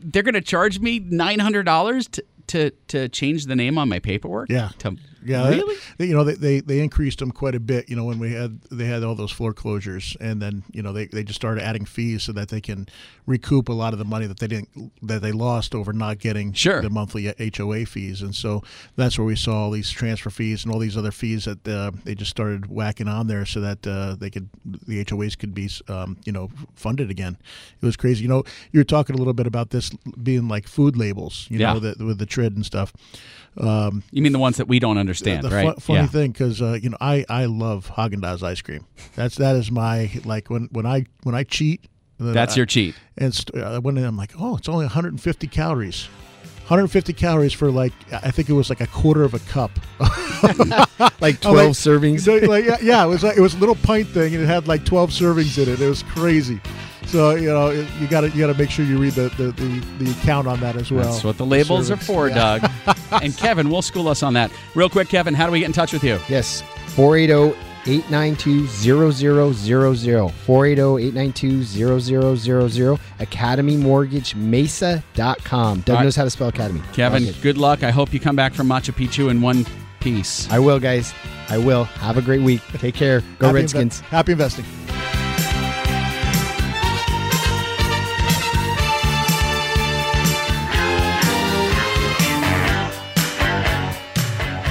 They're 0.00 0.22
going 0.22 0.34
to 0.34 0.40
charge 0.40 0.80
me 0.80 0.98
nine 0.98 1.40
hundred 1.40 1.64
dollars 1.64 2.08
to." 2.08 2.24
To, 2.52 2.70
to 2.86 3.10
change 3.10 3.44
the 3.44 3.54
name 3.54 3.76
on 3.76 3.90
my 3.90 3.98
paperwork, 3.98 4.48
Yeah. 4.48 4.70
to 4.78 4.96
Yeah, 5.28 5.48
Really? 5.48 5.76
They, 5.98 6.06
you 6.06 6.14
know, 6.14 6.24
they, 6.24 6.34
they 6.34 6.60
they 6.60 6.80
increased 6.80 7.18
them 7.18 7.30
quite 7.30 7.54
a 7.54 7.60
bit. 7.60 7.88
You 7.88 7.96
know, 7.96 8.04
when 8.04 8.18
we 8.18 8.32
had 8.32 8.60
they 8.70 8.86
had 8.86 9.02
all 9.04 9.14
those 9.14 9.30
foreclosures, 9.32 10.16
and 10.20 10.40
then 10.42 10.62
you 10.72 10.82
know 10.82 10.92
they, 10.92 11.06
they 11.06 11.22
just 11.22 11.38
started 11.38 11.62
adding 11.62 11.84
fees 11.84 12.22
so 12.22 12.32
that 12.32 12.48
they 12.48 12.60
can 12.60 12.86
recoup 13.26 13.68
a 13.68 13.72
lot 13.72 13.92
of 13.92 13.98
the 13.98 14.04
money 14.04 14.26
that 14.26 14.38
they 14.38 14.46
didn't 14.46 14.92
that 15.02 15.20
they 15.22 15.32
lost 15.32 15.74
over 15.74 15.92
not 15.92 16.18
getting 16.18 16.52
Sure. 16.52 16.80
the 16.80 16.90
monthly 16.90 17.32
HOA 17.56 17.84
fees, 17.86 18.22
and 18.22 18.34
so 18.34 18.62
that's 18.96 19.18
where 19.18 19.26
we 19.26 19.36
saw 19.36 19.64
all 19.64 19.70
these 19.70 19.90
transfer 19.90 20.30
fees 20.30 20.64
and 20.64 20.72
all 20.72 20.78
these 20.80 20.96
other 20.96 21.10
fees 21.12 21.44
that 21.44 21.66
uh, 21.68 21.90
they 22.04 22.14
just 22.14 22.30
started 22.30 22.66
whacking 22.66 23.08
on 23.08 23.26
there 23.26 23.44
so 23.44 23.60
that 23.60 23.86
uh, 23.86 24.14
they 24.18 24.30
could 24.30 24.48
the 24.64 25.04
HOAs 25.04 25.36
could 25.38 25.54
be 25.54 25.68
um, 25.88 26.16
you 26.24 26.32
know 26.32 26.48
funded 26.74 27.10
again. 27.10 27.36
It 27.80 27.84
was 27.86 27.96
crazy. 27.96 28.22
You 28.22 28.28
know, 28.28 28.44
you 28.72 28.80
were 28.80 28.84
talking 28.84 29.14
a 29.14 29.18
little 29.18 29.34
bit 29.34 29.46
about 29.46 29.70
this 29.70 29.90
being 30.22 30.48
like 30.48 30.66
food 30.68 30.96
labels. 30.96 31.46
You 31.50 31.58
Yeah. 31.58 31.74
know, 31.74 31.80
that 31.80 31.98
with 31.98 32.18
the 32.18 32.26
TRID 32.26 32.54
and 32.56 32.64
stuff. 32.64 32.92
Um, 33.60 34.02
You 34.12 34.22
mean 34.22 34.32
the 34.32 34.38
ones 34.38 34.56
that 34.58 34.68
we 34.68 34.78
don't 34.78 34.98
understand, 34.98 35.42
the 35.42 35.50
right? 35.50 35.74
fu- 35.74 35.80
funny 35.80 36.00
yeah. 36.00 36.06
thing, 36.06 36.30
because 36.32 36.62
uh, 36.62 36.78
you 36.80 36.90
know, 36.90 36.96
I 37.00 37.24
I 37.28 37.46
love 37.46 37.90
Haagen 37.96 38.20
Dazs 38.20 38.42
ice 38.42 38.62
cream. 38.62 38.86
That's 39.16 39.36
that 39.36 39.56
is 39.56 39.70
my 39.70 40.10
like 40.24 40.48
when 40.48 40.68
when 40.72 40.86
I 40.86 41.06
when 41.24 41.34
I 41.34 41.44
cheat. 41.44 41.84
That's 42.20 42.54
I- 42.54 42.56
your 42.56 42.66
cheat. 42.66 42.94
And 43.16 43.34
st- 43.34 43.62
I 43.62 43.78
went 43.78 43.98
in, 43.98 44.04
I'm 44.04 44.16
like, 44.16 44.32
oh, 44.38 44.56
it's 44.56 44.68
only 44.68 44.84
150 44.86 45.46
calories. 45.48 46.08
150 46.68 47.12
calories 47.14 47.52
for 47.52 47.70
like 47.70 47.92
I 48.12 48.30
think 48.30 48.48
it 48.48 48.52
was 48.52 48.68
like 48.68 48.80
a 48.80 48.86
quarter 48.88 49.22
of 49.24 49.34
a 49.34 49.38
cup. 49.40 49.70
Like 51.20 51.40
12 51.40 51.54
like- 51.56 51.66
servings. 51.70 52.48
like, 52.48 52.64
yeah, 52.64 52.76
yeah, 52.80 53.04
it 53.04 53.08
was 53.08 53.22
like, 53.24 53.36
it 53.36 53.40
was 53.40 53.54
a 53.54 53.58
little 53.58 53.74
pint 53.76 54.08
thing, 54.08 54.34
and 54.34 54.42
it 54.42 54.46
had 54.46 54.68
like 54.68 54.84
12 54.84 55.10
servings 55.10 55.60
in 55.60 55.72
it. 55.72 55.80
It 55.80 55.88
was 55.88 56.02
crazy. 56.04 56.60
So 57.08 57.34
you 57.36 57.48
know, 57.48 57.70
you 57.70 58.06
got 58.08 58.20
to 58.22 58.28
you 58.30 58.38
got 58.46 58.52
to 58.52 58.58
make 58.58 58.68
sure 58.70 58.84
you 58.84 58.98
read 58.98 59.14
the, 59.14 59.28
the, 59.38 59.52
the, 59.52 59.82
the 60.04 60.10
account 60.10 60.46
on 60.46 60.60
that 60.60 60.76
as 60.76 60.90
well. 60.92 61.10
That's 61.10 61.24
what 61.24 61.38
the 61.38 61.46
labels 61.46 61.90
are 61.90 61.96
for, 61.96 62.28
Yeah. 62.28 62.58
Doug. 62.58 62.70
and 63.22 63.34
Kevin 63.36 63.70
will 63.70 63.80
school 63.82 64.08
us 64.08 64.22
on 64.22 64.34
that. 64.34 64.50
Real 64.74 64.90
quick, 64.90 65.08
Kevin, 65.08 65.32
how 65.34 65.46
do 65.46 65.52
we 65.52 65.60
get 65.60 65.66
in 65.66 65.72
touch 65.72 65.92
with 65.94 66.04
you? 66.04 66.18
Yes, 66.28 66.62
480 66.88 67.56
892 67.86 68.66
0000. 68.66 70.30
480 70.30 71.06
892 71.08 72.36
0000. 72.36 72.98
AcademyMortgageMesa.com. 73.20 75.80
Doug 75.80 75.88
All 75.90 75.96
right. 75.96 76.02
knows 76.04 76.16
how 76.16 76.24
to 76.24 76.30
spell 76.30 76.48
Academy. 76.48 76.82
Kevin, 76.92 77.24
Love 77.26 77.42
good 77.42 77.56
luck. 77.58 77.82
I 77.82 77.90
hope 77.90 78.12
you 78.12 78.20
come 78.20 78.36
back 78.36 78.52
from 78.54 78.68
Machu 78.68 78.92
Picchu 78.92 79.30
in 79.30 79.40
one 79.40 79.64
piece. 80.00 80.50
I 80.50 80.58
will, 80.58 80.78
guys. 80.78 81.14
I 81.48 81.56
will. 81.58 81.84
Have 81.84 82.18
a 82.18 82.22
great 82.22 82.42
week. 82.42 82.60
Take 82.74 82.94
care. 82.94 83.20
Go 83.38 83.46
Happy 83.46 83.54
Redskins. 83.60 84.00
inve- 84.02 84.08
happy 84.08 84.32
investing. 84.32 84.64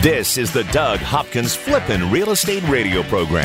This 0.07 0.37
is 0.37 0.53
the 0.53 0.63
Doug 0.71 0.99
Hopkins 0.99 1.53
Flippin' 1.53 2.09
Real 2.09 2.31
Estate 2.31 2.63
Radio 2.69 3.03
Program. 3.03 3.43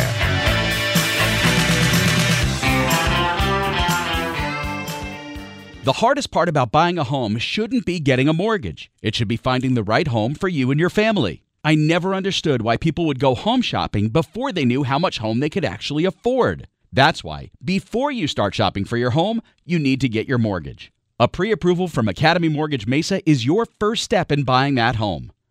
The 5.83 5.95
hardest 5.95 6.31
part 6.31 6.49
about 6.49 6.71
buying 6.71 6.99
a 6.99 7.03
home 7.03 7.37
shouldn't 7.39 7.85
be 7.85 7.99
getting 7.99 8.29
a 8.29 8.33
mortgage. 8.33 8.93
It 9.03 9.17
should 9.17 9.27
be 9.27 9.37
finding 9.37 9.75
the 9.75 9.83
right 9.83 10.07
home 10.07 10.37
for 10.37 10.47
you 10.47 10.71
and 10.71 10.79
your 10.79 10.89
family. 10.89 11.43
I 11.65 11.75
never 11.75 12.15
understood 12.15 12.63
why 12.63 12.77
people 12.77 13.07
would 13.07 13.19
go 13.19 13.35
home 13.35 13.61
shopping 13.61 14.11
before 14.11 14.53
they 14.53 14.65
knew 14.65 14.85
how 14.85 15.01
much 15.01 15.19
home 15.19 15.41
they 15.41 15.51
could 15.51 15.65
actually 15.65 16.05
afford. 16.05 16.69
That's 16.93 17.25
why, 17.25 17.51
before 17.65 18.13
you 18.13 18.29
start 18.29 18.55
shopping 18.55 18.85
for 18.85 18.97
your 18.97 19.11
home, 19.11 19.43
you 19.65 19.81
need 19.81 20.01
to 20.03 20.09
get 20.09 20.29
your 20.29 20.39
mortgage. 20.39 20.93
A 21.19 21.27
pre 21.27 21.51
approval 21.51 21.89
from 21.89 22.07
Academy 22.07 22.49
Mortgage 22.49 22.87
Mesa 22.87 23.21
is 23.29 23.45
your 23.45 23.67
first 23.81 24.05
step 24.05 24.31
in 24.31 24.45
buying 24.45 24.77
that 24.77 24.95
home. 24.95 25.32